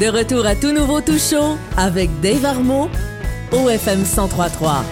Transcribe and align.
De 0.00 0.06
retour 0.08 0.46
à 0.46 0.54
tout 0.54 0.72
nouveau 0.72 1.00
tout 1.00 1.18
chaud 1.18 1.56
avec 1.76 2.08
Dave 2.22 2.44
Armo 2.44 2.88
au 3.52 3.68
FM 3.68 3.98
1033. 4.00 4.84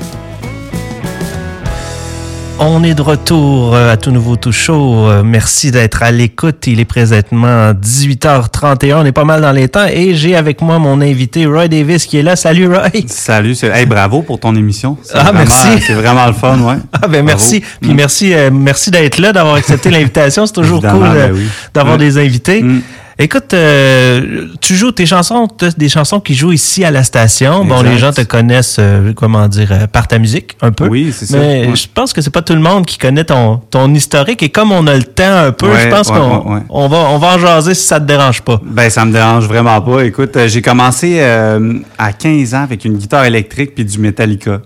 On 2.60 2.82
est 2.82 2.94
de 2.94 3.02
retour 3.02 3.74
euh, 3.74 3.92
à 3.92 3.96
tout 3.96 4.10
nouveau 4.10 4.34
tout 4.36 4.50
chaud. 4.52 5.06
Euh, 5.08 5.22
Merci 5.22 5.70
d'être 5.70 6.02
à 6.02 6.10
l'écoute. 6.10 6.66
Il 6.66 6.80
est 6.80 6.84
présentement 6.84 7.70
18h31. 7.72 8.94
On 8.96 9.04
est 9.04 9.12
pas 9.12 9.24
mal 9.24 9.40
dans 9.40 9.52
les 9.52 9.68
temps 9.68 9.86
et 9.88 10.14
j'ai 10.16 10.34
avec 10.34 10.60
moi 10.60 10.78
mon 10.80 11.00
invité 11.00 11.46
Roy 11.46 11.68
Davis 11.68 12.04
qui 12.04 12.18
est 12.18 12.22
là. 12.22 12.34
Salut 12.34 12.66
Roy. 12.66 12.88
Salut, 13.06 13.54
c'est- 13.54 13.68
hey, 13.68 13.86
bravo 13.86 14.22
pour 14.22 14.40
ton 14.40 14.54
émission. 14.56 14.98
Ah, 15.14 15.22
vraiment- 15.32 15.38
merci. 15.38 15.82
C'est 15.86 15.94
vraiment 15.94 16.26
le 16.26 16.32
fun, 16.32 16.58
ouais. 16.58 16.74
Ah 16.92 16.98
ben 17.02 17.08
Bravo. 17.10 17.24
merci. 17.26 17.62
Puis 17.80 17.92
Mm. 17.92 17.96
merci 17.96 18.34
euh, 18.34 18.50
merci 18.52 18.90
d'être 18.90 19.18
là, 19.18 19.32
d'avoir 19.32 19.54
accepté 19.54 19.88
l'invitation. 19.90 20.44
C'est 20.44 20.52
toujours 20.52 20.78
Évidemment, 20.84 21.06
cool 21.06 21.16
euh, 21.16 21.28
ben 21.28 21.34
oui. 21.36 21.46
d'avoir 21.72 21.94
Mm. 21.94 22.00
des 22.00 22.18
invités. 22.18 22.62
Mm. 22.62 22.80
Écoute, 23.20 23.52
euh, 23.52 24.46
tu 24.60 24.76
joues 24.76 24.92
tes 24.92 25.04
chansons, 25.04 25.48
t'as 25.48 25.70
des 25.76 25.88
chansons 25.88 26.20
qui 26.20 26.34
jouent 26.36 26.52
ici 26.52 26.84
à 26.84 26.92
la 26.92 27.02
station. 27.02 27.64
Bon, 27.64 27.82
les 27.82 27.98
gens 27.98 28.12
te 28.12 28.20
connaissent, 28.20 28.76
euh, 28.78 29.12
comment 29.12 29.48
dire, 29.48 29.72
euh, 29.72 29.86
par 29.88 30.06
ta 30.06 30.20
musique, 30.20 30.52
un 30.62 30.70
peu. 30.70 30.86
Oui, 30.86 31.12
c'est 31.12 31.26
ça. 31.26 31.36
Mais 31.36 31.66
Ouais. 31.66 31.74
je 31.74 31.88
pense 31.92 32.12
que 32.12 32.20
c'est 32.22 32.30
pas 32.30 32.42
tout 32.42 32.52
le 32.54 32.60
monde 32.60 32.86
qui 32.86 32.96
connaît 32.96 33.24
ton, 33.24 33.56
ton 33.72 33.92
historique. 33.92 34.44
Et 34.44 34.50
comme 34.50 34.70
on 34.70 34.86
a 34.86 34.94
le 34.94 35.02
temps 35.02 35.24
un 35.46 35.50
peu, 35.50 35.66
Ouais, 35.68 35.80
je 35.82 35.88
pense 35.88 36.10
ouais, 36.10 36.14
qu'on 36.16 36.62
on 36.68 36.86
va, 36.88 36.96
on 37.10 37.18
va 37.18 37.34
en 37.34 37.38
jaser 37.40 37.74
si 37.74 37.88
ça 37.88 37.98
te 37.98 38.04
dérange 38.06 38.42
pas. 38.42 38.60
Ben, 38.64 38.88
ça 38.88 39.04
me 39.04 39.12
dérange 39.12 39.46
vraiment 39.48 39.80
pas. 39.80 40.04
Écoute, 40.04 40.38
j'ai 40.46 40.62
commencé 40.62 41.20
à 41.20 42.12
15 42.12 42.54
ans 42.54 42.62
avec 42.62 42.84
une 42.84 42.98
guitare 42.98 43.24
électrique 43.24 43.74
puis 43.74 43.84
du 43.84 43.98
Metallica. 43.98 44.60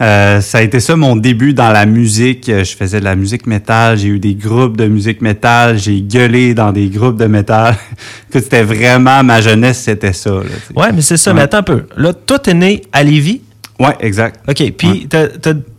Euh, 0.00 0.40
ça 0.40 0.58
a 0.58 0.62
été 0.62 0.80
ça 0.80 0.96
mon 0.96 1.14
début 1.16 1.54
dans 1.54 1.70
la 1.70 1.86
musique. 1.86 2.48
Euh, 2.48 2.64
Je 2.64 2.76
faisais 2.76 2.98
de 2.98 3.04
la 3.04 3.14
musique 3.14 3.46
métal, 3.46 3.96
j'ai 3.96 4.08
eu 4.08 4.18
des 4.18 4.34
groupes 4.34 4.76
de 4.76 4.86
musique 4.86 5.20
métal, 5.20 5.78
j'ai 5.78 6.00
gueulé 6.00 6.52
dans 6.54 6.72
des 6.72 6.88
groupes 6.88 7.16
de 7.16 7.26
métal. 7.26 7.76
C'était 8.32 8.62
vraiment 8.64 9.22
ma 9.22 9.40
jeunesse, 9.40 9.78
c'était 9.78 10.12
ça. 10.12 10.30
Là. 10.30 10.42
Ouais, 10.74 10.92
mais 10.92 11.00
c'est 11.02 11.16
ça. 11.16 11.30
Ouais. 11.30 11.36
Mais 11.36 11.42
attends 11.42 11.58
un 11.58 11.62
peu. 11.62 11.84
Là, 11.96 12.12
toi, 12.12 12.38
t'es 12.40 12.54
né 12.54 12.82
à 12.92 13.02
Lévis? 13.04 13.40
ouais, 13.78 13.94
exact. 14.00 14.40
OK. 14.48 14.72
Puis, 14.76 15.08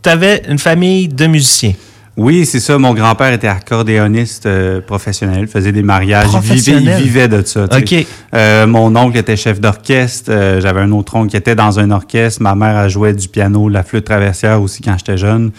t'avais 0.01 0.43
une 0.49 0.59
famille 0.59 1.07
de 1.09 1.27
musiciens. 1.27 1.73
Oui, 2.17 2.45
c'est 2.45 2.61
ça. 2.61 2.77
Mon 2.77 2.93
grand-père 2.93 3.33
était 3.33 3.47
accordéoniste 3.49 4.45
euh, 4.45 4.79
professionnel, 4.79 5.47
faisait 5.47 5.73
des 5.73 5.83
mariages. 5.83 6.29
Il 6.33 6.39
vivait, 6.39 6.81
il 6.81 6.89
vivait 7.03 7.27
de 7.27 7.41
ça. 7.43 7.67
tu 7.67 7.85
sais. 7.87 7.99
OK. 8.01 8.07
Euh, 8.33 8.67
mon 8.67 8.95
oncle 8.95 9.17
était 9.17 9.35
chef 9.35 9.59
d'orchestre. 9.59 10.31
Euh, 10.31 10.61
J'avais 10.61 10.79
un 10.81 10.91
autre 10.91 11.15
oncle 11.15 11.29
qui 11.31 11.37
était 11.37 11.55
dans 11.55 11.77
un 11.77 11.91
orchestre. 11.91 12.41
Ma 12.41 12.55
mère 12.55 12.77
a 12.77 12.87
joué 12.87 13.11
du 13.13 13.27
piano, 13.27 13.67
la 13.67 13.83
flûte 13.83 14.05
traversière 14.05 14.61
aussi 14.61 14.81
quand 14.81 14.95
j'étais 14.97 15.17
jeune. 15.17 15.51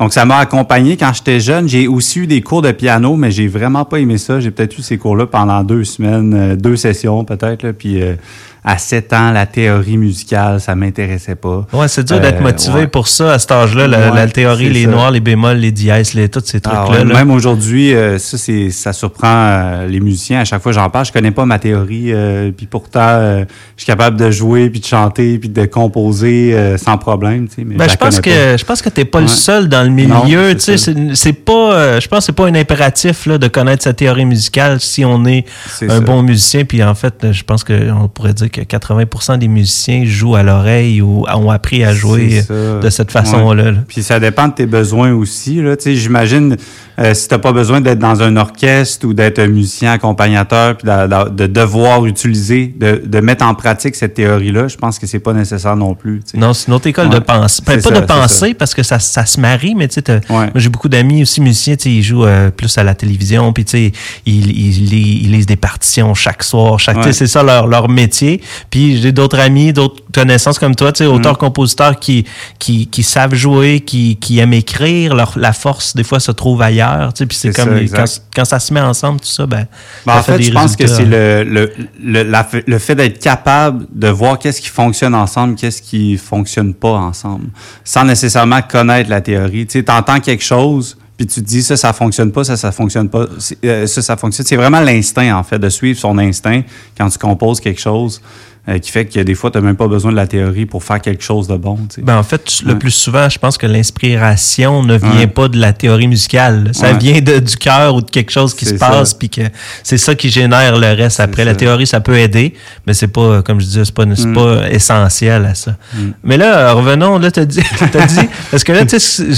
Donc, 0.00 0.14
ça 0.14 0.24
m'a 0.24 0.38
accompagné 0.38 0.96
quand 0.96 1.12
j'étais 1.12 1.40
jeune. 1.40 1.68
J'ai 1.68 1.86
aussi 1.86 2.20
eu 2.20 2.26
des 2.26 2.40
cours 2.40 2.62
de 2.62 2.72
piano, 2.72 3.16
mais 3.16 3.30
j'ai 3.30 3.46
vraiment 3.48 3.84
pas 3.84 3.98
aimé 3.98 4.16
ça. 4.18 4.40
J'ai 4.40 4.50
peut-être 4.50 4.76
eu 4.78 4.82
ces 4.82 4.96
cours-là 4.98 5.26
pendant 5.26 5.62
deux 5.62 5.84
semaines, 5.84 6.56
deux 6.56 6.76
sessions 6.76 7.22
peut-être. 7.24 7.62
là. 7.62 7.72
Puis, 7.74 8.02
euh, 8.02 8.14
à 8.62 8.76
sept 8.78 9.12
ans, 9.12 9.30
la 9.32 9.46
théorie 9.46 9.96
musicale, 9.96 10.60
ça 10.60 10.74
m'intéressait 10.74 11.34
pas. 11.34 11.66
Ouais, 11.72 11.88
c'est 11.88 12.04
dur 12.06 12.20
d'être 12.20 12.40
Euh, 12.40 12.42
motivé 12.42 12.80
ouais. 12.80 12.86
pour 12.86 13.08
ça 13.08 13.32
à 13.32 13.38
cet 13.38 13.52
âge-là. 13.52 13.86
La, 13.86 14.10
Ouais, 14.10 14.16
la 14.16 14.28
théorie, 14.28 14.68
les 14.70 14.84
ça. 14.84 14.90
noirs, 14.90 15.10
les 15.10 15.20
bémols, 15.20 15.56
les 15.58 15.72
dièses, 15.72 16.14
les, 16.14 16.28
tous 16.28 16.42
ces 16.44 16.58
Ah 16.64 16.84
trucs-là. 16.86 17.04
ouais. 17.06 17.14
Même 17.14 17.30
aujourd'hui, 17.30 17.94
euh, 17.94 18.18
ça, 18.18 18.36
c'est, 18.36 18.70
ça 18.70 18.92
surprend 18.92 19.28
euh, 19.28 19.86
les 19.86 20.00
musiciens. 20.00 20.40
À 20.40 20.44
chaque 20.44 20.62
fois 20.62 20.72
j'en 20.72 20.90
parle, 20.90 21.06
je 21.06 21.12
connais 21.12 21.30
pas 21.30 21.46
ma 21.46 21.58
théorie. 21.58 22.12
puis 22.56 22.66
pourtant, 22.66 23.18
je 23.20 23.44
suis 23.82 23.86
capable 23.86 24.16
de 24.18 24.30
jouer, 24.30 24.68
puis 24.70 24.80
de 24.80 24.86
chanter, 24.86 25.38
puis 25.38 25.48
de 25.48 25.64
composer 25.66 26.54
sans 26.78 26.98
problème. 26.98 27.48
tu 27.48 27.54
sais, 27.56 27.62
mais 27.64 27.76
Ben, 27.76 27.88
je 27.88 27.96
pense 27.96 28.16
pas. 28.16 28.22
que 28.22 28.56
je 28.58 28.64
pense 28.64 28.82
que 28.82 28.88
t'es 28.90 29.04
pas 29.04 29.20
le 29.20 29.28
seul 29.28 29.68
dans 29.68 29.82
le 29.82 29.90
milieu. 29.90 30.50
c'est 30.50 30.54
Tu 30.54 30.60
sais, 30.60 30.76
ça. 30.78 30.92
c'est 31.14 31.14
c'est 31.14 31.32
pas. 31.32 31.98
je 32.00 32.08
pense 32.08 32.18
que 32.20 32.24
c'est 32.26 32.32
pas 32.32 32.46
un 32.46 32.54
impératif 32.54 33.26
là, 33.26 33.38
de 33.38 33.48
connaître 33.48 33.82
sa 33.84 33.92
théorie 33.92 34.24
musicale 34.26 34.80
si 34.80 35.04
on 35.04 35.24
est, 35.26 35.44
un 35.82 35.88
ça. 35.88 36.00
bon 36.00 36.22
musicien. 36.22 36.64
Puis 36.64 36.82
en 36.82 36.94
fait, 36.94 37.32
je 37.32 37.42
pense 37.44 37.64
qu'on 37.64 38.08
pourrait 38.12 38.34
dire 38.34 38.49
que 38.50 38.60
80% 38.60 39.38
des 39.38 39.48
musiciens 39.48 40.04
jouent 40.04 40.36
à 40.36 40.42
l'oreille 40.42 41.00
ou 41.00 41.24
ont 41.28 41.50
appris 41.50 41.84
à 41.84 41.94
jouer 41.94 42.42
de 42.50 42.90
cette 42.90 43.10
façon-là. 43.10 43.70
là. 43.70 43.78
Puis 43.88 44.02
ça 44.02 44.20
dépend 44.20 44.48
de 44.48 44.54
tes 44.54 44.66
besoins 44.66 45.12
aussi. 45.12 45.62
J'imagine 45.86 46.56
euh, 47.00 47.14
si 47.14 47.28
tu 47.28 47.34
n'as 47.34 47.38
pas 47.38 47.52
besoin 47.52 47.80
d'être 47.80 47.98
dans 47.98 48.22
un 48.22 48.36
orchestre 48.36 49.06
ou 49.06 49.14
d'être 49.14 49.38
un 49.38 49.46
musicien 49.46 49.92
accompagnateur, 49.92 50.76
puis 50.76 50.86
de, 50.88 51.06
de- 51.06 51.30
de 51.30 51.46
devoir 51.46 52.04
utiliser, 52.06 52.74
de, 52.78 53.02
de 53.04 53.20
mettre 53.20 53.44
en 53.44 53.54
pratique 53.54 53.94
cette 53.94 54.14
théorie-là, 54.14 54.68
je 54.68 54.76
pense 54.76 54.98
que 54.98 55.06
c'est 55.06 55.18
pas 55.18 55.32
nécessaire 55.32 55.76
non 55.76 55.94
plus. 55.94 56.20
Non, 56.34 56.52
c'est 56.52 56.68
une 56.68 56.74
autre 56.74 56.86
école 56.88 57.08
de 57.08 57.18
pensée. 57.18 57.62
Pas 57.64 57.80
ça, 57.80 57.90
de 57.90 58.00
penser 58.00 58.54
parce 58.54 58.74
que 58.74 58.82
ça, 58.82 58.98
ça 58.98 59.24
se 59.26 59.40
marie, 59.40 59.74
mais 59.74 59.88
tu 59.88 60.00
sais, 60.06 60.20
Ouais. 60.28 60.50
j'ai 60.54 60.68
beaucoup 60.68 60.88
d'amis 60.88 61.22
aussi 61.22 61.40
musiciens, 61.40 61.76
ils 61.84 62.02
jouent 62.02 62.24
euh, 62.26 62.50
plus 62.50 62.76
à 62.78 62.82
la 62.84 62.94
télévision, 62.94 63.52
puis 63.52 63.64
tu 63.64 63.70
sais, 63.70 63.92
ils, 64.26 64.50
ils, 64.50 64.84
lis- 64.90 65.20
ils 65.24 65.32
lisent 65.32 65.46
des 65.46 65.56
partitions 65.56 66.14
chaque 66.14 66.42
soir, 66.42 66.78
chaque, 66.78 66.98
Ouais. 66.98 67.12
c'est 67.12 67.26
ça 67.26 67.42
leur, 67.42 67.66
leur 67.66 67.88
métier. 67.88 68.40
Puis 68.70 69.00
j'ai 69.00 69.12
d'autres 69.12 69.38
amis, 69.38 69.72
d'autres 69.72 70.02
connaissances 70.12 70.58
comme 70.58 70.74
toi, 70.74 70.92
tu 70.92 71.04
sais, 71.04 71.10
Mm. 71.10 71.14
auteurs-compositeurs 71.14 71.98
qui, 71.98 72.24
qui, 72.58 72.86
qui 72.88 73.02
savent 73.02 73.34
jouer, 73.34 73.80
qui, 73.80 74.16
qui 74.16 74.38
aiment 74.38 74.52
écrire, 74.52 75.14
leur, 75.14 75.32
la 75.38 75.52
force 75.52 75.94
des 75.96 76.04
fois 76.04 76.20
se 76.20 76.32
trouve 76.32 76.60
ailleurs, 76.62 76.89
tu 77.12 77.16
sais, 77.18 77.26
puis 77.26 77.36
c'est 77.36 77.52
comme 77.52 77.68
ça, 77.70 77.74
les- 77.74 77.82
exact. 77.82 77.98
quand, 77.98 78.40
quand 78.40 78.44
ça 78.44 78.58
se 78.58 78.72
met 78.72 78.80
ensemble, 78.80 79.20
tout 79.20 79.26
ça, 79.26 79.46
ben, 79.46 79.66
Ben, 80.06 80.12
ça 80.14 80.18
en 80.18 80.22
fait, 80.22 80.42
je 80.42 80.52
pense 80.52 80.76
que 80.76 80.86
c'est 80.86 81.04
le, 81.04 81.44
le, 81.44 81.72
le, 82.02 82.22
la- 82.22 82.48
le 82.66 82.78
fait 82.78 82.94
d'être 82.94 83.18
capable 83.20 83.86
de 83.92 84.08
voir 84.08 84.38
qu'est-ce 84.38 84.60
qui 84.60 84.68
fonctionne 84.68 85.14
ensemble, 85.14 85.54
qu'est-ce 85.56 85.82
qui 85.82 86.16
fonctionne 86.16 86.74
pas 86.74 86.92
ensemble, 86.92 87.46
sans 87.84 88.04
nécessairement 88.04 88.62
connaître 88.62 89.10
la 89.10 89.20
théorie. 89.20 89.66
Tu 89.66 89.78
sais, 89.78 89.84
t'entends 89.84 90.20
quelque 90.20 90.44
chose, 90.44 90.96
puis 91.16 91.26
tu 91.26 91.42
te 91.42 91.46
dis 91.46 91.62
ça, 91.62 91.76
ça 91.76 91.92
fonctionne 91.92 92.32
pas, 92.32 92.44
ça, 92.44 92.56
ça 92.56 92.72
fonctionne 92.72 93.08
pas, 93.10 93.26
euh, 93.64 93.86
ça, 93.86 94.00
ça 94.02 94.16
fonctionne. 94.16 94.46
C'est 94.46 94.56
vraiment 94.56 94.80
l'instinct, 94.80 95.36
en 95.36 95.42
fait, 95.42 95.58
de 95.58 95.68
suivre 95.68 95.98
son 95.98 96.16
instinct 96.18 96.62
quand 96.96 97.08
tu 97.10 97.18
composes 97.18 97.60
quelque 97.60 97.80
chose, 97.80 98.22
euh, 98.68 98.78
qui 98.78 98.90
fait 98.90 99.06
que 99.06 99.20
des 99.20 99.34
fois, 99.34 99.50
tu 99.50 99.58
n'as 99.58 99.64
même 99.64 99.76
pas 99.76 99.88
besoin 99.88 100.10
de 100.12 100.16
la 100.16 100.26
théorie 100.26 100.66
pour 100.66 100.84
faire 100.84 101.00
quelque 101.00 101.22
chose 101.22 101.46
de 101.48 101.56
bon. 101.56 101.78
tu. 101.92 102.02
Ben, 102.02 102.18
en 102.18 102.22
fait, 102.22 102.60
le 102.64 102.72
Ouais. 102.72 102.78
plus 102.78 102.90
souvent, 102.90 103.28
je 103.28 103.38
pense 103.38 103.56
que 103.58 103.66
l'inspiration 103.66 104.82
ne 104.82 104.96
vient 104.96 105.10
Ouais. 105.12 105.26
pas 105.26 105.48
de 105.48 105.58
la 105.58 105.72
théorie 105.72 106.08
musicale. 106.08 106.70
Ça 106.72 106.92
Ouais. 106.92 106.98
vient 106.98 107.20
de, 107.20 107.38
du 107.38 107.56
cœur 107.56 107.94
ou 107.94 108.00
de 108.02 108.10
quelque 108.10 108.30
chose 108.30 108.54
qui 108.54 108.64
se 108.66 108.74
passe, 108.74 109.14
puis 109.14 109.28
que 109.30 109.42
c'est 109.82 109.98
ça 109.98 110.14
qui 110.14 110.30
génère 110.30 110.78
le 110.78 110.88
reste. 110.94 111.20
Après, 111.20 111.44
la 111.44 111.52
ça. 111.52 111.56
théorie, 111.58 111.86
ça 111.86 112.00
peut 112.00 112.16
aider, 112.18 112.54
mais 112.86 112.94
c'est 112.94 113.08
pas, 113.08 113.42
comme 113.42 113.60
je 113.60 113.66
disais, 113.66 113.84
c'est 113.84 113.94
pas, 113.94 114.04
Mm. 114.06 114.32
pas 114.34 114.68
essentiel 114.70 115.44
à 115.46 115.54
ça. 115.54 115.76
Mais 116.22 116.36
là, 116.36 116.72
revenons, 116.72 117.18
là, 117.18 117.30
t'as 117.30 117.44
dit, 117.44 117.60
t'as 117.92 118.06
dit, 118.06 118.28
parce 118.50 118.64
que 118.64 118.72
là, 118.72 118.84
tu 118.84 118.96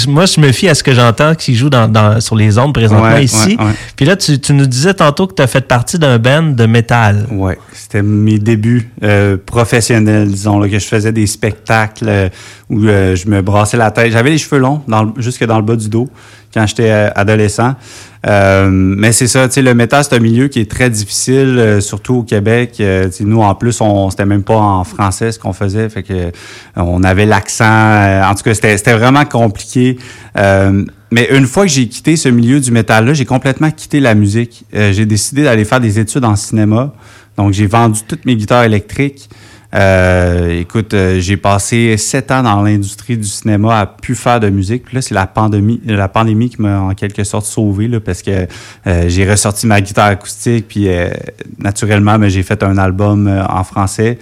moi, 0.09 0.27
je 0.27 0.41
me 0.41 0.53
fie 0.53 0.69
à 0.69 0.75
ce 0.75 0.83
que 0.83 0.95
j'entends 0.95 1.35
qui 1.35 1.55
joue 1.55 1.71
dans, 1.71 1.89
dans, 1.89 2.21
sur 2.21 2.37
les 2.37 2.59
ondes 2.59 2.75
présentement 2.75 3.17
ici. 3.19 3.57
Puis 3.97 4.05
là, 4.07 4.17
tu, 4.17 4.39
tu 4.41 4.53
nous 4.53 4.67
disais 4.67 4.95
tantôt 4.95 5.27
que 5.27 5.35
tu 5.35 5.43
as 5.43 5.47
fait 5.47 5.67
partie 5.67 5.99
d'un 5.99 6.19
band 6.19 6.43
de 6.43 6.67
métal. 6.67 7.27
Ouais, 7.31 7.59
c'était 7.73 8.03
mes 8.03 8.39
débuts 8.39 8.91
euh, 9.03 9.12
professionnels, 9.37 10.29
disons, 10.29 10.59
là, 10.59 10.69
que 10.69 10.79
je 10.79 10.87
faisais 10.87 11.13
des 11.13 11.27
spectacles 11.27 12.09
euh, 12.09 12.29
où 12.71 12.85
euh, 12.85 13.17
je 13.17 13.29
me 13.29 13.43
brassais 13.43 13.77
la 13.77 13.91
tête. 13.91 14.13
J'avais 14.13 14.31
les 14.31 14.39
cheveux 14.39 14.61
longs, 14.61 14.83
jusque 15.19 15.45
dans 15.45 15.57
le 15.57 15.65
bas 15.65 15.77
du 15.77 15.89
dos, 15.89 16.09
quand 16.53 16.67
j'étais 16.67 16.91
euh, 16.91 17.11
adolescent. 17.15 17.75
Euh, 18.25 18.69
mais 18.71 19.11
c'est 19.13 19.27
ça, 19.27 19.49
tu 19.49 19.55
sais, 19.55 19.63
le 19.63 19.75
métal, 19.75 20.05
c'est 20.05 20.15
un 20.15 20.21
milieu 20.21 20.49
qui 20.49 20.61
est 20.61 20.71
très 20.71 20.91
difficile, 20.91 21.59
euh, 21.59 21.81
surtout 21.81 22.17
au 22.17 22.23
Québec. 22.23 22.77
Euh, 22.81 23.09
nous, 23.21 23.41
en 23.41 23.55
plus, 23.55 23.81
on 23.81 24.11
c'était 24.11 24.27
même 24.27 24.45
pas 24.45 24.57
en 24.57 24.85
français 24.85 25.33
ce 25.33 25.39
qu'on 25.39 25.53
faisait, 25.53 25.89
fait 25.89 26.03
que 26.03 26.13
euh, 26.13 26.31
on 26.77 27.03
avait 27.03 27.27
l'accent. 27.27 27.65
euh, 27.65 28.23
en 28.23 28.35
tout 28.35 28.45
cas, 28.45 28.55
c'était 28.55 28.95
vraiment 28.95 29.25
compliqué. 29.25 29.99
Euh, 30.39 30.85
mais 31.11 31.29
une 31.31 31.47
fois 31.47 31.65
que 31.65 31.71
j'ai 31.71 31.89
quitté 31.89 32.17
ce 32.17 32.29
milieu 32.29 32.61
du 32.61 32.71
métal-là, 32.71 33.13
j'ai 33.13 33.27
complètement 33.27 33.71
quitté 33.71 34.01
la 34.01 34.15
musique. 34.15 34.65
Euh, 34.75 34.93
j'ai 34.93 35.05
décidé 35.05 35.43
d'aller 35.43 35.65
faire 35.65 35.81
des 35.81 35.99
études 35.99 36.25
en 36.25 36.37
cinéma. 36.37 36.95
Donc, 37.37 37.53
j'ai 37.53 37.67
vendu 37.67 38.01
toutes 38.07 38.25
mes 38.25 38.37
guitares 38.37 38.65
électriques. 38.65 39.29
Euh, 39.75 40.61
écoute, 40.61 40.93
euh, 40.93 41.19
j'ai 41.19 41.39
passé 41.39 41.97
sept 41.97 42.31
ans 42.31 42.43
dans 42.43 42.61
l'industrie 42.61 43.17
du 43.17 43.27
cinéma 43.27 43.81
à 43.81 43.87
plus 43.87 44.15
faire 44.15 44.39
de 44.39 44.51
musique. 44.51 44.85
Puis 44.85 44.97
là, 44.97 45.03
c'est 45.03 45.15
la 45.15 45.27
pandémie, 45.27 45.81
la 45.87 46.09
pandémie 46.09 46.51
qui 46.51 46.61
m'a 46.61 46.81
en 46.81 46.95
quelque 46.95 47.25
sorte 47.25 47.47
sauvé 47.47 47.89
là, 47.89 47.99
parce 47.99 48.21
que 48.21 48.47
euh, 48.87 49.09
j'ai 49.09 49.29
ressorti 49.29 49.67
ma 49.67 49.81
guitare 49.81 50.09
acoustique. 50.09 50.69
Puis 50.69 50.89
naturellement, 51.59 52.19
ben, 52.19 52.29
j'ai 52.29 52.43
fait 52.43 52.63
un 52.63 52.77
album 52.77 53.29
en 53.49 53.65
français, 53.65 54.19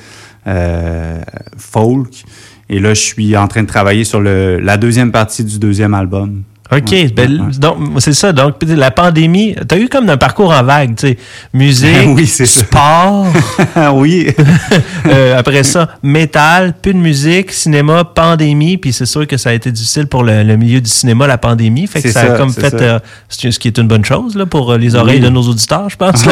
folk. 1.57 2.25
Et 2.69 2.79
là, 2.79 2.95
je 2.95 3.01
suis 3.01 3.37
en 3.37 3.49
train 3.49 3.63
de 3.63 3.69
travailler 3.69 4.05
sur 4.05 4.21
le, 4.21 4.61
la 4.61 4.77
deuxième 4.77 5.11
partie 5.11 5.43
du 5.43 5.59
deuxième 5.59 5.95
album. 5.95 6.45
OK, 6.73 6.91
Ouais, 6.93 7.09
ben, 7.15 7.31
ouais, 7.33 7.59
donc 7.59 7.79
c'est 7.99 8.13
ça. 8.13 8.33
Donc 8.33 8.55
la 8.67 8.91
pandémie, 8.91 9.55
tu 9.69 9.75
as 9.75 9.79
eu 9.79 9.89
comme 9.89 10.09
un 10.09 10.17
parcours 10.17 10.53
en 10.53 10.63
vague, 10.63 10.95
tu 10.97 11.09
sais, 11.09 11.19
musique, 11.53 11.89
Oui, 12.07 12.27
sport, 12.27 13.27
oui. 13.95 14.29
euh, 15.07 15.39
après 15.39 15.63
ça, 15.65 15.89
métal, 16.03 16.75
plus 16.81 16.93
de 16.95 16.99
musique, 16.99 17.53
cinéma, 17.53 18.05
pandémie, 18.05 18.77
puis 18.77 18.93
c'est 18.93 19.07
sûr 19.07 19.27
que 19.27 19.37
ça 19.37 19.51
a 19.51 19.53
été 19.53 19.71
difficile 19.73 20.07
pour 20.07 20.23
le, 20.23 20.43
le 20.43 20.57
milieu 20.57 20.81
du 20.81 20.91
cinéma 20.91 21.27
la 21.27 21.39
pandémie, 21.39 21.87
fait 21.87 22.03
que 22.03 22.11
ça, 22.11 22.21
a 22.35 22.37
comme 22.37 22.53
fait 22.53 22.71
ça. 22.71 22.77
euh, 22.77 22.99
ce 23.29 23.49
qui 23.59 23.69
est 23.69 23.79
une 23.79 23.89
bonne 23.89 24.05
chose 24.05 24.37
là 24.37 24.47
pour 24.47 24.71
euh, 24.73 24.79
les 24.79 24.95
oreilles 24.95 25.17
Oui. 25.19 25.25
de 25.25 25.29
nos 25.31 25.43
auditeurs, 25.43 25.89
je 25.91 25.97
pense. 25.97 26.25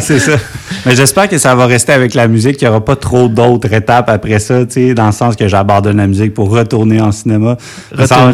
c'est 0.00 0.18
ça. 0.18 0.36
Mais 0.84 0.94
j'espère 0.96 1.28
que 1.28 1.38
ça 1.38 1.54
va 1.54 1.66
rester 1.66 1.92
avec 1.92 2.14
la 2.14 2.28
musique, 2.28 2.56
qu'il 2.58 2.66
n'y 2.68 2.70
aura 2.70 2.84
pas 2.84 2.96
trop 2.96 3.28
d'autres 3.28 3.72
étapes 3.72 4.08
après 4.08 4.38
ça, 4.38 4.64
tu 4.66 4.72
sais, 4.72 4.94
dans 4.94 5.06
le 5.06 5.12
sens 5.12 5.36
que 5.36 5.48
j'abandonne 5.48 5.96
la 5.98 6.06
musique 6.06 6.34
pour 6.34 6.50
retourner 6.50 7.00
en 7.00 7.12
cinéma. 7.12 7.56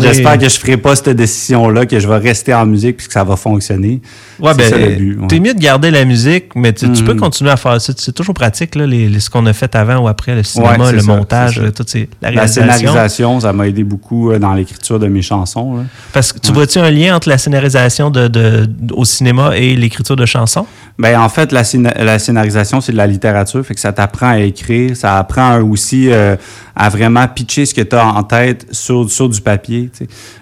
J'espère 0.01 0.39
que 0.39 0.49
je 0.49 0.59
ferai 0.59 0.77
pas 0.77 0.97
cette 0.97 1.11
décision 1.11 1.43
conviction-là 1.63 1.87
que 1.87 1.99
je 1.99 2.09
vais 2.09 2.19
rester 2.19 2.55
en 2.55 2.67
musique 2.67 2.97
puis 2.99 3.07
que 3.07 3.13
ça 3.13 3.25
va 3.25 3.37
fonctionner. 3.37 4.01
Ouais, 4.41 4.53
C'est 4.57 4.71
ça, 4.71 4.79
le 4.79 4.87
ben, 4.87 4.97
but, 4.99 5.19
ouais. 5.21 5.27
t'es 5.29 5.41
mieux 5.41 5.55
de 5.55 5.59
garder 5.61 5.91
la 5.91 6.05
musique, 6.05 6.55
mais 6.55 6.73
tu, 6.73 6.91
tu 6.93 7.05
peux 7.05 7.15
Mhm. 7.15 7.21
continuer 7.21 7.51
à 7.51 7.57
faire 7.57 7.81
ça. 7.81 7.93
C'est 7.97 8.13
toujours 8.13 8.35
pratique, 8.35 8.75
là, 8.75 8.87
les, 8.87 9.09
les- 9.09 9.21
ce 9.21 9.31
qu'on 9.31 9.47
a 9.47 9.53
fait 9.53 9.75
avant 9.75 9.99
ou 9.99 10.09
après, 10.09 10.35
le 10.35 10.43
cinéma, 10.43 10.77
Ouais, 10.79 10.93
le 10.93 11.01
ça, 11.01 11.07
montage, 11.07 11.61
là, 11.61 11.71
tout 11.71 11.85
la 12.21 12.31
La 12.31 12.47
scénarisation, 12.47 13.41
ça 13.41 13.53
m'a 13.53 13.69
aidé 13.69 13.85
beaucoup 13.85 14.31
euh, 14.31 14.39
dans 14.39 14.55
l'écriture 14.55 14.99
de 14.99 15.07
mes 15.07 15.23
chansons. 15.23 15.77
là. 15.77 15.83
Parce 16.13 16.33
que 16.33 16.39
tu 16.39 16.49
Ouais. 16.49 16.55
vois-tu 16.55 16.79
un 16.79 16.91
lien 16.91 17.15
entre 17.17 17.29
la 17.29 17.39
scénarisation 17.39 18.11
de, 18.11 18.29
de- 18.29 18.69
au 18.93 19.05
cinéma 19.05 19.53
et 19.57 19.75
l'écriture 19.77 20.17
de 20.17 20.27
chansons? 20.27 20.67
Ben 20.99 21.19
en 21.19 21.29
fait, 21.29 21.53
la, 21.53 21.63
scéna- 21.63 21.97
la 22.03 22.19
scénarisation, 22.19 22.81
c'est 22.81 22.93
de 22.93 22.97
la 22.97 23.07
littérature, 23.07 23.65
fait 23.65 23.75
que 23.75 23.81
ça 23.81 23.93
t'apprend 23.93 24.29
à 24.29 24.41
écrire, 24.41 24.97
ça 24.97 25.17
apprend 25.17 25.61
aussi 25.63 26.11
euh, 26.11 26.37
à 26.77 26.89
vraiment 26.91 27.27
pitcher 27.29 27.65
ce 27.65 27.75
que 27.75 27.81
tu 27.81 27.97
as 27.97 28.07
en 28.07 28.23
tête 28.23 28.67
sur, 28.71 29.11
sur 29.11 29.29
du 29.29 29.41
papier, 29.41 29.91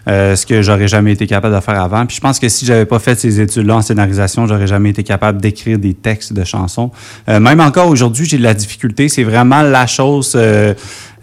euh, 0.08 0.34
ce 0.34 0.44
que 0.46 0.60
j'aurais 0.60 0.88
jamais 0.88 1.12
été 1.12 1.26
capable 1.26 1.54
de 1.54 1.60
faire 1.60 1.80
avant. 1.80 2.04
Puis 2.04 2.16
je 2.16 2.20
pense 2.20 2.38
que 2.38 2.48
si 2.48 2.66
j'avais 2.66 2.84
pas 2.84 2.98
fait 2.98 3.18
ces 3.18 3.40
études-là 3.40 3.76
en 3.76 3.82
scénarisation, 3.82 4.46
j'aurais 4.46 4.66
jamais 4.66 4.90
été 4.90 5.04
capable 5.04 5.40
d'écrire 5.40 5.78
des 5.78 5.94
textes 5.94 6.32
de 6.32 6.44
chansons. 6.44 6.90
Euh, 7.28 7.38
même 7.38 7.60
encore 7.60 7.88
aujourd'hui, 7.88 8.26
j'ai 8.26 8.38
de 8.38 8.42
la 8.42 8.54
difficulté. 8.54 9.08
C'est 9.08 9.24
vraiment 9.24 9.62
la 9.62 9.86
chose 9.86 10.36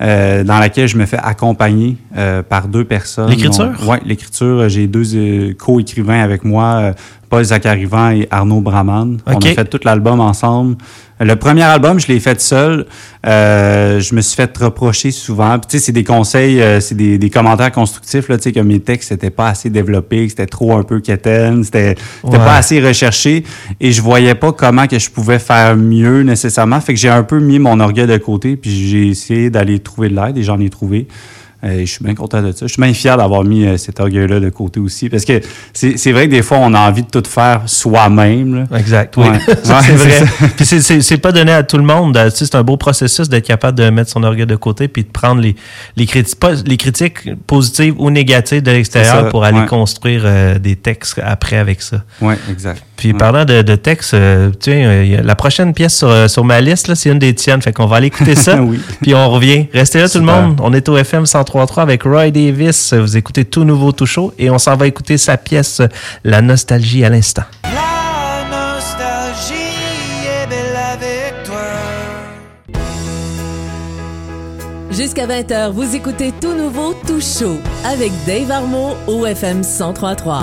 euh, 0.01 0.43
dans 0.43 0.59
laquelle 0.59 0.87
je 0.87 0.97
me 0.97 1.05
fais 1.05 1.17
accompagner 1.21 1.97
euh, 2.17 2.43
par 2.43 2.67
deux 2.67 2.83
personnes. 2.85 3.29
L'écriture? 3.29 3.71
Oui, 3.87 3.97
l'écriture. 4.05 4.69
J'ai 4.69 4.87
deux 4.87 5.15
euh, 5.15 5.53
co-écrivains 5.57 6.21
avec 6.21 6.43
moi, 6.43 6.93
Paul 7.29 7.43
Zacarivan 7.43 8.11
et 8.11 8.27
Arnaud 8.31 8.61
Braman. 8.61 9.17
On 9.25 9.33
OK. 9.33 9.45
a 9.45 9.53
fait 9.53 9.65
tout 9.65 9.79
l'album 9.83 10.19
ensemble. 10.19 10.77
Le 11.19 11.35
premier 11.35 11.63
album, 11.63 11.99
je 11.99 12.07
l'ai 12.07 12.19
fait 12.19 12.39
seul. 12.39 12.85
Euh, 13.25 13.99
je 13.99 14.13
me 14.13 14.21
suis 14.21 14.35
fait 14.35 14.55
reprocher 14.55 15.09
souvent. 15.09 15.57
Puis, 15.57 15.67
tu 15.71 15.77
sais, 15.79 15.85
c'est 15.85 15.91
des 15.91 16.03
conseils, 16.03 16.61
euh, 16.61 16.79
c'est 16.79 16.93
des, 16.93 17.17
des 17.17 17.29
commentaires 17.31 17.71
constructifs, 17.71 18.29
là, 18.29 18.37
tu 18.37 18.43
sais, 18.43 18.51
que 18.51 18.59
mes 18.59 18.79
textes 18.79 19.09
n'étaient 19.11 19.31
pas 19.31 19.47
assez 19.49 19.71
développés, 19.71 20.25
que 20.25 20.29
c'était 20.29 20.45
trop 20.45 20.73
un 20.77 20.83
peu 20.83 20.99
quétaine, 20.99 21.63
c'était 21.63 21.95
c'était 22.23 22.37
Ouais. 22.37 22.43
pas 22.45 22.55
assez 22.57 22.79
recherché. 22.79 23.43
Et 23.81 23.91
je 23.91 24.01
voyais 24.01 24.35
pas 24.35 24.51
comment 24.53 24.85
que 24.85 24.99
je 24.99 25.09
pouvais 25.09 25.39
faire 25.39 25.75
mieux 25.75 26.21
nécessairement. 26.21 26.79
Fait 26.81 26.93
que 26.93 26.99
j'ai 26.99 27.09
un 27.09 27.23
peu 27.23 27.39
mis 27.39 27.57
mon 27.57 27.79
orgueil 27.79 28.05
de 28.07 28.17
côté, 28.17 28.55
puis 28.55 28.69
j'ai 28.87 29.07
essayé 29.07 29.49
d'aller 29.49 29.79
trouver 29.87 30.09
de 30.09 30.15
l'aide 30.15 30.37
et 30.37 30.43
j'en 30.43 30.59
ai 30.59 30.69
trouvé. 30.69 31.07
Euh, 31.63 31.79
je 31.79 31.85
suis 31.85 32.03
bien 32.03 32.13
content 32.13 32.43
de 32.43 32.51
ça. 32.51 32.67
Je 32.67 32.73
suis 32.73 32.81
bien 32.81 32.93
fier 32.93 33.17
d'avoir 33.17 33.43
mis 33.43 33.65
euh, 33.65 33.77
cet 33.77 33.99
orgueil-là 33.99 34.39
de 34.39 34.49
côté 34.49 34.79
aussi. 34.79 35.09
Parce 35.09 35.25
que 35.25 35.41
c'est 35.73 36.11
vrai 36.11 36.27
que 36.27 36.31
des 36.31 36.43
fois, 36.43 36.59
on 36.61 36.71
a 36.75 36.79
envie 36.79 37.01
de 37.01 37.09
tout 37.09 37.27
faire 37.27 37.63
soi-même. 37.65 38.67
Exact, 38.75 39.17
oui. 39.17 39.27
Ouais. 39.27 39.39
C'est 39.63 39.93
vrai. 39.93 40.23
Puis 40.55 40.65
c'est- 40.65 41.17
pas 41.17 41.31
donné 41.31 41.51
à 41.51 41.63
tout 41.63 41.77
le 41.77 41.83
monde. 41.83 42.15
Sais, 42.29 42.45
C'est 42.45 42.55
un 42.55 42.63
beau 42.63 42.77
processus 42.77 43.27
d'être 43.27 43.47
capable 43.47 43.75
de 43.77 43.89
mettre 43.89 44.11
son 44.11 44.21
orgueil 44.21 44.45
de 44.45 44.55
côté 44.55 44.87
puis 44.87 45.03
de 45.03 45.09
prendre 45.09 45.41
les, 45.41 45.55
les, 45.95 46.05
critiques, 46.05 46.37
les 46.65 46.77
critiques 46.77 47.29
positives 47.47 47.95
ou 47.97 48.11
négatives 48.11 48.61
de 48.61 48.71
l'extérieur 48.71 49.29
pour 49.29 49.43
aller 49.43 49.61
ouais. 49.61 49.65
construire 49.65 50.21
euh, 50.25 50.59
des 50.59 50.75
textes 50.75 51.19
après 51.23 51.57
avec 51.57 51.81
ça. 51.81 52.03
Oui, 52.21 52.35
exact. 52.51 52.83
Puis 52.97 53.11
Ouais. 53.13 53.17
parlant 53.17 53.45
de, 53.45 53.61
de 53.61 53.75
textes, 53.75 54.13
euh, 54.15 54.49
tu 54.49 54.71
sais, 54.71 54.83
euh, 54.83 55.21
la 55.23 55.35
prochaine 55.35 55.73
pièce 55.73 55.95
sur, 55.97 56.09
euh, 56.09 56.27
sur 56.27 56.43
ma 56.43 56.59
liste, 56.59 56.87
là, 56.87 56.95
c'est 56.95 57.09
une 57.09 57.19
des 57.19 57.33
tiennes. 57.35 57.61
Fait 57.61 57.71
qu'on 57.71 57.85
va 57.85 57.97
aller 57.97 58.07
écouter 58.07 58.35
ça. 58.35 58.55
oui. 58.61 58.79
Puis 59.01 59.13
on 59.13 59.29
revient. 59.29 59.67
Restez 59.73 59.99
là 60.01 60.09
tout 60.09 60.17
le 60.17 60.25
monde. 60.25 60.59
On 60.63 60.73
est 60.73 60.89
au 60.89 60.97
FM 60.97 61.23
103.3 61.25 61.81
avec 61.83 62.03
Roy 62.03 62.31
Davis. 62.31 62.93
Vous 62.93 63.15
écoutez 63.15 63.45
tout 63.45 63.63
nouveau, 63.63 63.91
tout 63.91 64.05
chaud. 64.07 64.33
Et 64.39 64.49
on 64.49 64.57
s'en 64.57 64.75
va 64.75 64.87
écouter 64.87 65.17
sa 65.17 65.37
pièce 65.37 65.81
La 66.23 66.41
nostalgie 66.41 67.05
à 67.05 67.09
l'instant. 67.09 67.43
La 67.63 68.43
nostalgie 68.49 69.53
est 70.25 70.49
belle 70.49 70.75
avec 70.93 71.43
toi. 71.45 71.55
Jusqu'à 74.91 75.27
20h, 75.27 75.71
vous 75.71 75.95
écoutez 75.95 76.33
tout 76.41 76.53
nouveau, 76.55 76.95
tout 77.05 77.21
chaud 77.21 77.59
avec 77.85 78.11
Dave 78.25 78.49
Armo 78.49 78.95
au 79.07 79.25
FM 79.25 79.57
1033. 79.59 80.41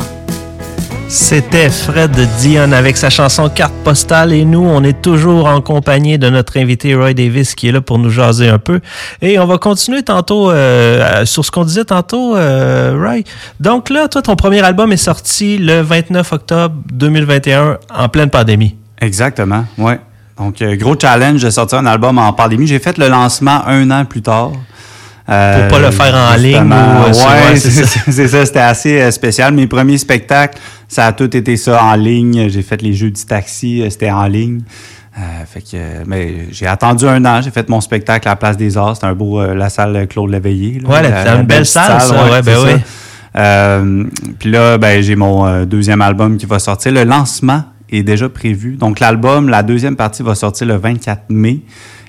C'était 1.09 1.71
Fred 1.71 2.11
Dion 2.41 2.73
avec 2.73 2.97
sa 2.97 3.09
chanson 3.11 3.49
Carte 3.49 3.75
postale 3.85 4.33
et 4.33 4.45
nous, 4.45 4.65
on 4.65 4.83
est 4.83 5.01
toujours 5.01 5.47
en 5.47 5.61
compagnie 5.61 6.19
de 6.19 6.29
notre 6.29 6.59
invité 6.59 6.95
Roy 6.95 7.15
Davis 7.15 7.55
qui 7.55 7.69
est 7.69 7.73
là 7.73 7.81
pour 7.81 7.99
nous 7.99 8.11
jaser 8.11 8.49
un 8.49 8.59
peu. 8.59 8.81
Et 9.23 9.39
on 9.39 9.47
va 9.47 9.59
continuer 9.59 10.03
tantôt 10.03 10.51
euh, 10.51 11.25
sur 11.25 11.45
ce 11.45 11.51
qu'on 11.51 11.65
disait 11.65 11.85
tantôt, 11.85 12.37
euh, 12.37 12.97
Roy. 12.99 13.21
Donc 13.61 13.91
là, 13.91 14.09
toi, 14.09 14.23
ton 14.23 14.35
premier 14.35 14.63
album 14.63 14.93
est 14.93 14.97
sorti 14.97 15.59
le 15.59 15.83
29 15.83 16.33
octobre 16.33 16.75
2021 16.93 17.79
en 17.97 18.09
pleine 18.09 18.31
pandémie. 18.31 18.75
Exactement, 19.01 19.65
ouais. 19.79 20.01
Donc, 20.37 20.61
euh, 20.63 20.75
gros 20.77 20.97
challenge 21.01 21.43
de 21.43 21.51
sortir 21.51 21.79
un 21.79 21.87
album 21.87 22.19
en 22.19 22.33
pandémie. 22.33 22.67
J'ai 22.67 22.81
fait 22.81 22.99
le 22.99 23.09
lancement 23.09 23.63
un 23.67 23.89
an 23.93 24.05
plus 24.05 24.23
tard. 24.23 24.51
Euh, 25.27 25.69
Pour 25.69 25.79
pas 25.79 25.87
le 25.87 25.91
faire 25.91 26.15
en 26.15 26.37
ligne 26.37 26.71
ou, 26.71 27.07
ouais, 27.07 27.53
ouais, 27.53 27.57
c'est 27.57 28.29
ça. 28.29 28.45
c'était 28.45 28.59
assez 28.59 29.11
spécial. 29.11 29.55
Mes 29.55 29.67
premiers 29.67 29.97
spectacles, 29.97 30.59
ça 30.95 31.07
a 31.07 31.13
tout 31.13 31.37
été 31.37 31.57
ça 31.57 31.83
en 31.83 31.95
ligne. 31.97 32.49
J'ai 32.49 32.63
fait 32.63 32.81
les 32.81 32.93
jeux 32.95 33.11
du 33.11 33.25
taxi, 33.25 33.83
euh, 33.83 33.91
c'était 33.91 34.11
en 34.13 34.27
ligne. 34.27 34.61
Euh, 35.19 35.21
fait 35.47 35.61
que, 35.61 36.05
mais 36.07 36.47
j'ai 36.53 36.67
attendu 36.67 37.07
un 37.07 37.25
an, 37.25 37.41
j'ai 37.43 37.51
fait 37.51 37.69
mon 37.69 37.81
spectacle 37.81 38.27
à 38.29 38.33
la 38.33 38.37
Place 38.37 38.57
des 38.57 38.77
Arts. 38.77 38.95
C'était 38.97 39.07
un 39.09 39.15
beau, 39.15 39.41
euh, 39.41 39.55
la 39.55 39.69
salle 39.71 40.07
Claude 40.09 40.31
Léveillé. 40.31 40.79
là. 40.81 40.89
Ouais, 40.89 41.03
la- 41.03 41.35
une 41.37 41.43
belle 41.47 41.67
salle, 41.67 42.01
ça, 42.01 42.31
ouais, 42.31 42.43
ben 42.43 42.57
oui. 42.65 42.81
Euh, 43.37 44.05
Puis 44.39 44.51
là, 44.51 44.79
ben, 44.79 45.03
j'ai 45.03 45.17
mon 45.17 45.65
deuxième 45.65 46.01
album 46.03 46.37
qui 46.37 46.47
va 46.47 46.59
sortir. 46.61 46.93
Le 46.93 47.03
lancement 47.05 47.65
est 47.91 48.03
déjà 48.05 48.29
prévu. 48.29 48.77
Donc, 48.77 49.01
l'album, 49.01 49.49
la 49.49 49.63
deuxième 49.65 49.97
partie 49.97 50.23
va 50.23 50.35
sortir 50.37 50.67
le 50.69 50.77
24 50.77 51.25
mai. 51.31 51.61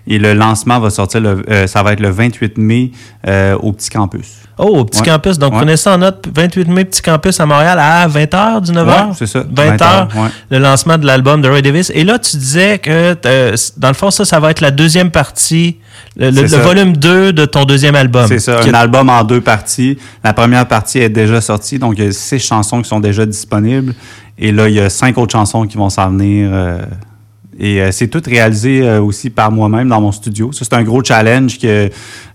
Et 0.07 0.19
le 0.19 0.33
lancement 0.33 0.79
va 0.79 0.89
sortir, 0.91 1.19
le, 1.21 1.41
euh, 1.49 1.65
ça 1.67 1.81
va 1.81 1.93
être 1.93 1.99
le 1.99 2.09
28 2.09 2.57
mai 2.59 2.91
euh, 3.27 3.55
au 3.57 3.71
Petit 3.73 3.89
Campus. 3.89 4.35
Oh, 4.57 4.65
au 4.79 4.85
Petit 4.85 4.99
Ouais. 5.01 5.07
Campus. 5.07 5.37
Donc, 5.39 5.51
Ouais. 5.53 5.59
prenez 5.59 5.77
ça 5.77 5.95
en 5.95 5.97
note. 5.97 6.27
28 6.33 6.67
mai, 6.69 6.85
Petit 6.85 7.01
Campus 7.01 7.39
à 7.39 7.45
Montréal 7.45 7.77
à 7.79 8.07
20h, 8.07 8.61
19h. 8.61 9.07
Ouais, 9.07 9.13
c'est 9.17 9.25
ça. 9.25 9.39
20h, 9.41 9.77
20h, 9.77 10.15
ouais. 10.15 10.29
le 10.51 10.59
lancement 10.59 10.97
de 10.99 11.05
l'album 11.05 11.41
de 11.41 11.49
Roy 11.49 11.61
Davis. 11.61 11.91
Et 11.95 12.03
là, 12.03 12.19
tu 12.19 12.37
disais 12.37 12.77
que, 12.77 13.15
euh, 13.25 13.55
dans 13.77 13.87
le 13.89 13.93
fond, 13.95 14.11
ça, 14.11 14.25
ça 14.25 14.39
va 14.39 14.51
être 14.51 14.61
la 14.61 14.71
deuxième 14.71 15.09
partie, 15.11 15.77
le, 16.15 16.29
volume 16.61 16.95
2 16.95 17.33
de 17.33 17.45
ton 17.45 17.65
deuxième 17.65 17.95
album. 17.95 18.27
C'est 18.27 18.39
ça, 18.39 18.59
un 18.61 18.73
album 18.75 19.09
en 19.09 19.23
deux 19.23 19.41
parties. 19.41 19.97
La 20.23 20.33
première 20.33 20.67
partie 20.67 20.99
est 20.99 21.09
déjà 21.09 21.41
sortie, 21.41 21.79
donc 21.79 21.95
il 21.97 22.05
y 22.05 22.07
a 22.07 22.11
six 22.11 22.39
chansons 22.39 22.81
qui 22.81 22.87
sont 22.87 22.99
déjà 22.99 23.25
disponibles. 23.25 23.93
Et 24.37 24.51
là, 24.51 24.69
il 24.69 24.75
y 24.75 24.79
a 24.79 24.89
cinq 24.89 25.17
autres 25.17 25.31
chansons 25.31 25.65
qui 25.65 25.77
vont 25.77 25.89
s'en 25.89 26.09
venir. 26.11 26.49
euh, 26.53 26.77
et 27.57 27.81
euh, 27.81 27.91
c'est 27.91 28.07
tout 28.07 28.21
réalisé 28.25 28.81
euh, 28.81 29.01
aussi 29.01 29.29
par 29.29 29.51
moi-même 29.51 29.87
dans 29.87 30.01
mon 30.01 30.11
studio. 30.11 30.51
Ça, 30.51 30.65
c'est 30.65 30.75
un 30.75 30.83
gros 30.83 31.03
challenge 31.03 31.57
que, 31.57 31.89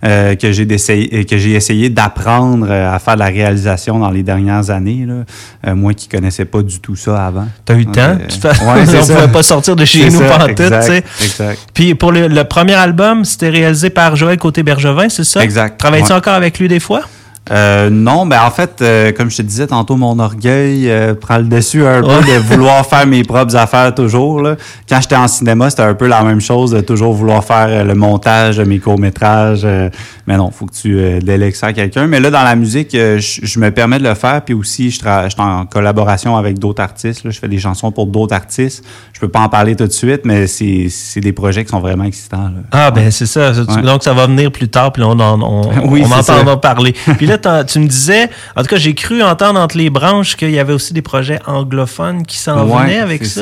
euh, 0.05 0.35
que 0.35 0.51
j'ai 0.53 0.67
j'ai 0.71 1.53
essayé 1.53 1.91
d'apprendre 1.91 2.71
à 2.71 2.99
faire 2.99 3.15
de 3.15 3.19
la 3.21 3.27
réalisation 3.27 3.99
dans 3.99 4.11
les 4.11 4.23
dernières 4.23 4.71
années. 4.71 5.07
Là. 5.07 5.75
Moi 5.75 5.93
qui 5.95 6.09
connaissais 6.09 6.47
pas 6.47 6.63
du 6.63 6.81
tout 6.81 6.97
ça 6.97 7.27
avant. 7.27 7.47
T'as 7.65 7.75
eu 7.75 7.85
le 7.85 7.93
temps? 7.93 8.17
ouais, 8.17 8.83
on 8.87 9.03
ça. 9.03 9.15
pouvait 9.15 9.33
pas 9.33 9.43
sortir 9.43 9.77
de 9.77 9.85
chez 9.85 10.09
nous 10.09 10.21
pendant 10.21 10.47
tout, 10.47 10.55
tu 10.55 10.63
exact, 10.63 10.83
sais. 10.83 11.05
Exact. 11.23 11.59
Puis 11.75 11.95
pour 11.95 12.13
le, 12.13 12.29
le 12.29 12.45
premier 12.45 12.75
album, 12.75 13.25
c'était 13.25 13.51
réalisé 13.51 13.91
par 13.91 14.17
Joël 14.17 14.39
Côté-Bergevin, 14.39 15.09
c'est 15.09 15.25
ça? 15.25 15.43
Exact, 15.45 15.79
Travailles-tu 15.79 16.13
ouais. 16.13 16.19
encore 16.19 16.35
avec 16.35 16.59
lui 16.59 16.69
des 16.69 16.81
fois? 16.81 17.03
Euh, 17.51 17.91
non, 17.91 18.27
ben 18.27 18.39
en 18.47 18.51
fait, 18.51 18.77
euh, 18.81 19.13
comme 19.13 19.31
je 19.31 19.39
te 19.39 19.43
disais 19.43 19.67
tantôt, 19.67 19.97
mon 19.97 20.19
orgueil 20.19 20.89
euh, 20.89 21.15
prend 21.15 21.39
le 21.39 21.45
dessus 21.45 21.85
un 21.85 22.01
peu 22.01 22.07
de 22.09 22.39
vouloir 22.49 22.87
faire 22.87 23.07
mes 23.07 23.25
propres 23.25 23.57
affaires 23.57 23.95
toujours. 23.95 24.41
Là. 24.41 24.57
Quand 24.89 25.01
j'étais 25.01 25.17
en 25.17 25.27
cinéma, 25.29 25.69
c'était 25.69 25.83
un 25.83 25.95
peu 25.95 26.07
la 26.07 26.23
même 26.23 26.41
chose 26.41 26.71
de 26.71 26.81
toujours 26.81 27.13
vouloir 27.13 27.43
faire 27.45 27.67
euh, 27.69 27.85
le 27.85 27.95
montage 27.95 28.59
de 28.59 28.65
mes 28.65 28.79
courts-métrages. 28.79 29.63
euh, 29.65 29.91
mais 30.27 30.37
non, 30.37 30.53
faut 30.53 30.67
que 30.67 30.75
tu 30.75 30.97
euh, 30.99 31.19
délègues 31.21 31.57
ça 31.57 31.69
à 31.69 31.73
quelqu'un. 31.73 32.07
Mais 32.07 32.21
là, 32.21 32.31
dans 32.31 32.45
la 32.45 32.55
musique, 32.55 32.95
euh, 32.95 33.19
je 33.21 33.59
me 33.59 33.71
permets 33.73 33.99
de 33.99 34.05
le 34.05 34.15
faire. 34.15 34.43
Puis 34.43 34.55
aussi, 34.55 34.91
je, 34.93 35.01
je 35.01 35.29
suis 35.31 35.41
en 35.41 35.67
collaboration 35.67 36.37
avec 36.37 36.59
d'autres 36.59 36.83
artistes. 36.83 37.25
Là. 37.25 37.31
Je 37.31 37.39
fais 37.41 37.49
des 37.49 37.59
chansons 37.59 37.91
pour 37.91 38.07
d'autres 38.07 38.35
artistes. 38.35 38.85
Je 39.13 39.19
peux 39.19 39.29
pas 39.29 39.41
en 39.41 39.49
parler 39.49 39.75
tout 39.75 39.87
de 39.87 39.93
suite, 39.93 40.21
mais 40.25 40.47
c'est 40.47 40.87
c'est 40.89 41.21
des 41.21 41.33
projets 41.33 41.65
qui 41.65 41.71
sont 41.71 41.81
vraiment 41.81 42.05
excitants. 42.05 42.45
Là. 42.45 42.61
Ah, 42.71 42.91
ben 42.93 43.11
c'est 43.11 43.27
ça. 43.27 43.51
Ouais. 43.51 43.83
Donc, 43.83 44.05
ça 44.05 44.13
va 44.15 44.27
venir 44.29 44.53
plus 44.53 44.69
tard, 44.69 44.93
puis 44.93 45.03
on 45.03 45.19
en, 45.19 45.43
on, 45.43 45.63
Oui, 45.89 46.03
on 46.07 46.13
entendra 46.13 46.45
ça. 46.53 46.57
parler. 46.59 46.93
Puis 47.19 47.27
là, 47.27 47.39
tu 47.41 47.79
me 47.79 47.87
disais, 47.87 48.29
en 48.57 48.63
tout 48.63 48.69
cas, 48.69 48.77
j'ai 48.77 48.95
cru 48.95 49.23
entendre 49.23 49.59
entre 49.61 49.77
les 49.77 49.91
branches 49.91 50.37
qu'il 50.37 50.51
y 50.51 50.59
avait 50.59 50.73
aussi 50.73 50.93
des 50.93 51.03
projets 51.03 51.39
anglophones 51.47 52.25
qui 52.25 52.37
s'en 52.39 52.67
Ouais, 52.67 52.83
venaient 52.83 52.99
avec 52.99 53.25
ça. 53.25 53.41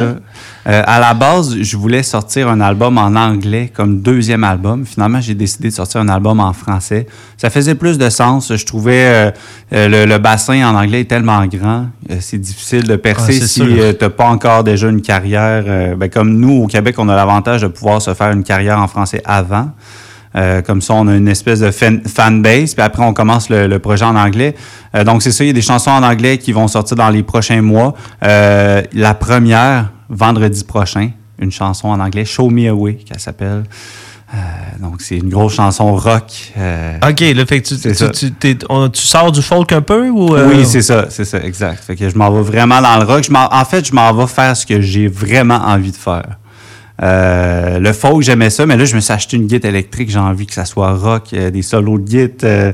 Euh, 0.66 0.82
à 0.86 1.00
la 1.00 1.14
base, 1.14 1.56
je 1.60 1.76
voulais 1.76 2.02
sortir 2.02 2.48
un 2.48 2.60
album 2.60 2.98
en 2.98 3.14
anglais 3.16 3.70
comme 3.74 4.00
deuxième 4.00 4.44
album. 4.44 4.84
Finalement, 4.84 5.20
j'ai 5.20 5.34
décidé 5.34 5.68
de 5.70 5.74
sortir 5.74 6.00
un 6.00 6.08
album 6.08 6.40
en 6.40 6.52
français. 6.52 7.06
Ça 7.36 7.48
faisait 7.50 7.74
plus 7.74 7.96
de 7.98 8.10
sens. 8.10 8.54
Je 8.54 8.64
trouvais 8.66 9.04
euh, 9.06 9.30
euh, 9.72 9.88
le, 9.88 10.04
le 10.04 10.18
bassin 10.18 10.66
en 10.68 10.74
anglais 10.76 11.00
est 11.02 11.04
tellement 11.08 11.44
grand, 11.46 11.86
c'est 12.20 12.38
difficile 12.38 12.84
de 12.84 12.96
percer 12.96 13.38
Ah, 13.42 13.46
si 13.46 13.60
tu 13.60 13.70
n'as 14.00 14.10
pas 14.10 14.26
encore 14.26 14.62
déjà 14.64 14.88
une 14.88 15.02
carrière. 15.02 15.96
ben, 15.96 16.08
comme 16.10 16.38
nous, 16.38 16.64
au 16.64 16.66
Québec, 16.66 16.96
on 16.98 17.08
a 17.08 17.16
l'avantage 17.16 17.62
de 17.62 17.68
pouvoir 17.68 18.02
se 18.02 18.12
faire 18.14 18.30
une 18.32 18.44
carrière 18.44 18.78
en 18.78 18.88
français 18.88 19.22
avant. 19.24 19.70
Euh, 20.36 20.60
comme 20.62 20.82
ça, 20.82 20.94
on 20.94 21.08
a 21.08 21.14
une 21.16 21.28
espèce 21.28 21.60
de 21.60 21.70
fan, 21.70 22.02
fanbase, 22.06 22.74
puis 22.74 22.82
après, 22.82 23.02
on 23.02 23.12
commence 23.14 23.48
le, 23.48 23.66
le 23.66 23.78
projet 23.78 24.04
en 24.04 24.14
anglais. 24.16 24.54
Euh, 24.94 25.02
donc, 25.04 25.22
c'est 25.22 25.32
ça, 25.32 25.42
il 25.44 25.48
y 25.48 25.50
a 25.50 25.54
des 25.54 25.62
chansons 25.62 25.90
en 25.90 26.02
anglais 26.02 26.38
qui 26.38 26.52
vont 26.52 26.68
sortir 26.68 26.96
dans 26.96 27.08
les 27.10 27.22
prochains 27.22 27.62
mois. 27.62 27.94
Euh, 28.24 28.82
la 28.92 29.14
première, 29.14 29.90
vendredi 30.10 30.64
prochain, 30.64 31.10
une 31.40 31.50
chanson 31.52 31.88
en 31.88 31.98
anglais, 32.00 32.24
Show 32.24 32.50
Me 32.50 32.68
Away, 32.68 32.94
qu'elle 32.94 33.20
s'appelle. 33.20 33.64
Donc, 34.78 35.00
c'est 35.00 35.16
une 35.16 35.30
grosse 35.30 35.54
chanson 35.54 35.96
rock. 35.96 36.52
OK, 37.08 37.20
là, 37.20 37.46
fait 37.46 37.62
que 37.62 37.68
tu, 37.68 38.12
tu, 38.12 38.32
tu, 38.34 38.58
on- 38.68 38.90
tu 38.90 39.00
sors 39.02 39.32
du 39.32 39.40
folk 39.40 39.72
un 39.72 39.80
peu 39.80 40.10
ou. 40.10 40.36
Oui, 40.36 40.66
c'est 40.66 40.82
ça, 40.82 41.06
c'est 41.08 41.24
ça, 41.24 41.38
exact. 41.42 41.82
Fait 41.82 41.96
que 41.96 42.08
je 42.10 42.14
m'en 42.16 42.30
vais 42.30 42.42
vraiment 42.42 42.80
dans 42.82 42.98
le 42.98 43.04
rock. 43.04 43.24
Je 43.24 43.32
en 43.34 43.64
fait, 43.64 43.86
je 43.88 43.92
m'en 43.94 44.12
vais 44.12 44.26
faire 44.26 44.54
ce 44.54 44.66
que 44.66 44.80
j'ai 44.82 45.08
vraiment 45.08 45.56
envie 45.64 45.90
de 45.92 45.96
faire. 45.96 46.36
Euh, 47.02 47.78
le 47.78 47.92
folk, 47.92 48.22
j'aimais 48.22 48.50
ça, 48.50 48.66
mais 48.66 48.76
là, 48.76 48.84
je 48.84 48.94
me 48.96 49.00
suis 49.00 49.12
acheté 49.12 49.36
une 49.36 49.46
guitare 49.46 49.70
électrique. 49.70 50.10
J'ai 50.10 50.18
envie 50.18 50.46
que 50.46 50.54
ça 50.54 50.64
soit 50.64 50.94
rock, 50.94 51.32
euh, 51.32 51.50
des 51.50 51.62
solos 51.62 51.98
de 51.98 52.04
guitare. 52.04 52.72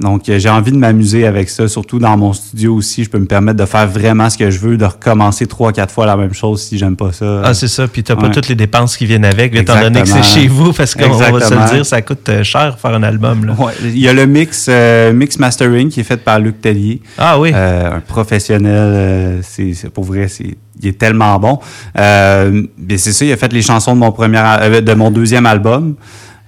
Donc, 0.00 0.28
euh, 0.28 0.38
j'ai 0.38 0.48
envie 0.48 0.72
de 0.72 0.76
m'amuser 0.78 1.26
avec 1.26 1.50
ça, 1.50 1.68
surtout 1.68 1.98
dans 1.98 2.16
mon 2.16 2.32
studio 2.32 2.74
aussi. 2.74 3.04
Je 3.04 3.10
peux 3.10 3.18
me 3.18 3.26
permettre 3.26 3.58
de 3.58 3.66
faire 3.66 3.86
vraiment 3.86 4.30
ce 4.30 4.38
que 4.38 4.50
je 4.50 4.58
veux, 4.58 4.76
de 4.76 4.84
recommencer 4.84 5.46
trois, 5.46 5.72
quatre 5.72 5.92
fois 5.92 6.06
la 6.06 6.16
même 6.16 6.32
chose 6.32 6.62
si 6.62 6.78
j'aime 6.78 6.96
pas 6.96 7.12
ça. 7.12 7.42
Ah, 7.44 7.54
c'est 7.54 7.68
ça. 7.68 7.86
Puis 7.86 8.02
t'as 8.02 8.16
pas 8.16 8.26
Ouais. 8.28 8.30
toutes 8.32 8.48
les 8.48 8.54
dépenses 8.54 8.96
qui 8.96 9.04
viennent 9.06 9.24
avec, 9.24 9.54
étant 9.54 9.78
donné 9.80 10.02
que 10.02 10.08
c'est 10.08 10.22
chez 10.22 10.48
vous, 10.48 10.72
parce 10.72 10.94
qu'on 10.94 11.10
va 11.10 11.40
se 11.40 11.54
le 11.54 11.74
dire, 11.74 11.86
ça 11.86 12.00
coûte 12.02 12.28
euh, 12.28 12.42
cher 12.42 12.78
faire 12.80 12.94
un 12.94 13.02
album. 13.02 13.44
Là. 13.44 13.54
Ouais, 13.58 13.72
il 13.82 13.98
y 13.98 14.08
a 14.08 14.12
le 14.12 14.26
mix, 14.26 14.66
euh, 14.68 15.12
mix 15.12 15.38
mastering 15.38 15.88
qui 15.90 16.00
est 16.00 16.04
fait 16.04 16.16
par 16.16 16.38
Luc 16.40 16.60
Tellier. 16.60 17.00
Ah 17.18 17.38
oui. 17.38 17.52
Euh, 17.54 17.96
un 17.96 18.00
professionnel, 18.00 18.92
euh, 18.94 19.40
c'est 19.42 19.90
pour 19.90 20.04
vrai, 20.04 20.28
c'est 20.28 20.56
il 20.82 20.88
est 20.88 20.98
tellement 20.98 21.38
bon. 21.38 21.58
Euh, 21.98 22.62
mais 22.78 22.96
c'est 22.96 23.12
ça, 23.12 23.24
il 23.26 23.32
a 23.32 23.36
fait 23.36 23.52
les 23.52 23.60
chansons 23.60 23.94
de 23.94 24.00
mon 24.00 24.12
premier, 24.12 24.40
euh, 24.42 24.80
de 24.80 24.94
mon 24.94 25.10
deuxième 25.10 25.44
album. 25.44 25.94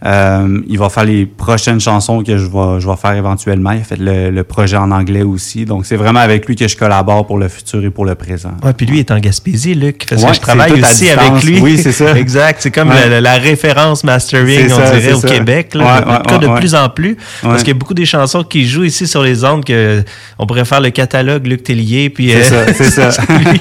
Euh, 0.05 0.61
il 0.67 0.79
va 0.79 0.89
faire 0.89 1.05
les 1.05 1.27
prochaines 1.27 1.81
chansons 1.81 2.23
que 2.23 2.37
je 2.37 2.47
vais, 2.47 2.81
je 2.81 2.89
vais 2.89 2.97
faire 2.97 3.13
éventuellement. 3.13 3.71
Il 3.71 3.81
a 3.81 3.85
fait 3.85 3.99
le, 3.99 4.31
le 4.31 4.45
projet 4.45 4.77
en 4.77 4.91
anglais 4.91 5.23
aussi. 5.23 5.65
Donc, 5.65 5.87
c'est 5.87 5.97
vraiment 5.97 6.21
avec 6.21 6.47
lui 6.47 6.57
que 6.57 6.67
je 6.67 6.77
collabore 6.77 7.27
pour 7.27 7.39
le 7.39 7.49
futur 7.49 7.85
et 7.85 7.91
pour 7.91 8.05
le 8.05 8.15
présent. 8.17 8.53
Ouais, 8.65 8.73
puis 8.73 8.87
lui 8.87 8.99
est 8.99 9.11
en 9.13 9.19
Gaspésie, 9.21 9.75
Luc, 9.75 10.07
parce 10.09 10.23
Ouais, 10.23 10.31
que 10.31 10.35
je 10.35 10.41
travaille 10.41 10.81
aussi 10.81 11.09
avec 11.09 11.45
lui. 11.45 11.61
Oui, 11.61 11.79
c'est 11.79 11.93
ça. 11.93 12.13
exact. 12.19 12.63
C'est 12.63 12.71
comme 12.73 12.91
Ouais. 12.91 13.09
la, 13.09 13.21
la 13.21 13.35
référence 13.35 14.03
mastering, 14.03 14.71
on 14.73 14.77
dirait, 14.99 15.13
au 15.13 15.21
ça. 15.21 15.29
Québec. 15.29 15.75
Là, 15.75 16.05
en 16.07 16.17
tout 16.19 16.29
cas, 16.31 16.39
de 16.39 16.49
plus 16.59 16.75
en 16.75 16.89
plus. 16.89 17.17
Parce 17.43 17.59
qu'il 17.63 17.69
y 17.69 17.77
a 17.77 17.79
beaucoup 17.79 17.95
des 17.95 18.07
chansons 18.07 18.43
qui 18.43 18.67
jouent 18.67 18.85
ici 18.85 19.07
sur 19.07 19.23
les 19.23 19.45
ondes 19.45 19.65
que 19.65 20.03
on 20.39 20.47
pourrait 20.47 20.65
faire 20.65 20.81
le 20.81 20.91
catalogue 20.91 21.47
Luc 21.47 21.63
Tellier. 21.63 22.11
Puis, 22.11 22.31
C'est 22.31 22.53
euh, 22.53 22.67
ça, 22.67 22.75
c'est 22.75 22.91
ça. 22.91 23.23
lui. 23.29 23.61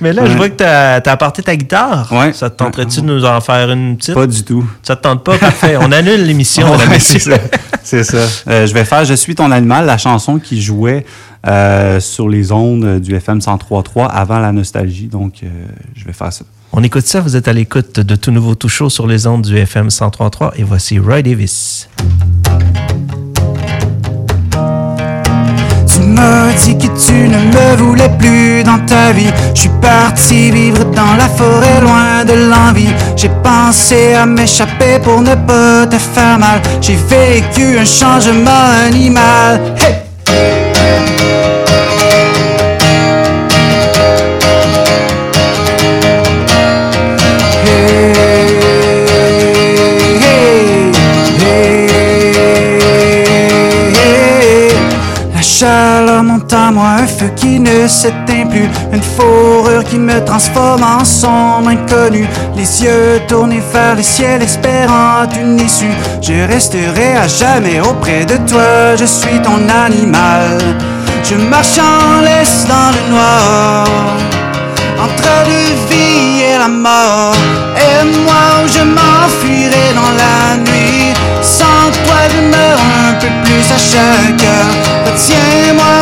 Mais 0.00 0.12
là, 0.12 0.24
je 0.26 0.36
vois 0.36 0.48
que 0.48 0.56
tu 0.56 0.64
as, 0.64 1.02
apporté 1.06 1.42
ta 1.42 1.54
guitare. 1.56 2.08
Ouais. 2.10 2.32
Ça 2.32 2.48
te 2.48 2.56
tenterait-tu 2.56 3.02
de 3.02 3.06
nous 3.06 3.24
en 3.24 3.40
faire 3.40 3.70
une 3.70 3.96
petite? 3.96 4.14
Pas 4.14 4.26
du 4.26 4.42
tout. 4.42 4.64
Ça 4.82 4.96
te 4.96 5.02
tente 5.02 5.22
pas? 5.22 5.36
Parfait. 5.36 5.73
On 5.80 5.92
annule 5.92 6.24
l'émission, 6.24 6.64
mesdames, 6.70 6.88
Ouais, 6.88 6.94
messieurs. 6.94 7.18
c'est 7.20 7.30
ça. 7.30 7.38
C'est 7.82 8.04
ça. 8.04 8.50
Euh, 8.50 8.66
je 8.66 8.72
vais 8.74 8.84
faire 8.84 9.04
Je 9.04 9.14
suis 9.14 9.34
ton 9.34 9.50
animal, 9.50 9.84
la 9.86 9.98
chanson 9.98 10.38
qui 10.38 10.62
jouait 10.62 11.04
euh, 11.46 12.00
sur 12.00 12.28
les 12.28 12.50
ondes 12.52 12.98
du 13.00 13.14
FM 13.14 13.38
103.3 13.40 14.06
avant 14.06 14.38
la 14.38 14.52
nostalgie. 14.52 15.06
Donc, 15.08 15.40
euh, 15.42 15.48
je 15.94 16.04
vais 16.04 16.12
faire 16.14 16.32
ça. 16.32 16.44
On 16.72 16.82
écoute 16.82 17.06
ça, 17.06 17.20
vous 17.20 17.36
êtes 17.36 17.46
à 17.46 17.52
l'écoute 17.52 18.00
de 18.00 18.16
tout 18.16 18.30
nouveau 18.30 18.54
tout 18.54 18.68
chaud 18.68 18.88
sur 18.90 19.06
les 19.06 19.26
ondes 19.26 19.42
du 19.46 19.56
FM 19.56 19.88
103.3 19.88 20.52
et 20.56 20.62
voici 20.64 20.98
Roy 20.98 21.22
Davis. 21.22 21.88
M'as 26.14 26.52
dit 26.64 26.78
que 26.78 26.86
tu 26.86 27.28
ne 27.28 27.38
me 27.38 27.76
voulais 27.76 28.10
plus 28.18 28.62
dans 28.62 28.78
ta 28.86 29.10
vie. 29.12 29.32
Je 29.54 29.62
suis 29.62 29.70
parti 29.80 30.50
vivre 30.52 30.84
dans 30.84 31.14
la 31.18 31.28
forêt 31.28 31.80
loin 31.80 32.24
de 32.24 32.34
l'envie. 32.50 32.94
J'ai 33.16 33.30
pensé 33.42 34.14
à 34.14 34.24
m'échapper 34.24 35.00
pour 35.02 35.20
ne 35.22 35.34
pas 35.34 35.86
te 35.86 35.98
faire 35.98 36.38
mal. 36.38 36.60
J'ai 36.80 36.96
vécu 37.08 37.78
un 37.78 37.84
changement 37.84 38.66
animal. 38.86 39.60
Moi, 56.70 56.88
un 57.00 57.06
feu 57.06 57.30
qui 57.36 57.58
ne 57.60 57.86
s'éteint 57.86 58.46
plus, 58.48 58.68
une 58.92 59.02
fourrure 59.02 59.84
qui 59.84 59.98
me 59.98 60.24
transforme 60.24 60.82
en 60.82 61.04
sombre 61.04 61.68
inconnu, 61.68 62.26
les 62.56 62.82
yeux 62.82 63.20
tournés 63.28 63.62
vers 63.72 63.96
le 63.96 64.02
ciel, 64.02 64.42
espérant 64.42 65.26
une 65.40 65.58
issue. 65.58 65.96
Je 66.20 66.46
resterai 66.46 67.16
à 67.16 67.28
jamais 67.28 67.80
auprès 67.80 68.24
de 68.24 68.36
toi, 68.48 68.96
je 68.96 69.04
suis 69.04 69.40
ton 69.42 69.68
animal. 69.68 70.58
Je 71.22 71.36
marche 71.36 71.78
en 71.78 72.20
laisse 72.20 72.66
dans 72.66 72.90
le 72.96 73.10
noir 73.12 73.86
entre 75.04 75.22
la 75.22 75.44
vie 75.88 76.42
et 76.42 76.58
la 76.58 76.68
mort. 76.68 77.34
Et 77.76 78.04
moi, 78.24 78.66
je 78.74 78.82
m'enfuirai 78.82 79.86
dans 79.94 80.12
la 80.22 80.56
nuit. 80.56 81.12
Sans 81.42 81.86
toi, 82.04 82.20
je 82.32 82.40
meurs 82.54 82.80
un 83.08 83.12
peu 83.20 83.28
plus 83.44 83.64
à 83.76 83.78
chaque 83.78 84.42
heure. 84.42 84.74
Retiens-moi 85.06 85.93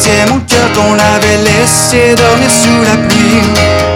tiens 0.00 0.26
mon 0.28 0.40
cœur 0.40 0.72
qu'on 0.72 0.94
avait 0.94 1.36
laissé 1.44 2.14
dormir 2.14 2.50
sous 2.50 2.82
la 2.82 2.96
pluie. 3.08 3.89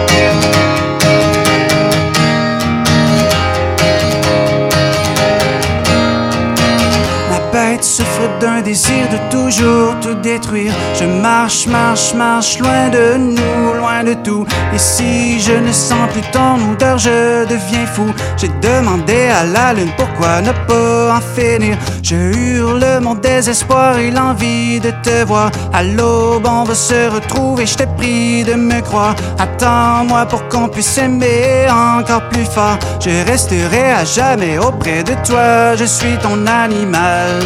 D'un 8.45 8.61
désir 8.61 9.09
de 9.09 9.17
toujours 9.31 9.99
tout 10.01 10.13
détruire. 10.21 10.71
Je 10.99 11.05
marche, 11.05 11.65
marche, 11.65 12.13
marche 12.13 12.59
loin 12.59 12.89
de 12.89 13.17
nous, 13.17 13.73
loin 13.79 14.03
de 14.03 14.13
tout. 14.25 14.45
Et 14.73 14.77
si 14.77 15.39
je 15.39 15.53
ne 15.53 15.71
sens 15.71 16.07
plus 16.13 16.21
ton 16.31 16.53
odeur, 16.71 16.97
je 16.99 17.43
deviens 17.45 17.87
fou. 17.87 18.07
J'ai 18.37 18.51
demandé 18.61 19.19
à 19.39 19.43
la 19.45 19.73
lune 19.73 19.91
pourquoi 19.97 20.41
ne 20.41 20.51
pas 20.67 21.17
en 21.17 21.21
finir. 21.35 21.75
Je 22.03 22.15
hurle 22.15 22.85
mon 23.01 23.15
désespoir 23.15 23.97
et 23.97 24.11
l'envie 24.11 24.79
de 24.79 24.91
te 25.05 25.23
voir. 25.25 25.49
À 25.73 25.81
l'aube, 25.81 26.47
on 26.47 26.65
va 26.65 26.75
se 26.75 27.09
retrouver. 27.15 27.65
Je 27.65 27.75
t'ai 27.77 27.87
pris 27.97 28.43
de 28.43 28.53
me 28.53 28.79
croire. 28.81 29.15
Attends-moi 29.39 30.27
pour 30.27 30.47
qu'on 30.49 30.67
puisse 30.67 30.97
aimer 30.99 31.67
encore 31.97 32.29
plus 32.29 32.45
fort. 32.45 32.77
Je 32.99 33.25
resterai 33.25 33.85
à 34.01 34.05
jamais 34.05 34.59
auprès 34.59 35.01
de 35.03 35.15
toi. 35.25 35.75
Je 35.75 35.85
suis 35.85 36.15
ton 36.21 36.45
animal. 36.45 37.41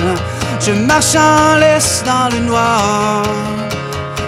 Je 0.59 0.71
marche 0.71 1.15
en 1.15 1.55
laisse 1.55 2.03
dans 2.05 2.29
le 2.33 2.39
noir. 2.45 3.23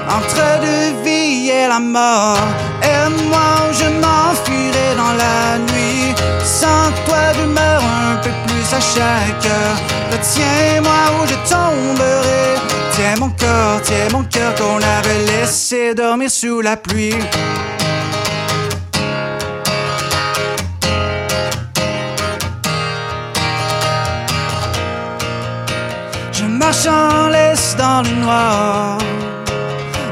Entre 0.07 0.37
la 0.37 1.03
vie 1.03 1.49
et 1.49 1.67
la 1.67 1.79
mort. 1.79 2.37
Et 2.83 3.09
moi, 3.29 3.71
je 3.71 3.85
m'enfuirai 4.01 4.95
dans 4.97 5.13
la 5.13 5.57
nuit. 5.71 6.13
Sans 6.43 6.91
toi, 7.05 7.23
je 7.37 7.45
meurs 7.45 7.83
un 7.83 8.15
peu 8.17 8.31
plus 8.45 8.67
à 8.73 8.79
chaque 8.79 9.45
heure. 9.45 9.77
Retiens-moi 10.11 11.01
où 11.17 11.27
je 11.27 11.35
tomberai. 11.49 12.41
Tiens 12.93 13.15
mon 13.19 13.29
corps, 13.29 13.81
tiens 13.83 14.09
mon 14.11 14.23
cœur 14.23 14.53
qu'on 14.55 14.77
avait 14.77 15.25
laissé 15.25 15.93
dormir 15.95 16.29
sous 16.29 16.61
la 16.61 16.75
pluie. 16.75 17.15
Je 26.83 26.89
marche 26.89 27.13
en 27.13 27.29
laisse 27.29 27.75
dans 27.77 28.01
le 28.01 28.15
noir, 28.21 28.97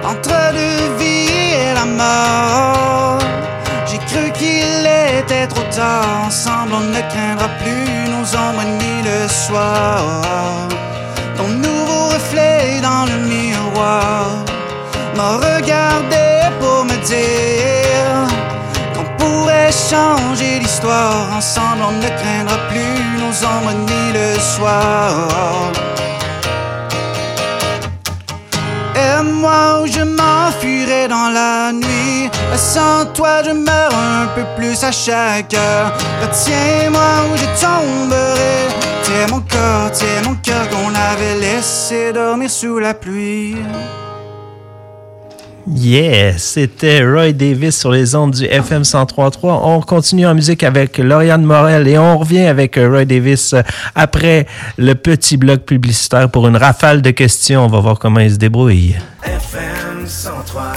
entre 0.06 0.30
la 0.30 0.98
vie 1.00 1.30
et 1.66 1.74
la 1.74 1.86
mort. 1.86 3.20
J'ai 3.88 3.98
cru 3.98 4.32
qu'il 4.34 4.86
était 5.20 5.48
trop 5.48 5.64
tard, 5.76 6.26
ensemble 6.28 6.74
on 6.74 6.82
ne 6.82 7.02
craindra 7.12 7.48
plus 7.62 8.12
nos 8.14 8.26
ombres 8.36 8.66
ni 8.82 9.02
le 9.04 9.28
soir. 9.28 10.02
Ton 11.38 11.48
nouveau 11.48 12.10
reflet 12.14 12.80
dans 12.82 13.06
le 13.06 13.18
miroir 13.26 14.28
m'a 15.16 15.38
regardé 15.38 16.26
pour 16.60 16.86
me 16.86 16.98
dire 17.06 18.28
qu'on 18.94 19.08
pourrait 19.18 19.72
changer 19.72 20.60
l'histoire. 20.60 21.32
Ensemble 21.36 21.84
on 21.90 21.94
ne 21.94 22.10
craindra 22.20 22.58
plus 22.70 23.00
nos 23.22 23.34
ombres 23.54 23.76
ni 23.88 24.14
le 24.14 24.40
soir. 24.40 25.30
Et 29.20 29.24
moi, 29.24 29.86
je 29.86 30.02
m'enfuirai 30.02 31.08
dans 31.08 31.30
la 31.30 31.72
nuit. 31.74 32.30
Sans 32.56 33.06
toi, 33.14 33.42
je 33.44 33.52
meurs 33.52 33.94
un 33.94 34.28
peu 34.36 34.44
plus 34.58 34.84
à 34.84 34.92
chaque 34.92 35.54
heure. 35.54 35.94
Retiens-moi 36.22 37.12
où 37.32 37.38
je 37.38 37.46
tomberai. 37.60 38.68
Tiens 39.04 39.28
mon 39.30 39.42
corps, 39.42 39.92
tiens 39.92 40.22
mon 40.26 40.36
cœur 40.36 40.68
qu'on 40.70 40.94
avait 40.94 41.40
laissé 41.40 42.14
dormir 42.14 42.50
sous 42.50 42.80
la 42.80 42.94
pluie. 42.94 43.56
Yeah, 45.68 46.38
c'était 46.38 47.04
Roy 47.04 47.32
Davis 47.34 47.78
sur 47.78 47.92
les 47.92 48.16
ondes 48.16 48.34
du 48.34 48.46
FM 48.46 48.82
103.3. 48.84 49.38
On 49.44 49.82
continue 49.82 50.26
en 50.26 50.34
musique 50.34 50.64
avec 50.64 50.98
Lauriane 50.98 51.44
Morel 51.44 51.88
et 51.88 51.98
on 51.98 52.18
revient 52.18 52.46
avec 52.46 52.76
Roy 52.76 53.06
Davis 53.06 53.54
après 53.96 54.48
le 54.78 54.94
petit 54.96 55.38
bloc 55.38 55.62
publicitaire 55.62 56.30
pour 56.30 56.48
une 56.48 56.58
rafale 56.58 57.02
de 57.02 57.12
questions. 57.12 57.66
On 57.66 57.68
va 57.68 57.80
voir 57.80 58.00
comment 58.00 58.20
il 58.20 58.32
se 58.32 58.38
débrouille. 58.38 58.96
FM 59.24 60.06
1033. 60.06 60.74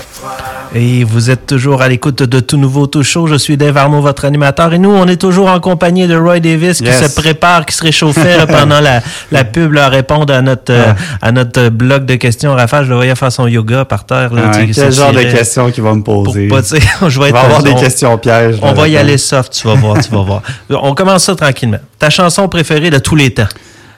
Et 0.75 1.05
vous 1.05 1.31
êtes 1.31 1.47
toujours 1.47 1.81
à 1.81 1.89
l'écoute 1.89 2.23
de 2.25 2.41
Tout 2.41 2.57
Nouveau 2.57 2.89
Tout 2.89 3.05
Chaud. 3.05 3.29
Je 3.29 3.37
suis 3.37 3.57
Dave 3.57 3.77
Arnaud, 3.77 4.01
votre 4.01 4.25
animateur. 4.25 4.73
Et 4.75 4.79
nous, 4.79 4.91
on 4.91 5.07
est 5.07 5.17
toujours 5.17 5.49
en 5.49 5.61
compagnie 5.61 6.09
de 6.09 6.17
Roy 6.17 6.41
Davis 6.41 6.79
qui 6.79 6.85
Yes. 6.87 7.07
se 7.15 7.21
prépare, 7.21 7.65
qui 7.67 7.75
se 7.77 7.83
réchauffait 7.83 8.37
là, 8.37 8.47
pendant 8.49 8.81
la, 8.81 9.01
la 9.31 9.45
pub 9.45 9.73
là, 9.75 9.87
à 9.87 9.89
répondre 9.89 10.35
à 10.35 10.43
notre, 10.43 10.73
euh, 10.73 10.93
à 11.21 11.31
notre 11.31 11.69
bloc 11.69 12.05
de 12.05 12.17
questions. 12.17 12.55
Raphaël, 12.55 12.85
je 12.85 12.91
le 12.91 12.97
voyais 12.97 13.15
faire 13.15 13.31
son 13.31 13.47
yoga 13.47 13.85
par 13.85 14.05
terre. 14.07 14.35
Là, 14.35 14.51
Ouais, 14.51 14.71
quel 14.75 14.93
genre 14.93 15.13
de 15.13 15.19
s'étirait 15.19 15.33
questions 15.39 15.71
qu'il 15.71 15.85
va 15.85 15.95
me 15.95 16.03
pour 16.03 16.25
poser? 16.25 16.49
pas, 16.49 16.63
je 17.09 17.21
vais 17.21 17.29
être 17.29 17.37
avoir 17.37 17.61
on- 17.61 17.63
des 17.63 17.75
questions 17.77 18.19
pièges. 18.19 18.59
On 18.61 18.73
va 18.73 18.89
y 18.89 18.97
aller 18.97 19.19
soft, 19.19 19.53
tu 19.53 19.69
vas 19.69 19.75
voir, 19.75 19.99
tu 20.03 20.11
vas 20.11 20.23
voir. 20.23 20.43
On 20.83 20.95
commence 20.95 21.25
ça 21.25 21.37
tranquillement. 21.37 21.79
Ta 21.99 22.11
chanson 22.11 22.49
préférée 22.49 22.91
de 22.91 22.99
tous 22.99 23.15
les 23.15 23.33
temps? 23.33 23.47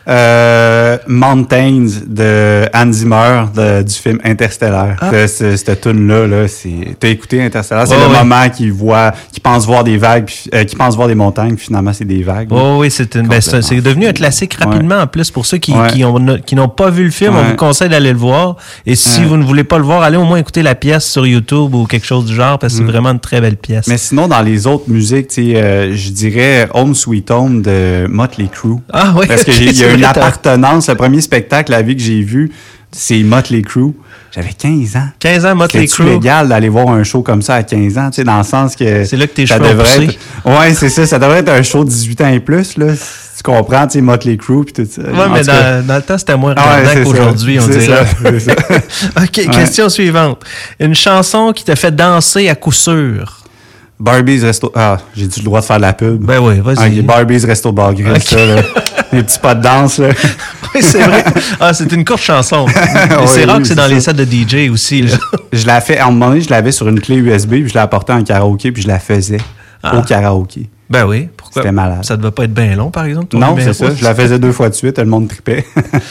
Euh, 0.07 0.99
Mountains 1.07 1.87
de 2.07 2.65
Hans 2.75 2.93
Zimmer 2.93 3.45
de- 3.55 3.83
du 3.83 3.95
film 3.95 4.19
Interstellar. 4.25 4.97
Ah. 5.01 5.11
Que 5.11 5.27
ce- 5.27 5.57
Cette 5.57 5.81
tune 5.81 6.07
là, 6.09 6.27
là 6.27 6.49
c'est 6.49 6.97
t'as 7.01 7.09
écouté 7.09 7.43
Interstellar, 7.43 7.87
c'est 7.87 7.99
le 7.99 8.09
moment 8.09 8.49
qu'il 8.51 8.73
voit, 8.73 9.13
qu'il 9.33 9.43
pense 9.43 9.67
voir 9.67 9.83
des 9.85 9.97
vagues, 9.97 10.29
euh, 10.55 10.65
qu'il 10.65 10.77
pense 10.79 10.95
voir 10.97 11.09
des 11.09 11.15
montagnes, 11.15 11.55
puis 11.55 11.67
finalement 11.67 11.93
c'est 11.93 12.05
des 12.05 12.23
vagues. 12.23 12.49
Oh 12.51 12.79
oui, 12.81 12.91
c'est 12.91 13.15
une, 13.15 13.27
ben, 13.29 13.41
c'est 13.41 13.81
devenu 13.81 14.07
un 14.07 14.13
classique 14.13 14.55
rapidement 14.55 14.99
en 15.01 15.07
plus 15.07 15.31
pour 15.31 15.47
ceux 15.47 15.59
qui, 15.59 15.73
Ouais. 15.73 15.89
qui, 15.89 16.05
ont- 16.05 16.39
qui 16.45 16.55
n'ont 16.55 16.69
pas 16.69 16.91
vu 16.91 17.05
le 17.05 17.11
film. 17.11 17.35
On 17.37 17.43
vous 17.51 17.57
conseille 17.57 17.89
d'aller 17.89 18.13
le 18.13 18.19
voir. 18.19 18.57
Et 18.87 18.95
si 18.95 19.25
vous 19.25 19.37
ne 19.37 19.45
voulez 19.45 19.65
pas 19.65 19.79
le 19.79 19.85
voir, 19.85 20.03
allez 20.03 20.17
au 20.17 20.25
moins 20.25 20.39
écouter 20.39 20.63
la 20.63 20.75
pièce 20.75 21.05
sur 21.07 21.27
YouTube 21.27 21.75
ou 21.75 21.87
quelque 21.87 22.07
chose 22.07 22.25
du 22.27 22.35
genre 22.35 22.59
parce 22.59 22.75
que 22.75 22.79
c'est 22.81 22.85
vraiment 22.85 23.11
une 23.11 23.21
très 23.21 23.41
belle 23.41 23.57
pièce. 23.57 23.87
Mm. 23.87 23.91
Mais 23.91 23.99
sinon, 23.99 24.29
dans 24.29 24.43
les 24.43 24.67
autres 24.67 24.85
musiques, 24.89 25.29
tu 25.29 25.53
sais, 25.53 25.57
euh, 25.57 25.95
je 25.95 26.11
dirais 26.11 26.69
Home 26.75 26.95
Sweet 26.95 27.31
Home 27.31 27.63
de 27.63 28.07
Motley 28.09 28.49
Crue. 28.53 28.77
ah 28.93 29.13
oui, 29.17 29.27
Parce 29.27 29.43
ok, 29.43 29.49
y 29.61 29.85
a 29.85 29.94
une 29.97 30.05
appartenance. 30.05 30.89
Le 30.89 30.95
premier 30.95 31.21
spectacle 31.21 31.73
à 31.75 31.83
vie 31.83 31.97
que 31.97 32.03
j'ai 32.03 32.23
vu, 32.23 32.51
c'est 32.93 33.23
Motley 33.23 33.63
Crue. 33.63 33.93
J'avais 34.35 34.53
15 34.53 34.97
ans. 34.97 35.09
15 35.21 35.47
ans, 35.47 35.55
Motley 35.55 35.87
C'est 35.87 35.95
Crue? 36.03 36.11
légal 36.11 36.49
d'aller 36.49 36.69
voir 36.69 36.89
un 36.89 37.05
show 37.05 37.23
comme 37.23 37.41
ça 37.41 37.55
à 37.55 37.63
15 37.63 37.99
ans, 37.99 38.11
tu 38.11 38.17
sais, 38.17 38.25
dans 38.25 38.39
le 38.39 38.43
sens 38.45 38.75
que. 38.75 39.05
C'est 39.05 39.17
là 39.17 39.27
que 39.29 39.33
tes 39.35 39.47
cheveux 39.47 39.61
devrait 39.61 40.05
être- 40.05 40.19
Ouais, 40.45 40.75
c'est 40.75 40.89
ça. 40.89 41.07
Ça 41.07 41.19
devrait 41.21 41.39
être 41.39 41.51
un 41.51 41.63
show 41.63 41.85
de 41.85 41.89
18 41.91 42.21
ans 42.21 42.29
et 42.29 42.41
plus, 42.41 42.77
là. 42.77 42.95
Si 42.97 43.43
tu 43.43 43.43
comprends, 43.45 43.87
tu 43.87 43.95
sais, 43.95 44.01
Motley 44.01 44.37
Crue 44.37 44.65
puis 44.65 44.73
tout 44.73 44.91
ça. 44.91 45.03
Ouais, 45.03 45.25
En 45.25 45.31
mais 45.31 45.43
cas, 45.43 45.83
dans, 45.83 45.97
le 45.97 46.03
temps, 46.03 46.19
c'était 46.19 46.37
moins 46.37 46.55
Ah 46.57 46.79
ouais, 46.81 46.89
c'est 46.95 47.05
qu'aujourd'hui, 47.05 47.59
on 47.61 47.63
C'est 47.67 47.79
dirait. 47.79 48.05
ça, 48.07 48.07
c'est 48.23 48.41
ça. 48.41 48.53
OK, 49.23 49.51
question 49.57 49.89
suivante. 49.89 50.43
Une 50.81 50.95
chanson 50.97 51.53
qui 51.53 51.65
te 51.65 51.75
fait 51.77 51.95
danser 51.95 52.49
à 52.49 52.55
coup 52.57 52.73
sûr. 52.73 53.39
Barbie's 53.99 54.43
Resto. 54.43 54.73
Ah, 54.75 54.99
j'ai-tu 55.17 55.41
le 55.41 55.45
droit 55.45 55.61
de 55.61 55.65
faire 55.67 55.77
de 55.77 55.83
la 55.83 55.93
pub? 55.93 56.25
Ben 56.25 56.39
oui, 56.41 56.61
vas-y. 56.61 56.99
Ok, 57.01 57.05
Barbie's 57.07 57.45
Resto 57.45 57.73
Bar 57.73 57.95
Grill, 57.95 58.13
Ok. 58.13 58.23
ça, 58.23 58.45
là. 58.45 58.63
Les 59.13 59.23
petits 59.23 59.39
pas 59.39 59.55
de 59.55 59.63
danse, 59.63 59.99
là. 59.99 60.09
Oui, 60.75 60.83
c'est 60.83 61.03
vrai. 61.05 61.23
Ah, 61.61 61.73
c'est 61.73 61.93
une 61.93 62.05
courte 62.05 62.23
chanson. 62.23 62.67
Mais 62.75 63.27
c'est 63.29 63.45
rare 63.45 63.57
oui, 63.59 63.63
que 63.63 63.69
c'est 63.69 63.77
dans 63.77 63.87
les 63.87 64.01
sets 64.01 64.13
de 64.15 64.25
DJ 64.25 64.69
aussi. 64.73 65.03
là. 65.03 65.17
Je 65.53 65.65
l'ai 65.67 65.81
fait, 65.81 65.99
à 65.99 66.07
un 66.07 66.11
moment 66.11 66.31
donné, 66.31 66.41
je 66.41 66.51
l'avais 66.51 66.73
sur 66.73 66.89
une 66.89 66.99
clé 67.01 67.15
USB, 67.17 67.51
puis 67.51 67.69
je 67.69 67.75
l'ai 67.75 67.79
apporté 67.81 68.13
en 68.13 68.25
karaoké, 68.25 68.73
puis 68.73 68.83
je 68.83 68.89
la 68.89 68.99
faisais 68.99 69.39
Ah. 69.85 69.97
au 69.97 70.03
karaoké. 70.03 70.69
Ben 70.95 71.07
oui, 71.07 71.29
pourquoi? 71.37 71.63
C'était 71.63 71.73
malade. 71.73 72.05
Ça 72.05 72.17
devait 72.17 72.31
pas 72.31 72.45
être 72.45 72.55
bien 72.55 72.75
long, 72.77 72.91
par 72.91 73.05
exemple, 73.05 73.27
ton 73.29 73.39
Non, 73.39 73.57
c'est 73.59 73.73
ça. 73.73 73.95
Je 73.95 74.03
la 74.05 74.15
faisais 74.15 74.39
deux 74.39 74.53
fois 74.53 74.69
de 74.69 74.75
suite, 74.75 74.99
le 74.99 75.05
monde 75.05 75.29
tripait. 75.29 75.65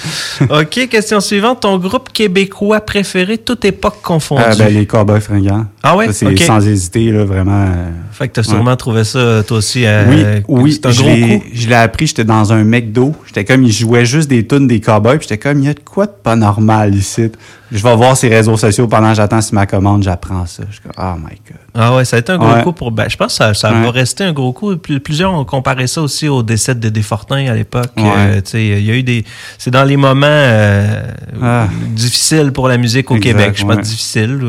OK, 0.42 0.88
question 0.90 1.20
suivante. 1.20 1.62
Ton 1.62 1.78
groupe 1.78 2.12
québécois 2.12 2.82
préféré, 2.82 3.38
toute 3.38 3.66
époque 3.66 3.98
confondue? 4.02 4.44
Ah, 4.46 4.56
ben, 4.56 4.74
les 4.74 4.86
Cowboys 4.86 5.22
fringants. 5.22 5.66
Ah 5.82 5.96
ouais? 5.96 6.12
C'est 6.12 6.38
sans 6.40 6.66
hésiter, 6.68 7.12
là, 7.12 7.24
vraiment. 7.24 7.66
euh, 7.66 7.90
Fait 8.12 8.28
que 8.28 8.34
t'as 8.34 8.44
sûrement 8.44 8.76
trouvé 8.76 9.04
ça, 9.04 9.44
toi 9.44 9.58
aussi, 9.58 9.86
euh, 9.86 10.04
oui, 10.10 10.24
oui, 10.48 10.82
un 10.84 10.90
gros 10.92 11.10
coup. 11.38 11.44
Je 11.54 11.68
l'ai 11.70 11.76
appris, 11.76 12.08
j'étais 12.08 12.24
dans 12.26 12.52
un 12.54 12.64
McDo. 12.64 13.16
J'étais 13.28 13.46
comme, 13.46 13.64
ils 13.64 13.72
jouaient 13.72 14.06
juste 14.06 14.30
des 14.30 14.46
tunes 14.46 14.68
des 14.68 14.82
cowboys. 14.82 15.18
Puis 15.18 15.28
j'étais 15.30 15.38
comme, 15.40 15.60
il 15.60 15.66
y 15.66 15.70
a 15.70 15.74
de 15.74 15.80
quoi 15.80 16.06
de 16.06 16.12
pas 16.12 16.36
normal 16.36 16.94
ici? 16.96 17.32
Je 17.74 17.82
vais 17.82 17.96
voir 17.96 18.16
ses 18.16 18.30
réseaux 18.30 18.56
sociaux 18.56 18.88
pendant 18.88 19.10
que 19.10 19.16
j'attends 19.16 19.42
sur 19.42 19.56
ma 19.56 19.66
commande, 19.66 20.04
j'apprends 20.04 20.46
ça. 20.46 20.62
Je 20.70 20.74
suis 20.74 20.82
comme, 20.84 20.92
oh 20.98 21.18
my 21.18 21.36
God. 21.48 21.58
Ah 21.74 21.96
ouais, 21.96 22.06
ça 22.06 22.18
a 22.18 22.20
été 22.20 22.32
un 22.32 22.38
gros 22.38 22.54
Ouais. 22.54 22.62
coup 22.62 22.72
pour... 22.72 22.92
Ben, 22.92 23.10
je 23.10 23.18
pense 23.18 23.30
que 23.32 23.38
ça, 23.44 23.54
ça 23.56 23.72
Ouais. 23.74 23.82
va 23.82 23.90
rester 23.90 24.24
un 24.24 24.32
gros 24.32 24.54
coup. 24.54 24.78
Plus- 24.78 25.00
Plusieurs 25.00 25.34
ont 25.34 25.44
comparé 25.44 25.88
ça 25.88 26.04
aussi 26.04 26.28
au 26.30 26.44
décès 26.44 26.76
de 26.76 26.88
Desfortins 26.90 27.48
à 27.50 27.56
l'époque. 27.56 27.90
Ouais. 27.98 28.04
Euh, 28.16 28.36
tu 28.42 28.52
sais, 28.52 28.64
il 28.64 28.86
y 28.86 28.92
a 28.92 28.94
eu 28.94 29.02
des... 29.02 29.26
C'est 29.58 29.72
dans 29.72 29.84
les 29.84 29.98
moments 29.98 30.28
euh, 30.30 31.02
Ah. 31.42 31.68
difficiles 31.90 32.52
pour 32.52 32.68
la 32.68 32.78
musique 32.78 33.10
au 33.10 33.16
Exact, 33.16 33.30
Québec. 33.32 33.52
Je 33.56 33.62
sais 33.62 33.68
pas 33.68 33.76
ouais. 33.76 33.82
difficile. 33.82 34.40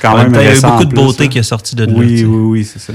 Quand 0.00 0.12
en 0.14 0.16
même 0.16 0.32
temps, 0.32 0.40
il 0.40 0.46
y 0.46 0.48
a 0.48 0.54
eu 0.56 0.60
beaucoup 0.62 0.84
de 0.86 0.94
beauté 0.94 1.24
hein. 1.24 1.28
qui 1.28 1.38
est 1.38 1.42
sortie 1.42 1.76
de 1.76 1.84
là. 1.84 1.92
Oui, 1.94 2.06
tu 2.08 2.18
sais. 2.20 2.24
oui, 2.24 2.36
oui, 2.38 2.64
c'est 2.64 2.78
ça. 2.80 2.92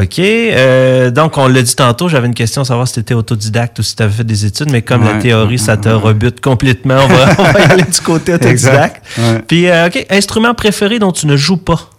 OK. 0.00 0.18
euh, 0.20 1.10
donc, 1.10 1.36
on 1.36 1.48
l'a 1.48 1.60
dit 1.60 1.76
tantôt, 1.76 2.08
j'avais 2.08 2.28
une 2.28 2.34
question, 2.34 2.64
savoir 2.64 2.88
si 2.88 2.94
tu 2.94 3.00
étais 3.00 3.14
autodidacte 3.14 3.78
ou 3.78 3.82
si 3.82 3.94
tu 3.94 4.02
avais 4.02 4.12
fait 4.12 4.24
des 4.24 4.46
études, 4.46 4.70
mais 4.70 4.80
comme 4.80 5.04
la 5.04 5.14
théorie, 5.20 5.58
ça 5.58 5.76
te 5.76 5.90
rebute 5.90 6.40
complètement, 6.40 6.96
on 7.04 7.08
va, 7.08 7.26
on 7.38 7.52
va 7.52 7.60
y 7.60 7.64
aller 7.64 7.82
du 7.82 8.00
côté 8.00 8.32
autodidacte. 8.32 9.01
Ouais. 9.18 9.42
Puis, 9.46 9.68
euh, 9.68 9.86
OK, 9.86 10.06
instrument 10.10 10.54
préféré 10.54 10.98
dont 10.98 11.12
tu 11.12 11.26
ne 11.26 11.36
joues 11.36 11.56
pas? 11.56 11.90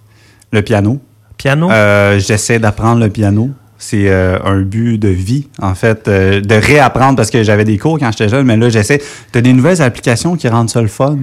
Le 0.52 0.62
piano. 0.62 1.00
Piano? 1.38 1.70
Euh, 1.72 2.20
J'essaie 2.20 2.60
d'apprendre 2.60 3.00
le 3.02 3.10
piano. 3.10 3.50
C'est 3.78 4.08
euh, 4.08 4.38
un 4.46 4.62
but 4.62 4.98
de 4.98 5.10
vie, 5.10 5.48
en 5.62 5.76
fait, 5.76 6.08
de 6.08 6.56
réapprendre 6.56 7.18
parce 7.18 7.30
que 7.30 7.44
j'avais 7.44 7.66
des 7.66 7.78
cours 7.78 8.00
quand 8.00 8.12
j'étais 8.12 8.30
jeune, 8.30 8.46
mais 8.46 8.56
là, 8.56 8.70
j'essaie. 8.70 9.02
Tu 9.32 9.38
as 9.38 9.42
des 9.42 9.52
nouvelles 9.52 9.82
applications 9.82 10.38
qui 10.38 10.48
rendent 10.48 10.70
ça 10.70 10.82
le 10.82 10.88
fun? 10.88 11.18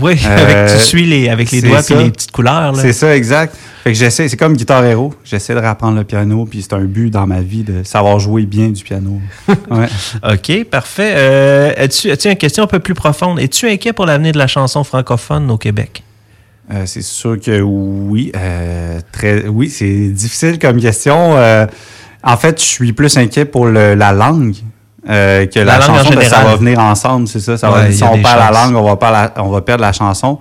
Oui, 0.00 0.18
euh, 0.26 0.64
avec, 0.66 0.72
tu 0.78 0.78
suis 0.84 1.04
les, 1.06 1.28
avec 1.28 1.50
les 1.50 1.62
doigts 1.62 1.80
et 1.90 1.94
les 1.94 2.10
petites 2.10 2.30
couleurs. 2.30 2.74
C'est 2.76 2.92
ça, 2.92 3.14
exact. 3.16 3.54
Fait 3.84 3.92
que 3.92 3.98
j'essaie, 3.98 4.28
c'est 4.28 4.36
comme 4.36 4.56
Guitar 4.56 4.84
Hero. 4.84 5.14
J'essaie 5.24 5.54
de 5.54 5.60
réapprendre 5.60 5.96
le 5.96 6.04
piano, 6.04 6.44
puis 6.46 6.62
c'est 6.62 6.72
un 6.74 6.84
but 6.84 7.10
dans 7.10 7.26
ma 7.26 7.40
vie 7.40 7.62
de 7.62 7.82
savoir 7.84 8.18
jouer 8.18 8.44
bien 8.46 8.68
du 8.70 8.82
piano. 8.82 9.20
Ouais. 9.70 9.86
OK, 10.34 10.64
parfait. 10.64 11.14
Euh, 11.16 11.72
as-tu, 11.76 12.10
as-tu 12.10 12.28
une 12.28 12.36
question 12.36 12.64
un 12.64 12.66
peu 12.66 12.78
plus 12.80 12.94
profonde? 12.94 13.38
Es-tu 13.38 13.68
inquiet 13.68 13.92
pour 13.92 14.06
l'avenir 14.06 14.32
de 14.32 14.38
la 14.38 14.46
chanson 14.46 14.82
francophone 14.84 15.50
au 15.50 15.56
Québec? 15.58 16.02
Euh, 16.72 16.82
c'est 16.86 17.02
sûr 17.02 17.38
que 17.40 17.60
oui. 17.62 18.30
euh, 18.36 19.00
très, 19.12 19.46
oui, 19.46 19.70
c'est 19.70 20.08
difficile 20.08 20.58
comme 20.58 20.80
question. 20.80 21.36
Euh, 21.36 21.66
en 22.22 22.36
fait, 22.36 22.60
je 22.60 22.66
suis 22.66 22.92
plus 22.92 23.16
inquiet 23.16 23.44
pour 23.46 23.66
le- 23.66 23.94
la 23.94 24.12
langue. 24.12 24.56
Euh, 25.08 25.46
que 25.46 25.60
La 25.60 25.80
chanson, 25.80 26.10
ben, 26.14 26.28
ça 26.28 26.44
va 26.44 26.56
venir 26.56 26.78
ensemble, 26.78 27.28
c'est 27.28 27.40
ça. 27.40 27.56
ça 27.56 27.70
Ouais, 27.70 27.86
va, 27.86 27.92
si 27.92 28.02
on 28.04 28.20
perd 28.22 28.38
la 28.38 28.50
langue, 28.50 28.76
on 28.76 28.84
va, 28.84 28.96
perdre 28.96 29.14
la, 29.14 29.44
on 29.44 29.48
va 29.48 29.60
perdre 29.60 29.82
la 29.82 29.92
chanson. 29.92 30.38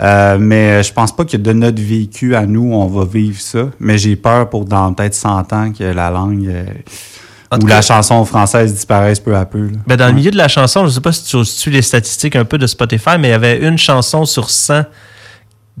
Euh, 0.00 0.38
mais 0.40 0.82
je 0.82 0.92
pense 0.92 1.14
pas 1.14 1.24
que 1.24 1.36
de 1.36 1.52
notre 1.52 1.80
vécu 1.80 2.34
à 2.34 2.46
nous, 2.46 2.72
on 2.72 2.86
va 2.86 3.04
vivre 3.04 3.40
ça. 3.40 3.66
Mais 3.78 3.98
j'ai 3.98 4.16
peur 4.16 4.48
pour 4.50 4.64
dans 4.64 4.92
peut-être 4.92 5.14
100 5.14 5.52
ans 5.52 5.72
que 5.72 5.84
la 5.84 6.10
langue 6.10 6.46
euh, 6.48 6.64
ou 7.60 7.66
la 7.66 7.82
chanson 7.82 8.24
française 8.24 8.72
disparaisse 8.74 9.20
peu 9.20 9.36
à 9.36 9.44
peu. 9.44 9.70
Ben, 9.86 9.96
dans 9.96 10.06
le 10.06 10.14
milieu 10.14 10.30
de 10.30 10.36
la 10.36 10.48
chanson, 10.48 10.86
je 10.86 10.90
sais 10.90 11.00
pas 11.00 11.12
si 11.12 11.24
tu 11.24 11.44
suis 11.44 11.70
les 11.70 11.82
statistiques 11.82 12.36
un 12.36 12.44
peu 12.44 12.58
de 12.58 12.66
Spotify, 12.66 13.18
mais 13.18 13.28
il 13.28 13.32
y 13.32 13.34
avait 13.34 13.58
une 13.58 13.78
chanson 13.78 14.24
sur 14.24 14.50
100 14.50 14.84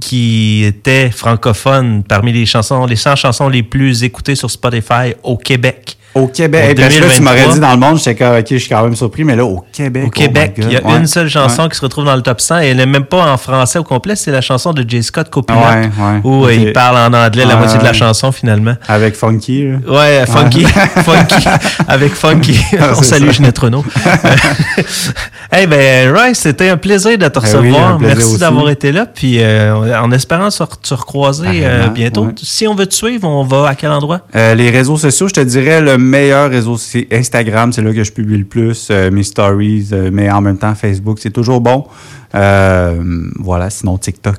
qui 0.00 0.64
était 0.64 1.10
francophone 1.10 2.02
parmi 2.02 2.32
les 2.32 2.46
chansons, 2.46 2.86
les 2.86 2.96
100 2.96 3.16
chansons 3.16 3.48
les 3.48 3.62
plus 3.62 4.04
écoutées 4.04 4.34
sur 4.34 4.50
Spotify 4.50 5.14
au 5.22 5.36
Québec. 5.36 5.98
Au 6.14 6.26
Québec, 6.26 6.76
parce 6.76 6.94
que 6.94 7.00
là, 7.00 7.08
tu 7.08 7.20
2023. 7.20 7.24
m'aurais 7.24 7.54
dit 7.54 7.60
dans 7.60 7.70
le 7.72 7.76
monde, 7.78 7.98
j'étais 7.98 8.14
comme, 8.16 8.36
ok, 8.38 8.46
je 8.50 8.56
suis 8.58 8.68
quand 8.68 8.82
même 8.82 8.94
surpris, 8.94 9.24
mais 9.24 9.34
là, 9.34 9.44
au 9.46 9.64
Québec. 9.72 10.02
Au 10.04 10.06
oh 10.08 10.10
Québec, 10.10 10.54
il 10.58 10.72
y 10.72 10.76
a. 10.76 10.84
Ouais. 10.86 10.96
une 10.98 11.06
seule 11.06 11.28
chanson 11.28 11.68
qui 11.68 11.76
se 11.76 11.80
retrouve 11.80 12.04
dans 12.04 12.14
le 12.16 12.20
top 12.22 12.40
100 12.40 12.60
et 12.60 12.66
elle 12.66 12.76
n'est 12.76 12.86
même 12.86 13.04
pas 13.06 13.32
en 13.32 13.36
français 13.38 13.78
au 13.78 13.82
complet, 13.84 14.14
c'est 14.14 14.30
la 14.30 14.42
chanson 14.42 14.72
de 14.72 14.84
J. 14.86 15.02
Scott 15.02 15.30
Copilot 15.30 15.58
Ouais, 15.58 15.80
ouais. 15.86 16.20
où 16.24 16.44
euh, 16.44 16.52
il 16.54 16.72
parle 16.72 16.96
en 16.98 17.16
anglais 17.16 17.44
la 17.46 17.56
moitié 17.56 17.78
de 17.78 17.84
la 17.84 17.92
chanson 17.94 18.30
finalement. 18.30 18.74
Avec 18.88 19.14
Funky, 19.16 19.64
là. 19.64 19.78
Ouais, 19.88 20.26
Funky, 20.26 20.64
Funky, 21.04 21.48
avec 21.88 22.14
Funky. 22.14 22.60
Ah, 22.78 22.92
On 22.96 23.02
salue. 23.02 23.30
Ginette 23.30 23.58
Renault. 23.58 23.84
hey, 25.52 25.66
ben, 25.66 26.10
Roy, 26.12 26.34
c'était 26.34 26.68
un 26.70 26.76
plaisir 26.76 27.16
de 27.18 27.28
te 27.28 27.38
Ben 27.38 27.46
oui, 27.60 27.70
recevoir. 27.70 28.00
Merci 28.00 28.38
d'avoir 28.38 28.70
été 28.70 28.90
là. 28.90 29.06
Puis, 29.06 29.40
euh, 29.42 30.00
en 30.00 30.10
espérant 30.10 30.50
se, 30.50 30.62
re- 30.62 30.78
se 30.82 30.94
recroiser 30.94 31.46
euh, 31.64 31.88
bientôt. 31.88 32.24
ouais. 32.24 32.32
Si 32.42 32.66
on 32.66 32.74
veut 32.74 32.86
te 32.86 32.94
suivre, 32.94 33.28
on 33.28 33.44
va 33.44 33.68
à 33.68 33.74
quel 33.74 33.90
endroit? 33.90 34.22
Euh, 34.34 34.54
les 34.54 34.70
réseaux 34.70 34.96
sociaux, 34.96 35.28
je 35.28 35.34
te 35.34 35.40
dirais 35.40 35.80
le 35.80 35.98
meilleur 35.98 36.50
réseau, 36.50 36.76
c'est 36.76 37.06
Instagram, 37.12 37.72
c'est 37.72 37.82
là 37.82 37.92
que 37.92 38.02
je 38.02 38.12
publie 38.12 38.38
le 38.38 38.44
plus, 38.44 38.90
mes 38.90 39.22
stories, 39.22 39.90
mais 40.12 40.30
en 40.30 40.40
même 40.40 40.58
temps 40.58 40.74
Facebook, 40.74 41.18
c'est 41.20 41.30
toujours 41.30 41.60
bon. 41.60 41.84
Voilà, 42.32 43.70
sinon 43.70 43.98
TikTok, 43.98 44.36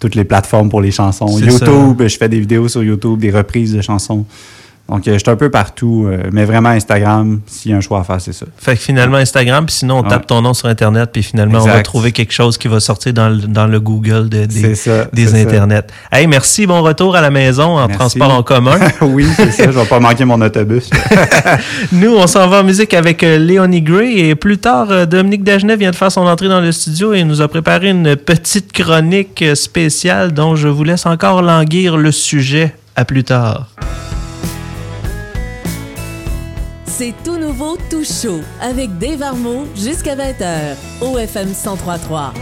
toutes 0.00 0.14
les 0.14 0.24
plateformes 0.24 0.68
pour 0.70 0.80
les 0.80 0.90
chansons. 0.90 1.38
YouTube, 1.38 2.02
je 2.06 2.16
fais 2.16 2.28
des 2.28 2.40
vidéos 2.40 2.68
sur 2.68 2.82
YouTube, 2.82 3.18
des 3.18 3.30
reprises 3.30 3.72
de 3.74 3.80
chansons. 3.82 4.24
Donc, 4.88 5.08
euh, 5.08 5.14
je 5.14 5.18
suis 5.18 5.30
un 5.30 5.34
peu 5.36 5.50
partout, 5.50 6.06
euh, 6.08 6.18
mais 6.30 6.44
vraiment 6.44 6.68
Instagram, 6.68 7.40
s'il 7.46 7.72
y 7.72 7.74
a 7.74 7.76
un 7.76 7.80
choix 7.80 7.98
à 8.00 8.04
faire, 8.04 8.20
c'est 8.20 8.32
ça. 8.32 8.46
Fait 8.56 8.76
que 8.76 8.80
finalement, 8.82 9.16
Instagram, 9.16 9.66
puis 9.66 9.74
sinon, 9.74 9.98
on 9.98 10.02
tape 10.04 10.20
Ouais. 10.20 10.26
ton 10.28 10.42
nom 10.42 10.54
sur 10.54 10.68
Internet, 10.68 11.10
puis 11.12 11.24
finalement, 11.24 11.58
on 11.60 11.66
va 11.66 11.82
trouver 11.82 12.12
quelque 12.12 12.32
chose 12.32 12.56
qui 12.56 12.68
va 12.68 12.78
sortir 12.78 13.12
dans 13.12 13.28
le, 13.28 13.38
dans 13.38 13.66
le 13.66 13.80
Google 13.80 14.28
de- 14.28 14.44
des, 14.46 14.76
ça, 14.76 15.06
des 15.12 15.26
ça. 15.26 15.36
Internets. 15.38 15.88
Hey, 16.12 16.28
merci. 16.28 16.66
Bon 16.66 16.82
retour 16.82 17.16
à 17.16 17.20
la 17.20 17.30
maison 17.30 17.76
en 17.78 17.88
Merci. 17.88 17.98
transport 17.98 18.30
en 18.32 18.42
commun. 18.44 18.78
oui, 19.00 19.26
c'est 19.34 19.50
ça, 19.50 19.64
je 19.64 19.70
vais 19.78 19.84
pas 19.86 19.98
manquer 19.98 20.24
mon 20.24 20.40
autobus. 20.40 20.88
Nous, 21.92 22.14
on 22.14 22.26
s'en 22.28 22.46
va 22.46 22.60
en 22.60 22.64
musique 22.64 22.94
avec 22.94 23.24
euh, 23.24 23.38
Léonie 23.38 23.82
Gray 23.82 24.20
et 24.20 24.34
plus 24.36 24.58
tard, 24.58 25.06
Dominique 25.08 25.42
Dagenet 25.42 25.76
vient 25.76 25.90
de 25.90 25.96
faire 25.96 26.12
son 26.12 26.22
entrée 26.26 26.48
dans 26.48 26.60
le 26.60 26.70
studio 26.70 27.12
et 27.12 27.24
nous 27.24 27.40
a 27.42 27.48
préparé 27.48 27.90
une 27.90 28.14
petite 28.14 28.72
chronique 28.72 29.44
spéciale 29.54 30.32
dont 30.32 30.54
je 30.54 30.68
vous 30.68 30.84
laisse 30.84 31.06
encore 31.06 31.42
languir 31.42 31.96
le 31.96 32.12
sujet. 32.12 32.72
À 32.94 33.04
plus 33.04 33.24
tard. 33.24 33.68
C'est 36.98 37.12
tout 37.22 37.36
nouveau, 37.36 37.76
tout 37.90 38.04
chaud, 38.04 38.40
avec 38.58 38.96
Dave 38.96 39.20
Armand 39.20 39.66
jusqu'à 39.76 40.16
20h, 40.16 40.76
au 41.02 41.18
FM 41.18 41.48
1033. 41.48 42.32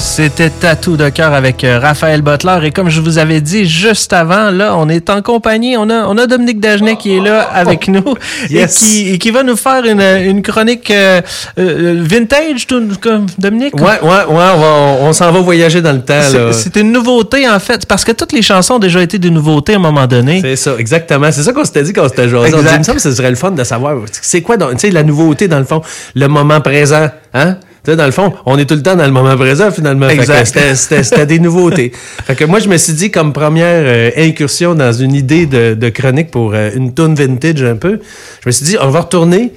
C'était 0.00 0.50
Tatou 0.50 0.96
de 0.96 1.08
cœur 1.08 1.32
avec 1.32 1.64
euh, 1.64 1.80
Raphaël 1.80 2.22
Butler. 2.22 2.58
Et 2.62 2.70
comme 2.70 2.88
je 2.88 3.00
vous 3.00 3.18
avais 3.18 3.40
dit 3.40 3.66
juste 3.66 4.12
avant, 4.12 4.52
là, 4.52 4.76
on 4.76 4.88
est 4.88 5.10
en 5.10 5.22
compagnie. 5.22 5.76
On 5.76 5.90
a, 5.90 6.06
on 6.06 6.16
a 6.18 6.26
Dominique 6.28 6.60
Dagenet 6.60 6.96
qui 6.96 7.16
est 7.16 7.20
là 7.20 7.40
avec 7.52 7.88
nous 7.88 8.14
Yes. 8.48 8.76
et, 8.80 8.86
qui, 8.86 9.08
et 9.14 9.18
qui 9.18 9.30
va 9.32 9.42
nous 9.42 9.56
faire 9.56 9.84
une, 9.84 10.00
une 10.00 10.40
chronique 10.42 10.90
euh, 10.92 11.20
euh, 11.58 11.96
vintage, 12.00 12.68
tout, 12.68 12.80
comme 13.00 13.26
Dominique? 13.38 13.74
Ouais, 13.74 14.00
ouais, 14.00 14.08
ouais, 14.08 14.24
on, 14.28 14.34
va- 14.36 14.54
on 15.00 15.12
s'en 15.12 15.32
va 15.32 15.40
voyager 15.40 15.82
dans 15.82 15.92
le 15.92 16.00
temps. 16.02 16.20
C'est- 16.52 16.76
une 16.76 16.92
nouveauté, 16.92 17.48
en 17.48 17.58
fait, 17.58 17.84
parce 17.86 18.04
que 18.04 18.12
toutes 18.12 18.32
les 18.32 18.42
chansons 18.42 18.74
ont 18.74 18.78
déjà 18.78 19.02
été 19.02 19.18
des 19.18 19.30
nouveautés 19.30 19.72
à 19.74 19.76
un 19.76 19.80
moment 19.80 20.06
donné. 20.06 20.40
C'est 20.42 20.56
ça, 20.56 20.74
exactement. 20.78 21.32
C'est 21.32 21.42
ça 21.42 21.52
qu'on 21.52 21.64
s'était 21.64 21.82
dit 21.82 21.92
quand 21.92 22.04
on 22.04 22.08
s'était 22.08 22.28
jasé. 22.28 22.54
On 22.54 22.62
dit, 22.62 22.68
il 22.72 22.78
me 22.78 22.84
semble 22.84 22.96
que 22.98 23.02
ce 23.02 23.12
serait 23.12 23.30
le 23.30 23.36
fun 23.36 23.50
de 23.50 23.64
savoir, 23.64 23.96
c'est 24.22 24.42
quoi, 24.42 24.56
tu 24.56 24.64
sais, 24.78 24.90
la 24.90 25.02
nouveauté 25.02 25.48
dans 25.48 25.58
le 25.58 25.64
fond, 25.64 25.82
le 26.14 26.28
moment 26.28 26.60
présent, 26.60 27.08
hein? 27.34 27.56
Tu 27.88 27.92
sais, 27.92 27.96
dans 27.96 28.04
le 28.04 28.12
fond, 28.12 28.34
on 28.44 28.58
est 28.58 28.66
tout 28.66 28.74
le 28.74 28.82
temps 28.82 28.96
dans 28.96 29.06
le 29.06 29.12
moment 29.12 29.34
présent, 29.34 29.70
finalement. 29.70 30.10
Exact. 30.10 30.74
C'était 30.74 31.24
des 31.24 31.38
nouveautés. 31.38 31.90
fait 32.26 32.34
que 32.34 32.44
moi, 32.44 32.58
je 32.58 32.68
me 32.68 32.76
suis 32.76 32.92
dit, 32.92 33.10
comme 33.10 33.32
première 33.32 33.82
euh, 33.86 34.10
incursion 34.18 34.74
dans 34.74 34.92
une 34.92 35.14
idée 35.14 35.46
de, 35.46 35.72
de 35.72 35.88
chronique 35.88 36.30
pour 36.30 36.52
euh, 36.52 36.68
une 36.74 36.92
tune 36.92 37.14
vintage 37.14 37.62
un 37.62 37.76
peu, 37.76 37.98
je 38.42 38.48
me 38.50 38.52
suis 38.52 38.66
dit, 38.66 38.76
on 38.78 38.90
va 38.90 39.00
retourner 39.00 39.54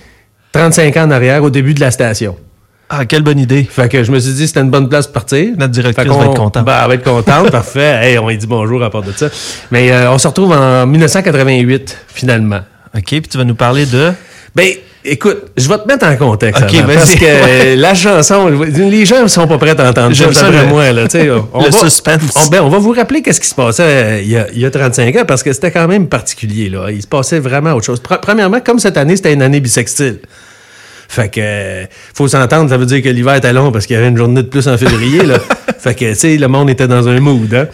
35 0.54 0.96
ans 0.96 1.08
en 1.08 1.12
arrière, 1.12 1.44
au 1.44 1.50
début 1.50 1.74
de 1.74 1.82
la 1.82 1.92
station. 1.92 2.38
Ah, 2.90 3.04
quelle 3.04 3.22
bonne 3.22 3.40
idée. 3.40 3.68
Fait 3.70 3.90
que 3.90 4.02
je 4.02 4.14
me 4.14 4.20
suis 4.20 4.32
dit, 4.32 4.48
c'était 4.48 4.62
une 4.62 4.70
bonne 4.72 4.88
place 4.88 5.08
pour 5.08 5.16
partir. 5.16 5.54
Notre 5.58 5.74
directrice 5.74 6.08
qu'on- 6.08 6.18
va 6.18 6.26
être 6.28 6.34
contente. 6.34 6.66
Ben, 6.66 6.80
elle 6.84 6.88
va 6.88 6.94
être 6.94 7.04
contente, 7.04 7.52
parfait. 7.52 8.00
Hey, 8.02 8.18
on 8.18 8.30
lui 8.30 8.38
dit 8.38 8.48
bonjour 8.48 8.82
à 8.82 8.90
part 8.90 9.04
de 9.04 9.12
ça. 9.12 9.28
Mais 9.72 9.92
euh, 9.92 10.10
on 10.10 10.18
se 10.18 10.30
retrouve 10.30 10.54
en 10.54 10.88
1988, 10.88 11.98
finalement. 12.08 12.62
OK, 12.96 13.04
puis 13.04 13.22
tu 13.24 13.38
vas 13.38 13.44
nous 13.44 13.56
parler 13.56 13.86
de... 13.86 14.14
Ben, 14.56 14.70
écoute, 15.06 15.46
je 15.58 15.68
vais 15.68 15.78
te 15.78 15.88
mettre 15.88 16.06
en 16.06 16.16
contexte. 16.16 16.64
Ok, 16.64 16.74
avant, 16.76 16.88
vas-y. 16.88 16.96
parce 16.98 17.16
que 17.16 17.26
euh, 17.26 17.76
la 17.76 17.94
chanson, 17.94 18.48
les 18.50 19.06
gens 19.06 19.24
ne 19.24 19.28
sont 19.28 19.48
pas 19.48 19.58
prêts 19.58 19.80
à 19.80 19.90
entendre 19.90 20.16
ça, 20.16 20.26
d'après 20.28 20.66
moi. 20.68 20.92
Là, 20.92 21.08
tu 21.08 21.20
sais, 21.20 21.30
on 21.54 21.64
le 21.64 21.70
va, 21.70 21.72
suspense. 21.72 22.22
On, 22.36 22.48
ben, 22.50 22.62
on 22.62 22.70
va 22.70 22.78
vous 22.80 22.92
rappeler 22.92 23.22
qu'est-ce 23.22 23.42
qui 23.42 23.48
se 23.48 23.56
passait 23.56 23.84
euh, 23.84 24.20
il 24.22 24.30
y, 24.30 24.38
a, 24.38 24.48
il 24.54 24.60
y 24.60 24.66
a 24.66 24.72
35 24.72 25.16
ans, 25.18 25.26
parce 25.28 25.44
que 25.44 25.54
c'était 25.54 25.72
quand 25.72 25.88
même 25.88 26.08
particulier. 26.08 26.70
Là. 26.70 26.88
Il 26.92 27.02
se 27.02 27.08
passait 27.08 27.40
vraiment 27.40 27.74
autre 27.74 27.86
chose. 27.86 28.02
Pre- 28.02 28.20
Premièrement, 28.22 28.60
comme 28.62 28.80
cette 28.80 28.98
année, 28.98 29.16
c'était 29.16 29.34
une 29.34 29.42
année 29.42 29.60
bisextile. 29.60 30.20
Fait 31.10 31.28
que 31.30 31.42
euh, 31.44 31.86
faut 32.14 32.28
s'entendre, 32.30 32.70
ça 32.70 32.78
veut 32.78 32.86
dire 32.86 33.02
que 33.02 33.10
l'hiver 33.10 33.36
était 33.36 33.52
long 33.52 33.72
parce 33.72 33.86
qu'il 33.86 33.96
y 33.96 34.00
avait 34.00 34.08
une 34.08 34.16
journée 34.18 34.44
de 34.44 34.48
plus 34.48 34.68
en 34.70 34.78
février. 34.78 35.24
Là. 35.24 35.40
fait 35.80 35.94
que 35.94 36.06
tu 36.10 36.16
sais, 36.16 36.38
le 36.38 36.48
monde 36.48 36.70
était 36.70 36.88
dans 36.88 37.06
un 37.10 37.20
mood. 37.20 37.54
Hein. 37.54 37.68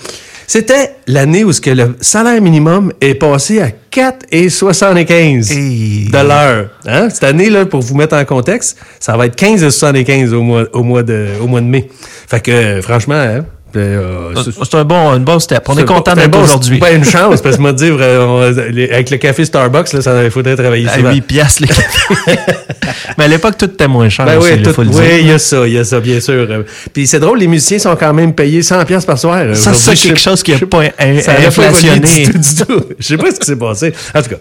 C'était 0.47 0.93
l'année 1.07 1.43
où 1.43 1.51
ce 1.51 1.61
que 1.61 1.69
le 1.69 1.95
salaire 2.01 2.41
minimum 2.41 2.93
est 3.01 3.13
passé 3.15 3.61
à 3.61 3.67
4,75 3.97 5.51
Hey. 5.51 6.05
de 6.11 6.17
l'heure. 6.17 6.69
Hein? 6.85 7.09
Cette 7.09 7.23
année, 7.23 7.49
là, 7.49 7.65
pour 7.65 7.81
vous 7.81 7.95
mettre 7.95 8.15
en 8.15 8.25
contexte, 8.25 8.77
ça 8.99 9.17
va 9.17 9.25
être 9.25 9.35
15,75 9.35 10.33
au 10.33 10.43
mois, 10.43 10.65
au, 10.73 10.83
mois 10.83 11.01
de, 11.01 11.29
au 11.41 11.47
mois 11.47 11.61
de 11.61 11.65
mai. 11.65 11.89
Fait 12.27 12.39
que, 12.39 12.51
euh, 12.51 12.81
franchement, 12.83 13.15
hein, 13.15 13.45
euh, 13.81 14.33
c'est- 14.43 14.51
C'est 14.63 14.75
un 14.77 14.83
bon, 14.83 15.09
un 15.11 15.19
bon 15.19 15.39
step. 15.39 15.63
On 15.67 15.73
est 15.73 15.79
c'est 15.81 15.85
content 15.85 16.13
d'être 16.13 16.29
bon- 16.31 16.41
aujourd'hui. 16.43 16.79
Pas 16.79 16.91
une 16.91 17.03
chance, 17.05 17.41
parce 17.41 17.55
que 17.57 17.61
moi, 17.61 17.73
dire, 17.73 17.95
euh, 17.99 18.25
on- 18.25 18.71
les- 18.71 18.89
avec 18.89 19.09
le 19.09 19.17
café 19.17 19.45
Starbucks, 19.45 19.93
là, 19.93 20.01
ça, 20.01 20.23
il 20.23 20.31
faudrait 20.31 20.55
travailler 20.55 20.87
À 20.87 20.95
souvent. 20.95 21.11
8 21.11 21.21
piastres, 21.21 21.61
les 21.61 21.67
cafés. 21.67 22.39
Mais 23.17 23.23
à 23.25 23.27
l'époque, 23.27 23.57
tout 23.57 23.65
était 23.65 23.87
moins 23.87 24.09
cher. 24.09 24.25
Ben 24.25 24.37
aussi, 24.37 24.51
oui, 24.51 24.55
il 24.59 24.63
tout- 24.63 24.73
faut 24.73 24.83
le 24.83 24.89
oui, 24.89 24.95
dire. 24.95 25.19
y 25.27 25.31
a 25.31 25.39
ça, 25.39 25.67
il 25.67 25.73
y 25.73 25.77
a 25.77 25.83
ça, 25.83 25.99
bien 25.99 26.19
sûr. 26.19 26.33
Euh, 26.49 26.63
Puis 26.93 27.07
c'est 27.07 27.19
drôle, 27.19 27.39
les 27.39 27.47
musiciens 27.47 27.79
sont 27.79 27.95
quand 27.95 28.13
même 28.13 28.33
payés 28.33 28.61
100 28.61 28.83
pièces 28.85 29.05
par 29.05 29.17
soir. 29.17 29.37
euh, 29.39 29.53
Ça, 29.55 29.73
c'est 29.73 29.95
quelque 29.95 30.19
chose 30.19 30.43
qui 30.43 30.51
n'a 30.51 30.59
pas 30.59 30.83
inflationné. 30.99 32.25
Je 32.99 33.05
sais 33.07 33.17
pas 33.17 33.31
ce 33.31 33.39
qui 33.39 33.45
s'est 33.45 33.55
passé. 33.55 33.93
En 34.13 34.21
tout 34.21 34.29
cas, 34.29 34.35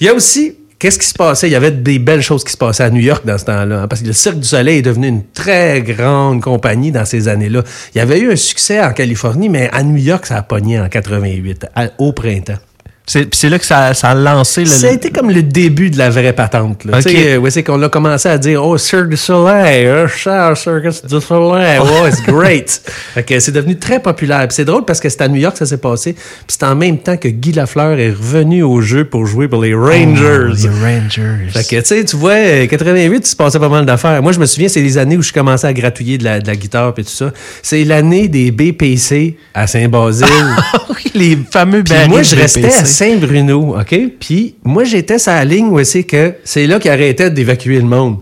il 0.00 0.06
y 0.06 0.10
a 0.10 0.14
aussi, 0.14 0.54
qu'est-ce 0.78 0.98
qui 0.98 1.06
se 1.06 1.14
passait? 1.14 1.48
Il 1.48 1.52
y 1.52 1.56
avait 1.56 1.70
des 1.70 1.98
belles 1.98 2.22
choses 2.22 2.44
qui 2.44 2.52
se 2.52 2.56
passaient 2.56 2.84
à 2.84 2.90
New 2.90 3.00
York 3.00 3.24
dans 3.26 3.36
ce 3.38 3.44
temps-là. 3.46 3.82
hein, 3.82 3.88
parce 3.88 4.02
que 4.02 4.06
le 4.06 4.12
Cirque 4.12 4.38
du 4.40 4.46
Soleil 4.46 4.78
est 4.78 4.82
devenu 4.82 5.08
une 5.08 5.24
très 5.32 5.82
grande 5.82 6.40
compagnie 6.42 6.92
dans 6.92 7.04
ces 7.04 7.28
années-là. 7.28 7.62
Il 7.94 7.98
y 7.98 8.00
avait 8.00 8.20
eu 8.20 8.30
un 8.32 8.36
succès 8.36 8.80
en 8.80 8.92
Californie, 8.92 9.48
mais 9.48 9.68
à 9.72 9.82
New 9.82 9.96
York, 9.96 10.26
ça 10.26 10.36
a 10.36 10.42
pogné 10.42 10.78
en 10.80 10.88
88, 10.88 11.66
à- 11.74 11.88
au 11.98 12.12
printemps. 12.12 12.58
C'est 13.08 13.48
là 13.48 13.58
que 13.58 13.64
ça, 13.64 13.94
ça 13.94 14.10
a 14.10 14.14
lancé 14.14 14.60
le. 14.60 14.66
Ça 14.66 14.88
a 14.88 14.90
été 14.90 15.10
comme 15.10 15.30
le 15.30 15.42
début 15.42 15.88
de 15.88 15.96
la 15.96 16.10
vraie 16.10 16.34
patente. 16.34 16.84
Là. 16.84 16.98
Ok. 16.98 17.04
Tu 17.04 17.10
sais, 17.10 17.32
euh, 17.32 17.38
ouais, 17.38 17.50
c'est 17.50 17.62
qu'on 17.62 17.82
a 17.82 17.88
commencé 17.88 18.28
à 18.28 18.36
dire 18.36 18.62
Oh, 18.62 18.76
Cirque 18.76 19.08
du 19.08 19.16
Soleil, 19.16 19.86
euh, 19.86 20.06
cher 20.06 20.54
Circus 20.56 21.02
du 21.06 21.18
Soleil, 21.18 21.80
oh, 21.80 22.06
it's 22.06 22.22
great. 22.22 22.82
c'est 23.38 23.50
devenu 23.50 23.78
très 23.78 24.00
populaire. 24.00 24.46
C'est 24.50 24.66
drôle 24.66 24.84
parce 24.84 25.00
que 25.00 25.08
c'est 25.08 25.22
à 25.22 25.28
New 25.28 25.40
York 25.40 25.54
que 25.54 25.60
ça 25.60 25.66
s'est 25.66 25.78
passé. 25.78 26.12
Puis 26.12 26.56
c'est 26.58 26.64
en 26.64 26.76
même 26.76 26.98
temps 26.98 27.16
que 27.16 27.28
Guy 27.28 27.52
Lafleur 27.52 27.98
est 27.98 28.10
revenu 28.10 28.62
au 28.62 28.82
jeu 28.82 29.06
pour 29.06 29.26
jouer 29.26 29.48
pour 29.48 29.62
les 29.62 29.74
Rangers. 29.74 30.48
Oh, 30.50 30.54
les 30.54 30.68
Rangers. 30.68 31.48
Fait 31.50 31.64
que, 31.64 31.80
tu 31.80 31.86
sais, 31.86 32.04
tu 32.04 32.16
vois, 32.16 32.32
euh, 32.32 32.66
88, 32.66 33.16
il 33.16 33.26
se 33.26 33.36
passait 33.36 33.58
pas 33.58 33.70
mal 33.70 33.86
d'affaires. 33.86 34.22
Moi, 34.22 34.32
je 34.32 34.38
me 34.38 34.46
souviens, 34.46 34.68
c'est 34.68 34.82
les 34.82 34.98
années 34.98 35.16
où 35.16 35.22
je 35.22 35.32
commençais 35.32 35.66
à 35.66 35.72
gratouiller 35.72 36.18
de 36.18 36.24
la, 36.24 36.40
de 36.40 36.46
la 36.46 36.56
guitare 36.56 36.92
et 36.98 37.04
tout 37.04 37.10
ça. 37.10 37.32
C'est 37.62 37.84
l'année 37.84 38.28
des 38.28 38.50
BPC 38.50 39.36
à 39.54 39.66
Saint-Basile. 39.66 40.26
Les 41.14 41.38
fameux 41.50 41.82
Puis 41.82 41.94
moi, 42.08 42.22
je 42.22 42.36
restais 42.36 42.68
Saint-Bruno, 42.98 43.76
OK? 43.78 43.96
Puis 44.18 44.56
moi, 44.64 44.82
j'étais 44.84 45.18
sur 45.18 45.32
la 45.32 45.44
ligne 45.44 45.66
où 45.68 45.82
c'est 45.84 46.02
que 46.04 46.34
c'est 46.44 46.66
là 46.66 46.78
qu'ils 46.80 46.90
arrêtaient 46.90 47.30
d'évacuer 47.30 47.76
le 47.76 47.82
monde. 47.86 48.18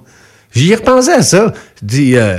J'y 0.54 0.74
repensais 0.74 1.12
à 1.14 1.22
ça. 1.22 1.52
Je 1.80 1.86
dis, 1.86 2.16
euh, 2.16 2.36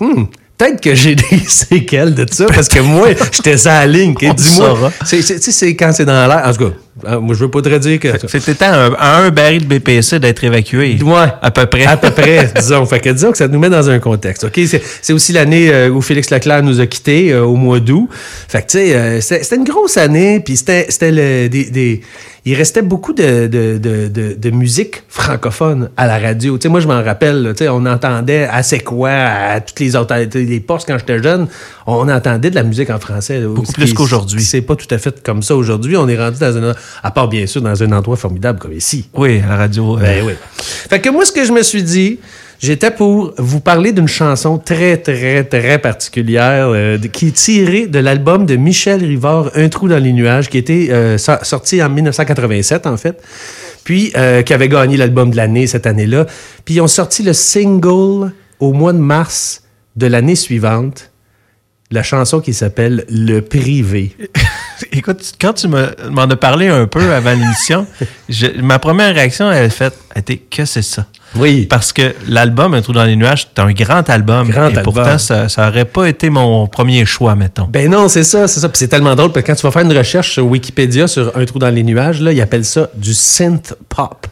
Hmm, 0.00 0.24
peut-être 0.58 0.80
que 0.82 0.94
j'ai 0.94 1.14
des 1.30 1.38
séquelles 1.46 2.14
de 2.14 2.26
ça, 2.30 2.46
parce 2.46 2.68
que 2.68 2.80
moi, 2.80 3.08
j'étais 3.32 3.56
sur 3.56 3.70
la 3.70 3.86
ligne. 3.86 4.14
Dis-moi, 4.34 4.92
c'est- 5.04 5.74
quand 5.76 5.90
c'est 5.92 6.04
dans 6.04 6.26
l'air. 6.26 6.42
En 6.44 6.52
tout 6.52 6.70
cas, 6.70 6.76
moi, 7.04 7.34
je 7.34 7.40
veux 7.44 7.50
pas 7.50 7.60
te 7.62 7.76
dire 7.78 8.00
que... 8.00 8.08
C'était 8.26 8.64
à 8.64 8.86
un, 8.86 8.92
à 8.94 9.18
un 9.18 9.30
baril 9.30 9.66
de 9.68 9.78
BPC 9.78 10.18
d'être 10.18 10.42
évacué. 10.44 10.98
Ouais. 11.02 11.26
À 11.42 11.50
peu 11.50 11.66
près. 11.66 11.84
À 11.84 11.96
peu 11.96 12.10
près, 12.10 12.50
disons. 12.58 12.86
Fait 12.86 13.00
que 13.00 13.10
disons 13.10 13.32
que 13.32 13.38
ça 13.38 13.48
nous 13.48 13.58
met 13.58 13.68
dans 13.70 13.90
un 13.90 13.98
contexte. 13.98 14.44
OK? 14.44 14.58
C'est, 14.66 14.82
c'est 15.02 15.12
aussi 15.12 15.32
l'année 15.32 15.70
euh, 15.70 15.90
où 15.90 16.00
Félix 16.00 16.30
Leclerc 16.30 16.62
nous 16.62 16.80
a 16.80 16.86
quittés 16.86 17.32
euh, 17.32 17.42
au 17.44 17.56
mois 17.56 17.80
d'août. 17.80 18.08
Fait 18.48 18.62
que, 18.62 18.66
tu 18.68 18.78
sais, 18.78 18.94
euh, 18.96 19.20
c'était, 19.20 19.56
une 19.56 19.64
grosse 19.64 19.96
année. 19.98 20.40
Puis 20.40 20.56
c'était, 20.56 20.86
c'était 20.88 21.10
le, 21.12 21.48
des, 21.48 21.64
des- 21.70 22.00
Il 22.46 22.54
restait 22.54 22.82
beaucoup 22.82 23.12
de, 23.12 23.46
de, 23.46 23.76
de, 23.78 24.08
de, 24.08 24.34
de 24.38 24.50
musique 24.50 25.02
francophone 25.08 25.90
à 25.96 26.06
la 26.06 26.18
radio. 26.18 26.56
Tu 26.56 26.62
sais, 26.62 26.68
moi, 26.68 26.80
je 26.80 26.86
m'en 26.88 27.02
rappelle, 27.02 27.42
là, 27.42 27.52
tu 27.52 27.64
sais, 27.64 27.68
on 27.68 27.84
entendait 27.86 28.48
C'est 28.62 28.80
quoi, 28.80 29.10
à 29.10 29.60
toutes 29.60 29.80
les 29.80 29.96
autres, 29.96 30.14
les 30.34 30.60
postes 30.60 30.86
quand 30.88 30.96
j'étais 30.98 31.22
jeune, 31.22 31.46
on 31.86 32.08
entendait 32.08 32.50
de 32.50 32.54
la 32.54 32.62
musique 32.62 32.88
en 32.90 32.98
français. 32.98 33.40
là, 33.40 33.48
Beaucoup 33.48 33.72
plus 33.72 33.92
qu'aujourd'hui. 33.92 34.42
C'est 34.42 34.62
pas 34.62 34.76
tout 34.76 34.86
à 34.90 34.98
fait 34.98 35.22
comme 35.22 35.42
ça 35.42 35.54
aujourd'hui. 35.56 35.96
On 35.96 36.08
est 36.08 36.16
rendu 36.16 36.38
dans 36.38 36.56
un... 36.56 36.74
À 37.02 37.10
part, 37.10 37.28
bien 37.28 37.46
sûr, 37.46 37.62
dans 37.62 37.82
un 37.82 37.92
endroit 37.92 38.16
formidable 38.16 38.58
comme 38.58 38.72
ici. 38.72 39.08
Oui, 39.14 39.40
à 39.44 39.48
la 39.50 39.56
radio. 39.56 39.96
euh, 39.96 40.00
Ben 40.00 40.24
oui. 40.26 40.32
Fait 40.58 41.00
que 41.00 41.10
moi, 41.10 41.24
ce 41.24 41.32
que 41.32 41.44
je 41.44 41.52
me 41.52 41.62
suis 41.62 41.82
dit, 41.82 42.18
j'étais 42.58 42.90
pour 42.90 43.34
vous 43.38 43.60
parler 43.60 43.92
d'une 43.92 44.08
chanson 44.08 44.58
très, 44.58 44.96
très, 44.96 45.44
très 45.44 45.78
particulière 45.78 46.68
euh, 46.68 46.98
qui 46.98 47.28
est 47.28 47.32
tirée 47.36 47.86
de 47.86 47.98
l'album 47.98 48.46
de 48.46 48.56
Michel 48.56 49.04
Rivard, 49.04 49.50
Un 49.54 49.68
trou 49.68 49.88
dans 49.88 49.98
les 50.02 50.12
nuages, 50.12 50.48
qui 50.48 50.58
était 50.58 50.88
euh, 50.90 51.18
so- 51.18 51.32
sorti 51.42 51.82
en 51.82 51.88
1987, 51.90 52.86
en 52.86 52.96
fait. 52.96 53.22
Puis, 53.84 54.12
euh, 54.16 54.42
qui 54.42 54.52
avait 54.54 54.68
gagné 54.68 54.96
l'album 54.96 55.30
de 55.30 55.36
l'année 55.36 55.66
cette 55.66 55.86
année-là. 55.86 56.26
Puis, 56.64 56.76
ils 56.76 56.80
ont 56.80 56.88
sorti 56.88 57.22
le 57.22 57.32
single 57.32 58.32
au 58.58 58.72
mois 58.72 58.92
de 58.92 58.98
mars 58.98 59.62
de 59.94 60.06
l'année 60.06 60.34
suivante. 60.34 61.10
La 61.92 62.02
chanson 62.02 62.40
qui 62.40 62.52
s'appelle 62.52 63.04
Le 63.08 63.40
Privé. 63.42 64.16
Écoute, 64.96 65.32
quand 65.40 65.52
tu 65.52 65.68
me- 65.68 65.94
m'en 66.10 66.22
as 66.22 66.36
parlé 66.36 66.68
un 66.68 66.86
peu 66.86 67.12
avant 67.12 67.32
l'émission, 67.38 67.86
ma 68.62 68.78
première 68.78 69.14
réaction, 69.14 69.50
elle 69.52 69.66
a 69.66 69.70
fait, 69.70 69.92
été, 70.14 70.38
que 70.38 70.64
c'est 70.64 70.82
ça? 70.82 71.04
Oui. 71.34 71.66
Parce 71.68 71.92
que 71.92 72.14
l'album 72.28 72.72
Un 72.72 72.80
trou 72.80 72.92
dans 72.92 73.04
les 73.04 73.14
nuages, 73.16 73.46
c'est 73.54 73.62
un 73.62 73.70
grand 73.72 74.08
album. 74.08 74.48
Grand 74.48 74.64
et 74.70 74.78
album. 74.78 74.84
pourtant, 74.84 75.18
ça, 75.18 75.48
ça 75.50 75.68
aurait 75.68 75.84
pas 75.84 76.06
été 76.08 76.30
mon 76.30 76.66
premier 76.66 77.04
choix, 77.04 77.34
mettons. 77.34 77.64
Ben 77.70 77.90
non, 77.90 78.08
c'est 78.08 78.24
ça, 78.24 78.48
c'est 78.48 78.60
ça. 78.60 78.68
Puis 78.70 78.78
c'est 78.78 78.88
tellement 78.88 79.14
drôle 79.14 79.32
parce 79.32 79.44
que 79.44 79.50
quand 79.52 79.56
tu 79.56 79.62
vas 79.66 79.70
faire 79.70 79.82
une 79.82 79.96
recherche 79.96 80.32
sur 80.32 80.46
Wikipédia 80.46 81.06
sur 81.08 81.36
un 81.36 81.44
trou 81.44 81.58
dans 81.58 81.68
les 81.68 81.82
nuages, 81.82 82.22
là, 82.22 82.32
ils 82.32 82.40
appellent 82.40 82.64
ça 82.64 82.88
du 82.94 83.12
synth 83.12 83.74
pop. 83.88 84.26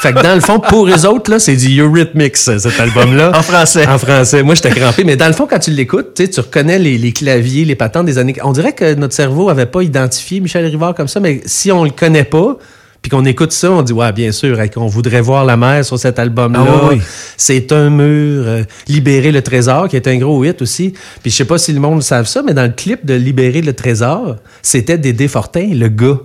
Fait 0.00 0.14
que 0.14 0.22
dans 0.22 0.34
le 0.34 0.40
fond, 0.40 0.58
pour 0.58 0.88
eux 0.88 1.04
autres, 1.06 1.30
là, 1.30 1.38
c'est 1.38 1.56
du 1.56 1.78
Eurythmics, 1.78 2.34
cet 2.34 2.80
album-là. 2.80 3.32
En 3.36 3.42
français. 3.42 3.86
En 3.86 3.98
français. 3.98 4.42
Moi, 4.42 4.54
j'étais 4.54 4.70
crampé. 4.70 5.04
Mais 5.04 5.14
dans 5.14 5.26
le 5.26 5.34
fond, 5.34 5.46
quand 5.46 5.58
tu 5.58 5.72
l'écoutes, 5.72 6.14
tu 6.14 6.40
reconnais 6.40 6.78
les, 6.78 6.96
les 6.96 7.12
claviers, 7.12 7.66
les 7.66 7.74
patentes 7.74 8.06
des 8.06 8.16
années. 8.16 8.34
On 8.42 8.52
dirait 8.52 8.72
que 8.72 8.94
notre 8.94 9.12
cerveau 9.12 9.50
avait 9.50 9.66
pas 9.66 9.82
identifié 9.82 10.40
Michel 10.40 10.64
Rivard 10.64 10.94
comme 10.94 11.06
ça, 11.06 11.20
mais 11.20 11.42
si 11.44 11.70
on 11.70 11.84
le 11.84 11.90
connaît 11.90 12.24
pas, 12.24 12.56
puis 13.02 13.10
qu'on 13.10 13.26
écoute 13.26 13.52
ça, 13.52 13.70
on 13.70 13.82
dit 13.82 13.92
ouais, 13.92 14.10
bien 14.12 14.32
sûr, 14.32 14.58
hey, 14.58 14.70
qu'on 14.70 14.86
voudrait 14.86 15.20
voir 15.20 15.44
la 15.44 15.58
mer 15.58 15.84
sur 15.84 15.98
cet 15.98 16.18
album-là. 16.18 16.64
Ah 16.66 16.88
oui. 16.90 17.00
C'est 17.36 17.70
un 17.72 17.90
mur, 17.90 18.44
euh, 18.46 18.62
Libérer 18.88 19.32
le 19.32 19.42
trésor, 19.42 19.88
qui 19.88 19.96
est 19.96 20.08
un 20.08 20.16
gros 20.16 20.42
hit 20.44 20.62
aussi. 20.62 20.94
Puis 21.22 21.30
je 21.30 21.36
sais 21.36 21.44
pas 21.44 21.58
si 21.58 21.74
le 21.74 21.80
monde 21.80 22.02
savent 22.02 22.26
ça, 22.26 22.42
mais 22.42 22.54
dans 22.54 22.62
le 22.62 22.72
clip 22.72 23.04
de 23.04 23.12
Libérer 23.12 23.60
le 23.60 23.74
trésor, 23.74 24.36
c'était 24.62 24.96
Dédé 24.96 25.28
Fortin, 25.28 25.68
le 25.74 25.88
gars. 25.88 26.18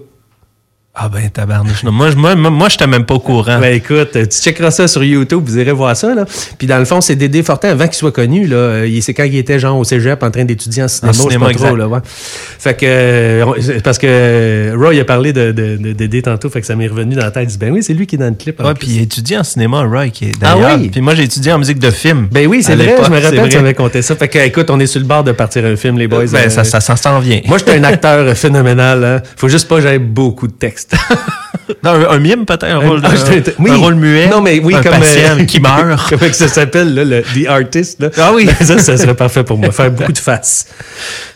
Ah 0.98 1.10
ben 1.10 1.30
tabarnouche. 1.30 1.84
Non, 1.84 1.92
Moi, 1.92 2.12
je- 2.12 2.16
moi, 2.16 2.36
moi, 2.36 2.50
moi, 2.50 2.70
j'étais 2.70 2.88
même 2.88 3.04
pas 3.06 3.16
au 3.16 3.20
courant. 3.20 3.60
Ben 3.60 3.76
écoute, 3.76 4.16
euh, 4.16 4.26
tu 4.26 4.38
checkeras 4.40 4.72
ça 4.72 4.88
sur 4.88 5.04
YouTube, 5.04 5.42
vous 5.46 5.60
irez 5.60 5.74
voir 5.74 5.94
ça. 5.98 6.16
Là. 6.16 6.24
Puis 6.58 6.68
dans 6.68 6.78
le 6.80 6.86
fond, 6.86 7.02
c'est 7.02 7.18
Dédé 7.18 7.44
Fortin, 7.44 7.70
avant 7.72 7.86
qu'il 7.86 7.96
soit 7.96 8.14
connu, 8.14 8.48
là, 8.48 8.56
euh, 8.56 9.00
c'est 9.02 9.14
quand 9.14 9.26
il 9.26 9.36
était 9.36 9.60
genre 9.60 9.78
au 9.78 9.84
cégep 9.84 10.24
en 10.24 10.32
train 10.32 10.46
d'étudier 10.46 10.84
en 10.84 10.88
cinéma, 10.88 11.12
je 11.14 11.22
pas 11.38 11.40
trop, 11.40 11.50
exact. 11.50 11.76
là, 11.76 11.88
ouais. 11.90 12.00
Fait 12.06 12.76
que, 12.76 12.86
euh, 12.88 13.80
parce 13.84 13.98
que 13.98 14.72
Roy 14.78 14.98
a 15.02 15.04
parlé 15.04 15.34
de, 15.34 15.52
de, 15.52 15.76
de 15.76 15.92
Dédé 15.92 16.22
tantôt, 16.22 16.50
fait 16.50 16.62
que 16.62 16.68
ça 16.68 16.78
m'est 16.78 16.88
revenu 16.88 17.16
dans 17.16 17.24
la 17.26 17.32
tête. 17.32 17.44
Il 17.44 17.52
dit, 17.52 17.58
ben 17.58 17.72
oui, 17.74 17.84
c'est 17.84 17.94
lui 17.94 18.08
qui 18.08 18.16
est 18.16 18.20
dans 18.20 18.30
le 18.30 18.36
clip. 18.36 18.62
en 18.62 18.68
Ouais, 18.68 18.74
puis 18.74 18.88
il 18.92 19.02
étudie 19.02 19.38
en 19.38 19.44
cinéma, 19.44 19.84
Roy, 19.84 20.08
qui 20.10 20.26
est 20.30 20.32
Ah 20.42 20.56
d'ailleurs. 20.56 20.80
oui? 20.80 20.90
Puis 20.90 21.02
moi, 21.02 21.14
j'ai 21.16 21.24
étudié 21.24 21.52
en 21.52 21.58
musique 21.60 21.80
de 21.80 21.92
film. 21.92 22.30
Ben 22.32 22.48
oui, 22.48 22.64
c'est 22.64 22.76
vrai, 22.76 22.96
je 23.06 23.12
me 23.12 23.20
rappelle, 23.22 23.50
tu 23.50 23.58
m'avais 23.58 23.74
conté 23.74 24.02
ça. 24.02 24.16
Fait 24.16 24.30
que, 24.30 24.40
écoute, 24.40 24.70
on 24.70 24.80
est 24.80 24.88
sur 24.88 25.02
le 25.02 25.06
bord 25.08 25.26
de 25.26 25.34
partir 25.34 25.66
un 25.66 25.76
film, 25.76 25.98
les 25.98 26.08
boys. 26.08 26.26
Ben, 26.32 26.46
Euh, 26.46 26.50
ça, 26.50 26.64
ça, 26.64 26.80
ça 26.80 26.96
s'en 26.96 27.20
vient. 27.20 27.42
Moi, 27.48 27.58
j'étais 27.58 27.74
un 27.78 27.84
acteur 27.84 28.34
phénoménal. 28.38 29.04
Hein. 29.04 29.22
Faut 29.36 29.50
juste 29.50 29.68
pas 29.68 29.82
que 29.82 29.98
beaucoup 29.98 30.48
de 30.48 30.54
textes. 30.54 30.85
Non, 31.84 31.92
un, 31.94 32.10
un 32.12 32.20
mime, 32.20 32.46
peut-être, 32.46 32.66
un, 32.66 32.78
rôle, 32.78 33.02
de- 33.02 33.08
Ah, 33.08 33.16
j'étais- 33.16 33.56
oui. 33.58 33.72
un 33.72 33.78
rôle 33.78 33.96
muet. 33.96 34.28
Non, 34.28 34.40
mais 34.40 34.60
oui, 34.64 34.76
un 34.76 34.84
comme. 34.84 34.92
patient 35.00 35.40
euh, 35.40 35.46
qui 35.46 35.60
meurt. 35.60 36.10
Comment 36.10 36.30
que 36.30 36.36
ça 36.36 36.48
s'appelle, 36.48 36.94
là, 36.94 37.04
le 37.04 37.22
The 37.24 37.48
Artist, 37.48 38.00
là? 38.02 38.10
Ah 38.18 38.32
oui. 38.36 38.48
ça, 38.62 38.78
ça 38.78 38.96
serait 38.98 39.16
parfait 39.16 39.44
pour 39.44 39.58
moi. 39.58 39.72
Faire 39.72 39.90
beaucoup 39.90 40.12
de 40.12 40.18
faces. 40.20 40.68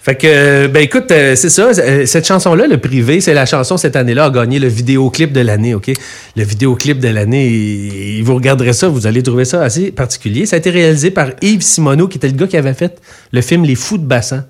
Fait 0.04 0.14
que, 0.16 0.28
euh, 0.28 0.68
ben 0.68 0.82
écoute, 0.84 1.10
euh, 1.12 1.36
c'est 1.36 1.50
ça. 1.50 1.70
Cette 2.06 2.28
chanson-là, 2.28 2.68
le 2.68 2.78
privé, 2.78 3.22
c'est 3.22 3.34
la 3.34 3.48
chanson 3.48 3.78
cette 3.78 3.96
année-là 3.96 4.26
a 4.26 4.30
gagné 4.30 4.60
le 4.60 4.68
vidéoclip 4.68 5.32
de 5.34 5.42
l'année, 5.42 5.74
OK? 5.74 5.92
Le 6.36 6.44
vidéoclip 6.44 7.00
de 7.00 7.08
l'année, 7.10 8.22
vous 8.24 8.36
regarderez 8.36 8.74
ça, 8.74 8.88
vous 8.88 9.08
allez 9.08 9.24
trouver 9.24 9.46
ça 9.46 9.64
assez 9.64 9.92
particulier. 9.92 10.46
Ça 10.46 10.58
a 10.58 10.60
été 10.60 10.70
réalisé 10.70 11.10
par 11.10 11.30
Yves 11.42 11.62
Simoneau, 11.64 12.08
qui 12.08 12.18
était 12.20 12.28
le 12.28 12.34
gars 12.34 12.48
qui 12.48 12.58
avait 12.58 12.76
fait 12.76 13.00
le 13.32 13.42
film 13.42 13.64
Les 13.66 13.76
Fous 13.76 13.98
de 13.98 14.06
Bassin. 14.06 14.46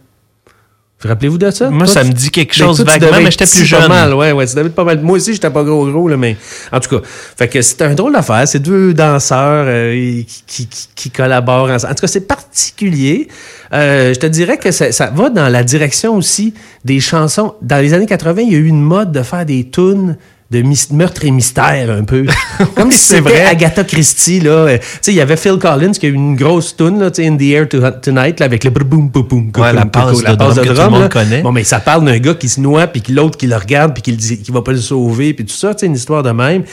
Vous 1.02 1.08
rappelez-vous 1.08 1.38
de 1.38 1.50
ça? 1.50 1.70
Moi, 1.70 1.86
Toi, 1.86 1.94
ça 1.94 2.04
me 2.04 2.12
dit 2.12 2.30
quelque 2.30 2.58
Ben, 2.60 2.66
chose 2.66 2.82
vaguement, 2.84 3.10
mais 3.24 3.32
j'étais 3.32 3.46
plus 3.46 3.62
petit 3.64 3.72
pas 3.72 3.80
jeune. 3.80 3.88
mal, 3.88 4.14
ouais, 4.14 4.34
ouais, 4.34 4.46
tu 4.46 4.56
devais 4.56 4.68
être 4.68 4.76
pas 4.76 4.84
mal. 4.84 5.00
Moi 5.02 5.16
aussi, 5.16 5.34
j'étais 5.34 5.50
pas 5.50 5.64
gros 5.64 5.90
gros, 5.90 6.10
là, 6.10 6.18
mais 6.18 6.36
en 6.74 6.80
tout 6.82 6.90
cas. 7.00 7.08
Fait 7.38 7.48
que 7.48 7.62
c'est 7.62 7.82
un 7.84 7.94
drôle 7.96 8.12
d'affaire. 8.12 8.46
C'est 8.46 8.60
deux 8.60 8.94
danseurs 8.94 9.66
euh, 9.68 9.94
qui, 10.24 10.44
qui, 10.46 10.68
qui- 10.68 10.88
qui 10.96 11.10
collaborent 11.12 11.70
ensemble. 11.70 11.94
En 11.94 11.96
tout 11.96 12.02
cas, 12.02 12.08
c'est 12.08 12.28
particulier. 12.28 13.30
Euh, 13.72 14.14
je 14.14 14.20
te 14.20 14.26
dirais 14.28 14.58
que 14.58 14.72
ça, 14.72 14.92
ça 14.92 15.10
va 15.10 15.30
dans 15.30 15.48
la 15.48 15.64
direction 15.64 16.16
aussi 16.18 16.54
des 16.84 17.00
chansons. 17.00 17.54
Dans 17.62 17.78
les 17.82 17.94
années 17.94 18.06
80, 18.06 18.42
il 18.42 18.52
y 18.52 18.56
a 18.56 18.60
eu 18.60 18.66
une 18.68 18.82
mode 18.82 19.14
de 19.14 19.24
faire 19.24 19.46
des 19.46 19.70
tunes 19.70 20.18
de 20.52 20.64
meurtre 20.96 21.26
et 21.26 21.32
mystère 21.32 21.92
un 21.92 22.04
peu. 22.04 22.26
Comme 22.76 22.92
si 22.92 22.98
c'est 22.98 23.18
c'était 23.18 23.30
vrai. 23.30 23.46
Agatha 23.46 23.84
Christie 23.84 24.40
là, 24.40 24.52
Euh, 24.68 24.78
tu 24.80 24.84
sais 25.02 25.12
il 25.12 25.16
y 25.18 25.22
avait 25.22 25.38
Phil 25.38 25.58
Collins 25.60 25.92
qui 25.92 26.08
a 26.08 26.10
eu 26.10 26.14
une 26.14 26.36
grosse 26.36 26.76
tune 26.76 27.00
là, 27.00 27.12
tu 27.12 27.22
sais 27.22 27.30
In 27.30 27.38
the 27.38 27.42
Air 27.44 27.70
to- 27.70 27.80
Tonight 28.02 28.40
là, 28.40 28.48
avec 28.48 28.64
le 28.64 28.72
boum 28.72 29.10
boum 29.10 29.24
boum 29.28 29.52
Ouais, 29.58 29.74
la 29.74 29.86
passe 29.86 30.18
de 30.18 30.24
drum 30.36 30.56
que 30.56 30.62
tout 30.70 30.74
le 30.76 30.90
monde 30.90 31.10
connaît. 31.10 31.42
Bon 31.44 31.52
mais 31.52 31.64
ça 31.64 31.80
parle 31.80 32.04
d'un 32.06 32.18
gars 32.18 32.34
qui 32.34 32.50
se 32.50 32.60
noie 32.60 32.88
puis 32.88 33.02
que 33.04 33.12
l'autre 33.12 33.38
qui 33.38 33.46
le 33.48 33.56
regarde 33.58 33.94
puis 33.94 34.02
qui 34.02 34.12
le 34.12 34.18
dit 34.18 34.42
qui 34.42 34.52
va 34.52 34.62
pas 34.64 34.72
le 34.72 34.80
sauver 34.82 35.34
puis 35.36 35.46
tout 35.46 35.54
ça, 35.54 35.74
tu 35.76 35.82
sais 35.82 35.86
une 35.86 35.96
histoire 35.96 36.24
de 36.24 36.32
même. 36.32 36.64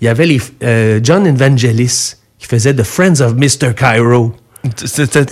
Il 0.00 0.06
y 0.06 0.08
avait 0.08 0.26
les 0.26 0.40
euh, 0.62 1.00
John 1.02 1.26
Evangelis 1.26 2.14
qui 2.38 2.46
faisait 2.46 2.72
The 2.74 2.82
Friends 2.84 3.20
of 3.20 3.34
Mr. 3.34 3.74
Cairo. 3.76 4.32
C'était- 4.84 5.24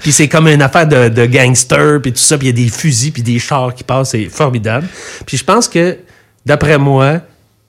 puis 0.00 0.12
c'est 0.12 0.28
comme 0.28 0.48
une 0.48 0.62
affaire 0.62 0.86
de, 0.86 1.08
de 1.08 1.26
gangster, 1.26 2.00
puis 2.00 2.12
tout 2.12 2.18
ça, 2.18 2.38
puis 2.38 2.48
il 2.48 2.58
y 2.58 2.62
a 2.62 2.64
des 2.64 2.70
fusils, 2.70 3.12
puis 3.12 3.22
des 3.22 3.38
chars 3.38 3.74
qui 3.74 3.84
passent, 3.84 4.10
c'est 4.10 4.26
formidable. 4.26 4.86
Puis 5.26 5.36
je 5.36 5.44
pense 5.44 5.68
que, 5.68 5.98
d'après 6.46 6.78
moi, 6.78 7.20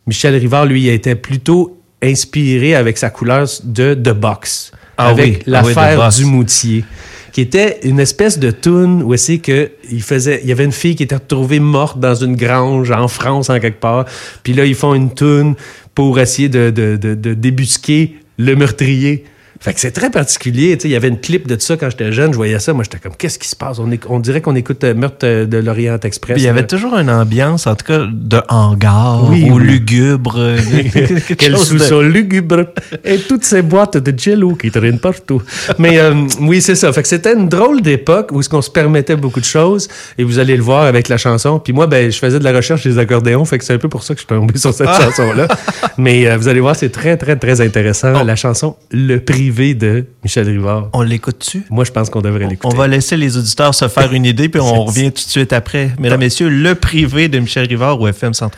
Michel 0.07 0.35
Rivard, 0.35 0.65
lui, 0.65 0.83
il 0.83 0.89
était 0.89 1.15
plutôt 1.15 1.77
inspiré 2.01 2.75
avec 2.75 2.97
sa 2.97 3.09
couleur 3.09 3.47
de 3.63 3.93
The 3.93 4.13
Box, 4.13 4.71
Ah 4.97 5.09
avec 5.09 5.25
oui, 5.25 5.53
ah 5.53 5.61
oui, 5.65 5.73
l'affaire 5.73 6.09
du 6.09 6.25
moutier 6.25 6.85
qui 7.31 7.41
était 7.41 7.79
une 7.83 7.99
espèce 7.99 8.39
de 8.39 8.51
tune 8.51 9.03
où 9.03 9.15
c'est 9.15 9.37
que 9.37 9.71
il 9.89 10.01
faisait 10.01 10.39
il 10.43 10.49
y 10.49 10.51
avait 10.51 10.65
une 10.65 10.71
fille 10.71 10.95
qui 10.95 11.03
était 11.03 11.15
retrouvée 11.15 11.59
morte 11.59 11.99
dans 11.99 12.15
une 12.15 12.35
grange 12.35 12.91
en 12.91 13.07
France 13.07 13.49
en 13.49 13.59
quelque 13.59 13.79
part. 13.79 14.05
Puis 14.43 14.53
là 14.53 14.65
ils 14.65 14.75
font 14.75 14.93
une 14.93 15.13
tune 15.13 15.55
pour 15.95 16.19
essayer 16.19 16.49
de, 16.49 16.69
de, 16.69 16.97
de, 16.97 17.15
de 17.15 17.33
débusquer 17.33 18.15
le 18.37 18.55
meurtrier 18.55 19.25
fait 19.61 19.73
que 19.73 19.79
c'est 19.81 19.91
très 19.91 20.09
particulier. 20.09 20.77
Tu 20.77 20.83
sais, 20.83 20.87
il 20.87 20.91
y 20.91 20.95
avait 20.95 21.09
une 21.09 21.19
clip 21.19 21.45
de 21.47 21.59
ça 21.59 21.75
quand 21.75 21.89
j'étais 21.89 22.11
jeune. 22.13 22.31
Je 22.31 22.37
voyais 22.37 22.59
ça. 22.59 22.71
Moi, 22.73 22.83
j'étais 22.85 22.97
comme, 22.99 23.15
qu'est-ce 23.17 23.37
qui 23.37 23.47
se 23.49 23.55
passe? 23.57 23.79
On, 23.79 23.91
est- 23.91 24.01
on 24.07 24.19
dirait 24.19 24.39
qu'on 24.41 24.55
écoute 24.55 24.83
euh, 24.85 24.93
Meurtre 24.93 25.25
euh, 25.25 25.45
de 25.45 25.57
l'Orient 25.57 25.97
Express. 26.01 26.37
Il 26.37 26.43
y 26.43 26.47
avait 26.47 26.65
toujours 26.65 26.95
une 26.97 27.09
ambiance, 27.09 27.67
en 27.67 27.75
tout 27.75 27.85
cas, 27.85 28.05
de 28.09 28.41
hangar 28.47 29.29
Oui, 29.29 29.49
ou 29.49 29.55
oui. 29.57 29.63
lugubre. 29.65 30.35
euh, 30.37 30.57
Quel 31.37 31.57
chose 31.57 31.73
de- 31.73 31.77
sous-sol 31.79 32.07
lugubre 32.07 32.65
et 33.03 33.17
toutes 33.17 33.43
ces 33.43 33.61
boîtes 33.61 33.97
de 33.97 34.17
jello 34.17 34.55
qui 34.55 34.71
traînent 34.71 34.99
partout. 34.99 35.41
Mais 35.77 35.99
euh, 35.99 36.13
oui, 36.39 36.61
c'est 36.61 36.75
ça. 36.75 36.93
Fait 36.93 37.01
que 37.01 37.07
c'était 37.09 37.33
une 37.33 37.49
drôle 37.49 37.81
d'époque 37.81 38.29
où 38.31 38.41
ce 38.41 38.47
qu'on 38.49 38.61
se 38.61 38.69
permettait 38.71 39.15
beaucoup 39.17 39.39
de 39.41 39.45
choses 39.45 39.87
et 40.17 40.23
vous 40.23 40.39
allez 40.39 40.55
le 40.55 40.63
voir 40.63 40.83
avec 40.83 41.09
la 41.09 41.17
chanson. 41.17 41.59
Puis 41.59 41.73
moi, 41.73 41.87
ben, 41.87 42.09
je 42.11 42.17
faisais 42.17 42.39
de 42.39 42.43
la 42.45 42.53
recherche 42.53 42.83
des 42.83 42.97
accordéons, 42.97 43.43
fait 43.45 43.57
que 43.57 43.65
c'est 43.65 43.73
un 43.73 43.77
peu 43.77 43.89
pour 43.89 44.03
ça 44.03 44.13
que 44.13 44.21
je 44.21 44.25
suis 44.25 44.35
tombé 44.35 44.57
sur 44.57 44.73
cette 44.73 44.87
chanson-là. 44.89 45.47
Mais 45.97 46.27
euh, 46.27 46.37
vous 46.37 46.47
allez 46.47 46.61
voir, 46.61 46.75
c'est 46.77 46.89
très, 46.91 47.17
très, 47.17 47.35
très 47.35 47.59
intéressant. 47.61 48.23
La 48.23 48.35
chanson 48.37 48.75
Le 48.91 49.19
privé 49.51 49.73
de 49.73 50.05
Michel 50.23 50.47
Rivard. 50.47 50.89
On 50.93 51.01
l'écoute-tu? 51.01 51.63
Moi, 51.71 51.83
je 51.83 51.91
pense 51.91 52.09
qu'on 52.11 52.21
devrait 52.21 52.45
l'écouter. 52.47 52.71
On 52.73 52.77
va 52.77 52.87
laisser 52.87 53.17
les 53.17 53.35
auditeurs 53.35 53.73
se 53.73 53.87
faire 53.87 54.13
une 54.13 54.25
idée, 54.25 54.47
puis 54.47 54.61
on 54.61 54.83
revient 54.85 55.11
tout 55.11 55.23
de 55.23 55.29
suite 55.29 55.53
après. 55.53 55.91
Mesdames, 55.99 56.19
messieurs, 56.19 56.49
le 56.49 56.75
privé 56.75 57.27
de 57.29 57.39
Michel 57.39 57.67
Rivard 57.67 57.99
ou 57.99 58.07
FM 58.07 58.33
103.3. 58.33 58.49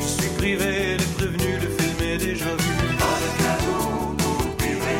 Je 0.00 0.06
suis 0.22 0.30
privé, 0.38 0.96
les 0.98 1.04
prévenus, 1.16 1.56
le 1.60 1.68
film 1.82 1.96
est 2.08 2.18
déjà 2.18 2.44
vu. 2.44 2.70
Pas 2.98 3.18
de 3.18 3.42
cadeau 3.42 4.14
pour 4.16 4.56
privé. 4.56 4.92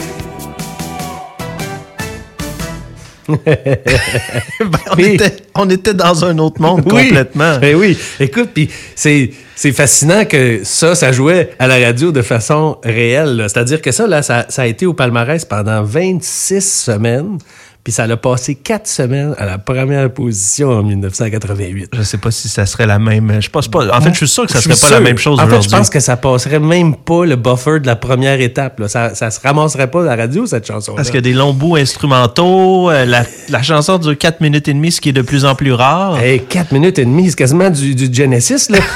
Ben, 4.61 4.79
on, 4.91 4.97
Oui. 4.97 5.05
était, 5.15 5.37
on 5.55 5.71
était 5.71 5.95
dans 5.95 6.25
un 6.25 6.37
autre 6.39 6.61
monde 6.61 6.83
Oui. 6.87 7.09
complètement. 7.09 7.59
Ben 7.61 7.77
oui. 7.77 7.97
Écoute, 8.19 8.51
puis 8.53 8.69
c'est 8.97 9.31
c'est 9.63 9.71
fascinant 9.71 10.25
que 10.25 10.65
ça, 10.65 10.97
ça 10.97 11.13
jouait 11.13 11.51
à 11.61 11.69
la 11.69 11.79
radio 11.79 12.11
de 12.11 12.21
façon 12.21 12.79
réelle. 12.83 13.47
C'est-à-dire 13.47 13.81
que 13.81 13.93
ça, 13.93 14.09
là, 14.09 14.21
ça, 14.21 14.45
ça 14.49 14.63
a 14.63 14.67
été 14.67 14.87
au 14.87 14.93
palmarès 14.93 15.45
pendant 15.45 15.85
26 15.85 16.61
semaines. 16.61 17.39
Puis 17.85 17.93
ça 17.93 18.07
l'a 18.07 18.17
passé 18.17 18.55
4 18.55 18.87
semaines 18.87 19.35
à 19.39 19.45
la 19.45 19.59
première 19.59 20.09
position 20.13 20.71
en 20.71 20.85
1988. 20.85 21.91
Je 21.93 22.03
sais 22.03 22.17
pas 22.19 22.31
si 22.31 22.49
ça 22.49 22.65
serait 22.65 22.87
la 22.87 23.01
même. 23.01 23.41
Je 23.41 23.51
pense 23.51 23.67
pas. 23.67 23.87
En 23.97 24.01
fait, 24.01 24.13
je 24.13 24.19
suis 24.19 24.29
sûr 24.29 24.47
que 24.47 24.53
ça 24.53 24.59
Je 24.61 24.65
serait 24.65 24.75
suis 24.77 24.87
pas 24.87 24.93
la 24.93 25.01
même 25.01 25.19
chose 25.19 25.41
En 25.41 25.49
fait, 25.49 25.63
je 25.63 25.69
pense 25.69 25.91
que 25.91 25.99
ça 25.99 26.17
passerait 26.17 26.61
même 26.61 26.95
pas 26.95 27.25
le 27.25 27.35
buffer 27.35 27.81
de 27.81 27.87
la 27.87 27.97
première 27.97 28.41
étape. 28.41 28.79
là. 28.79 28.87
Ça, 28.87 29.17
ça 29.17 29.33
se 29.33 29.41
ramasserait 29.41 29.91
pas 29.91 30.03
à 30.03 30.05
la 30.05 30.17
radio, 30.17 30.47
cette 30.47 30.65
chanson-là. 30.65 30.97
Parce 30.97 31.09
qu'il 31.09 31.17
y 31.17 31.19
a 31.19 31.23
des 31.23 31.33
longs 31.33 31.55
bouts 31.55 31.75
instrumentaux. 31.75 32.89
euh, 32.91 33.05
la, 33.05 33.25
la 33.49 33.63
chanson 33.63 33.99
dure 33.99 34.17
4 34.17 34.41
minutes 34.41 34.69
et 34.69 34.75
demie, 34.75 34.93
ce 34.93 35.01
qui 35.01 35.09
est 35.09 35.13
de 35.13 35.23
plus 35.23 35.45
en 35.45 35.57
plus 35.57 35.73
rare. 35.73 36.21
Hey, 36.21 36.41
4 36.41 36.71
minutes 36.71 37.01
et 37.01 37.05
demie, 37.05 37.31
c'est 37.31 37.37
quasiment 37.37 37.69
du, 37.71 37.97
du 37.97 38.09
Genesis, 38.13 38.69
là. 38.71 38.79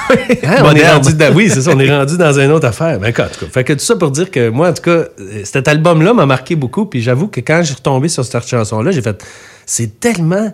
Hein, 0.45 0.63
on 0.65 0.75
est 0.75 0.89
rendu 0.89 1.15
dans, 1.15 1.35
oui, 1.35 1.51
c'est 1.53 1.63
ça, 1.63 1.71
on 1.75 1.79
est 1.81 1.91
rendu 1.91 2.17
dans 2.17 2.39
une 2.39 2.53
autre 2.53 2.67
affaire. 2.69 3.01
Ben, 3.01 3.09
en 3.09 3.13
tout 3.13 3.21
cas, 3.21 3.47
fait 3.53 3.65
que 3.65 3.73
tout 3.73 3.81
ça 3.81 3.97
pour 3.97 4.11
dire 4.13 4.31
que 4.31 4.49
moi, 4.49 4.69
en 4.71 4.73
tout 4.73 4.83
cas, 4.83 4.91
euh, 4.91 5.07
cet 5.45 5.67
album-là 5.67 6.13
m'a 6.15 6.27
marqué 6.27 6.55
beaucoup, 6.55 6.87
puis 6.87 7.03
j'avoue 7.03 7.27
que 7.27 7.41
quand 7.41 7.63
j'ai 7.65 7.75
retombé 7.75 8.09
sur 8.09 8.25
cette 8.25 8.37
chanson-là, 8.77 8.91
j'ai 8.93 9.03
fait, 9.03 9.25
c'est 9.65 10.01
tellement 10.01 10.53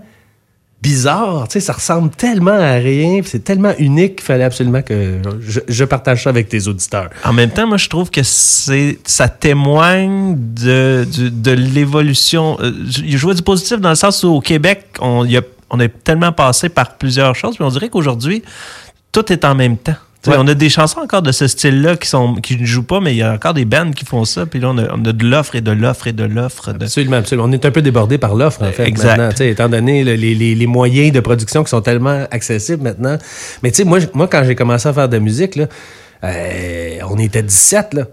bizarre, 0.82 1.46
tu 1.46 1.52
sais, 1.52 1.60
ça 1.60 1.74
ressemble 1.74 2.10
tellement 2.10 2.50
à 2.50 2.72
rien, 2.72 3.20
c'est 3.24 3.44
tellement 3.44 3.72
unique 3.78 4.16
qu'il 4.16 4.24
fallait 4.24 4.42
absolument 4.42 4.82
que 4.82 5.20
je, 5.68 5.84
partage 5.84 6.24
ça 6.24 6.30
avec 6.30 6.48
tes 6.48 6.66
auditeurs. 6.66 7.08
En 7.24 7.32
même 7.32 7.50
temps, 7.50 7.68
moi, 7.68 7.76
je 7.76 7.88
trouve 7.88 8.10
que 8.10 8.24
c'est 8.24 8.98
ça 9.04 9.28
témoigne 9.28 10.34
de, 10.36 11.06
de 11.16 11.52
l'évolution. 11.52 12.58
Euh, 12.60 12.72
Je 12.88 13.16
vois 13.18 13.34
du 13.34 13.42
positif 13.42 13.80
dans 13.80 13.90
le 13.90 13.94
sens 13.94 14.24
où 14.24 14.30
au 14.30 14.40
Québec, 14.40 14.86
on, 15.00 15.24
a, 15.24 15.40
on 15.70 15.78
est 15.78 16.02
tellement 16.02 16.32
passé 16.32 16.68
par 16.68 16.96
plusieurs 16.96 17.36
choses, 17.36 17.54
puis 17.54 17.64
on 17.64 17.70
dirait 17.70 17.88
qu'aujourd'hui, 17.88 18.42
tout 19.12 19.32
est 19.32 19.44
en 19.44 19.54
même 19.54 19.76
temps. 19.76 19.94
Ouais. 20.26 20.34
On 20.38 20.46
a 20.46 20.54
des 20.54 20.68
chansons 20.68 21.00
encore 21.00 21.22
de 21.22 21.32
ce 21.32 21.48
style-là 21.48 21.96
qui 21.96 22.08
sont 22.08 22.36
qui 22.36 22.56
ne 22.56 22.64
jouent 22.64 22.84
pas, 22.84 23.00
mais 23.00 23.12
il 23.12 23.16
y 23.16 23.22
a 23.22 23.32
encore 23.32 23.54
des 23.54 23.64
bands 23.64 23.90
qui 23.90 24.04
font 24.04 24.24
ça. 24.24 24.46
Puis 24.46 24.60
là, 24.60 24.68
on 24.70 24.78
a, 24.78 24.84
on 24.94 25.04
a 25.04 25.12
de 25.12 25.24
l'offre 25.26 25.56
et 25.56 25.60
de 25.60 25.72
l'offre 25.72 26.06
et 26.06 26.12
de 26.12 26.22
l'offre. 26.24 26.72
De... 26.72 26.84
Absolument, 26.84 27.16
absolument. 27.16 27.48
On 27.48 27.52
est 27.52 27.64
un 27.64 27.70
peu 27.72 27.82
débordé 27.82 28.18
par 28.18 28.34
l'offre, 28.36 28.62
en 28.62 28.70
fait, 28.70 28.86
Exact. 28.86 29.16
maintenant. 29.16 29.30
Tu 29.30 29.36
sais, 29.38 29.50
étant 29.50 29.68
donné 29.68 30.04
le- 30.04 30.14
les, 30.14 30.34
les- 30.36 30.54
les 30.54 30.66
moyens 30.66 31.12
de 31.12 31.20
production 31.20 31.64
qui 31.64 31.70
sont 31.70 31.80
tellement 31.80 32.24
accessibles 32.30 32.82
maintenant. 32.84 33.18
Mais 33.64 33.70
tu 33.72 33.78
sais, 33.78 33.84
moi, 33.84 33.98
moi, 34.14 34.28
quand 34.28 34.44
j'ai 34.44 34.54
commencé 34.54 34.88
à 34.88 34.92
faire 34.92 35.08
de 35.08 35.14
la 35.16 35.20
musique, 35.20 35.56
là, 35.56 35.66
euh, 36.24 36.98
on 37.10 37.18
était 37.18 37.42
17, 37.42 37.94
là. 37.94 38.04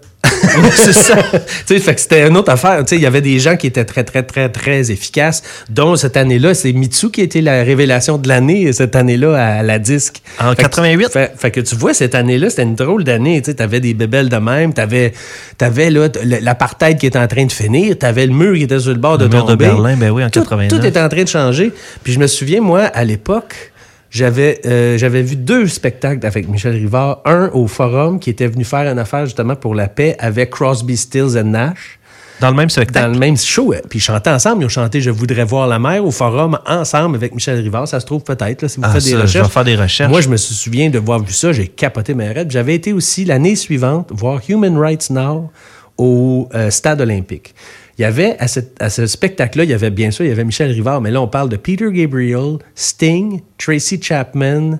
c'est 0.74 0.92
ça. 0.92 1.16
tu 1.16 1.38
sais, 1.66 1.78
fait 1.80 1.94
que 1.94 2.00
c'était 2.00 2.26
une 2.26 2.36
autre 2.36 2.50
affaire. 2.50 2.78
Tu 2.80 2.90
sais, 2.90 2.96
il 2.96 3.02
y 3.02 3.06
avait 3.06 3.20
des 3.20 3.38
gens 3.38 3.56
qui 3.56 3.66
étaient 3.66 3.84
très, 3.84 4.04
très, 4.04 4.22
très, 4.22 4.48
très 4.48 4.90
efficaces, 4.90 5.42
dont 5.68 5.96
cette 5.96 6.16
année-là, 6.16 6.54
c'est 6.54 6.72
Mitsu 6.72 7.10
qui 7.10 7.20
a 7.20 7.24
été 7.24 7.40
la 7.40 7.62
révélation 7.62 8.18
de 8.18 8.28
l'année, 8.28 8.72
cette 8.72 8.96
année-là, 8.96 9.58
à 9.58 9.62
la 9.62 9.78
disque. 9.78 10.22
En 10.38 10.50
Fait 10.50 10.56
que- 10.56 10.62
88? 10.62 11.08
Fait, 11.10 11.32
fait 11.36 11.50
que 11.50 11.60
tu 11.60 11.74
vois, 11.76 11.94
cette 11.94 12.14
année-là, 12.14 12.50
c'était 12.50 12.62
une 12.62 12.74
drôle 12.74 13.04
d'année. 13.04 13.40
Tu 13.42 13.50
sais, 13.50 13.54
t'avais 13.54 13.80
des 13.80 13.94
bébelles 13.94 14.28
de 14.28 14.36
même, 14.36 14.72
t'avais, 14.72 15.12
t'avais 15.58 15.90
là, 15.90 16.08
t- 16.08 16.20
le- 16.24 16.38
l'apartheid 16.40 16.98
qui 16.98 17.06
était 17.06 17.18
en 17.18 17.26
train 17.28 17.44
de 17.46 17.52
finir, 17.52 17.96
t'avais 17.98 18.26
le 18.26 18.32
mur 18.32 18.54
qui 18.56 18.62
était 18.64 18.78
sur 18.78 18.90
le 18.92 18.98
bord 18.98 19.18
de 19.18 19.24
Le 19.24 19.30
mur 19.30 19.44
de 19.44 19.52
tomber. 19.52 19.66
Berlin, 19.66 19.96
ben 19.96 20.10
oui, 20.10 20.24
en 20.24 20.30
Tout- 20.30 20.40
89. 20.40 20.68
Tout 20.80 20.86
était 20.86 21.00
en 21.00 21.08
train 21.08 21.22
de 21.22 21.28
changer. 21.28 21.72
Puis 22.02 22.12
je 22.12 22.18
me 22.18 22.26
souviens, 22.26 22.60
moi, 22.60 22.82
à 22.84 23.04
l'époque, 23.04 23.69
j'avais, 24.10 24.60
euh, 24.66 24.98
j'avais 24.98 25.22
vu 25.22 25.36
deux 25.36 25.66
spectacles 25.68 26.26
avec 26.26 26.48
Michel 26.48 26.74
Rivard. 26.74 27.22
Un 27.24 27.48
au 27.54 27.66
Forum, 27.66 28.18
qui 28.18 28.30
était 28.30 28.46
venu 28.48 28.64
faire 28.64 28.90
une 28.90 28.98
affaire 28.98 29.24
justement 29.24 29.54
pour 29.56 29.74
la 29.74 29.88
paix 29.88 30.16
avec 30.18 30.50
Crosby, 30.50 30.96
Stills 30.96 31.38
and 31.38 31.44
Nash. 31.44 31.98
Dans 32.40 32.48
le 32.48 32.56
même 32.56 32.66
dans 32.68 32.72
spectacle. 32.72 33.12
le 33.12 33.18
même 33.18 33.36
show. 33.36 33.74
Puis 33.90 33.98
ils 33.98 34.02
chantaient 34.02 34.30
ensemble. 34.30 34.62
Ils 34.62 34.66
ont 34.66 34.70
chanté 34.70 35.00
Je 35.02 35.10
voudrais 35.10 35.44
voir 35.44 35.68
la 35.68 35.78
mer 35.78 36.02
au 36.04 36.10
forum 36.10 36.58
ensemble 36.66 37.16
avec 37.16 37.34
Michel 37.34 37.60
Rivard. 37.60 37.86
Ça 37.86 38.00
se 38.00 38.06
trouve 38.06 38.22
peut-être, 38.22 38.62
là, 38.62 38.68
si 38.68 38.78
vous 38.78 38.84
Ah, 38.86 38.92
faites 38.92 39.04
des 39.04 39.10
ça, 39.10 39.16
je 39.18 39.22
recherches. 39.22 39.46
vais 39.46 39.52
faire 39.52 39.64
des 39.64 39.76
recherches. 39.76 40.10
Moi, 40.10 40.22
je 40.22 40.28
me 40.30 40.38
souviens 40.38 40.88
de 40.88 40.98
voir 40.98 41.18
vu 41.22 41.32
ça. 41.34 41.52
J'ai 41.52 41.68
capoté 41.68 42.14
ma 42.14 42.24
raide. 42.32 42.50
J'avais 42.50 42.74
été 42.74 42.94
aussi 42.94 43.26
l'année 43.26 43.56
suivante 43.56 44.08
voir 44.10 44.40
Human 44.48 44.78
Rights 44.78 45.10
Now 45.10 45.50
au 45.98 46.48
euh, 46.54 46.70
Stade 46.70 47.02
olympique. 47.02 47.54
Il 48.00 48.04
y 48.04 48.06
avait, 48.06 48.34
à, 48.38 48.48
cette- 48.48 48.80
à 48.82 48.88
ce 48.88 49.06
spectacle-là, 49.06 49.64
il 49.64 49.70
y 49.70 49.74
avait 49.74 49.90
bien 49.90 50.10
sûr, 50.10 50.24
il 50.24 50.30
avait 50.32 50.42
Michel 50.44 50.70
Rivard, 50.70 51.02
mais 51.02 51.10
là, 51.10 51.20
on 51.20 51.28
parle 51.28 51.50
de 51.50 51.56
Peter 51.56 51.84
Gabriel, 51.92 52.56
Sting, 52.74 53.42
Tracy 53.58 54.00
Chapman, 54.02 54.78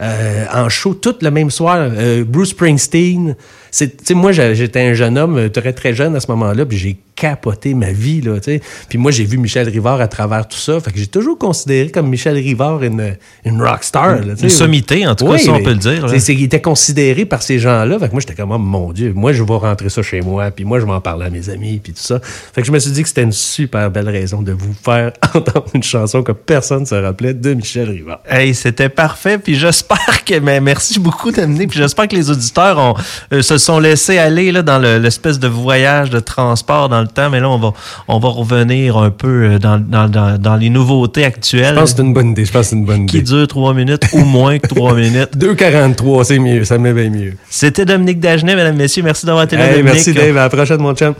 euh, 0.00 0.44
en 0.52 0.68
show 0.68 0.92
tout 0.94 1.14
le 1.22 1.30
même 1.30 1.52
soir, 1.52 1.76
euh, 1.78 2.24
Bruce 2.26 2.48
Springsteen. 2.50 3.36
C'est, 3.70 3.96
tu 3.98 4.04
sais, 4.06 4.14
moi, 4.14 4.32
j'étais 4.32 4.80
un 4.80 4.94
jeune 4.94 5.18
homme 5.18 5.36
euh, 5.38 5.48
très, 5.48 5.72
très 5.72 5.94
jeune 5.94 6.16
à 6.16 6.20
ce 6.20 6.30
moment-là, 6.30 6.64
puis 6.66 6.78
j'ai 6.78 6.96
capoté 7.16 7.72
ma 7.74 7.92
vie, 7.92 8.20
là, 8.20 8.34
tu 8.36 8.52
sais. 8.52 8.60
Puis 8.88 8.98
moi, 8.98 9.10
j'ai 9.10 9.24
vu 9.24 9.38
Michel 9.38 9.68
Rivard 9.68 10.00
à 10.00 10.06
travers 10.06 10.46
tout 10.46 10.58
ça. 10.58 10.78
Fait 10.80 10.92
que 10.92 10.98
j'ai 10.98 11.06
toujours 11.06 11.38
considéré 11.38 11.88
comme 11.90 12.08
Michel 12.08 12.34
Rivard 12.34 12.82
une, 12.82 13.16
une 13.44 13.62
rockstar, 13.62 14.20
là. 14.24 14.34
Une 14.40 14.50
sommité, 14.50 15.06
en 15.06 15.14
tout 15.14 15.26
cas, 15.26 15.38
ça, 15.38 15.52
on 15.52 15.62
peut 15.62 15.70
le 15.70 15.76
dire. 15.76 16.06
il 16.06 16.42
était 16.44 16.60
considéré 16.60 17.24
par 17.24 17.42
ces 17.42 17.58
gens-là. 17.58 17.98
Fait 17.98 18.08
que 18.08 18.12
moi, 18.12 18.20
j'étais 18.20 18.34
comme, 18.34 18.52
oh, 18.52 18.58
mon 18.58 18.92
Dieu, 18.92 19.12
moi, 19.14 19.32
je 19.32 19.42
vais 19.42 19.56
rentrer 19.56 19.88
ça 19.88 20.02
chez 20.02 20.20
moi, 20.20 20.50
puis 20.50 20.64
moi, 20.64 20.78
je 20.78 20.84
vais 20.84 20.92
en 20.92 21.00
parler 21.00 21.26
à 21.26 21.30
mes 21.30 21.48
amis, 21.48 21.80
puis 21.82 21.94
tout 21.94 22.02
ça. 22.02 22.20
Fait 22.22 22.60
que 22.60 22.66
je 22.66 22.72
me 22.72 22.78
suis 22.78 22.90
dit 22.90 23.02
que 23.02 23.08
c'était 23.08 23.22
une 23.22 23.32
super 23.32 23.90
belle 23.90 24.10
raison 24.10 24.42
de 24.42 24.52
vous 24.52 24.74
faire 24.74 25.12
entendre 25.34 25.66
une 25.72 25.82
chanson 25.82 26.22
que 26.22 26.32
personne 26.32 26.80
ne 26.80 26.86
se 26.86 26.94
rappelait 26.94 27.32
de 27.32 27.54
Michel 27.54 27.88
Rivard. 27.88 28.20
Hey, 28.28 28.54
c'était 28.54 28.90
parfait. 28.90 29.38
Puis 29.38 29.54
j'espère 29.54 30.24
que. 30.24 30.38
Mais 30.38 30.60
merci 30.60 31.00
beaucoup 31.00 31.32
d'amener. 31.32 31.66
Puis 31.66 31.78
j'espère 31.78 32.08
que 32.08 32.16
les 32.16 32.30
auditeurs 32.30 32.78
ont, 32.78 32.94
euh, 33.32 33.42
se 33.42 33.55
sont 33.58 33.78
laissés 33.78 34.18
aller 34.18 34.52
là, 34.52 34.62
dans 34.62 34.78
le- 34.78 34.98
l'espèce 34.98 35.38
de 35.38 35.48
voyage 35.48 36.10
de 36.10 36.18
transport 36.20 36.88
dans 36.88 37.00
le 37.00 37.06
temps. 37.08 37.30
Mais 37.30 37.40
là, 37.40 37.48
on 37.48 37.58
va, 37.58 37.72
on 38.08 38.18
va 38.18 38.28
revenir 38.28 38.96
un 38.96 39.10
peu 39.10 39.26
euh, 39.54 39.58
dans, 39.58 39.78
dans, 39.78 40.08
dans, 40.08 40.38
dans 40.40 40.56
les 40.56 40.70
nouveautés 40.70 41.24
actuelles 41.24 41.74
Je 41.74 41.80
pense 41.80 41.90
que 41.92 41.96
c'est 41.98 42.02
une 42.02 42.14
bonne 42.14 42.30
idée. 42.30 42.44
Je 42.44 42.52
pense 42.52 42.72
une 42.72 42.84
bonne 42.84 43.06
qui 43.06 43.18
idée. 43.18 43.26
durent 43.26 43.48
trois 43.48 43.74
minutes 43.74 44.02
ou 44.12 44.24
moins 44.24 44.58
que 44.58 44.66
trois 44.68 44.94
minutes. 44.96 45.36
2,43, 45.36 46.24
c'est 46.24 46.38
mieux. 46.38 46.64
Ça 46.64 46.78
me 46.78 46.92
met 46.92 47.00
bien 47.08 47.10
mieux. 47.10 47.34
C'était 47.48 47.84
Dominique 47.84 48.20
Dagenet, 48.20 48.56
mesdames, 48.56 48.76
messieurs. 48.76 49.02
Merci 49.02 49.26
d'avoir 49.26 49.44
été 49.44 49.56
là, 49.56 49.64
Hey, 49.66 49.70
Dominique. 49.78 49.94
merci, 49.94 50.12
Dave. 50.12 50.36
À 50.36 50.42
la 50.42 50.48
prochaine, 50.48 50.80
mon 50.80 50.94
chum. 50.94 51.14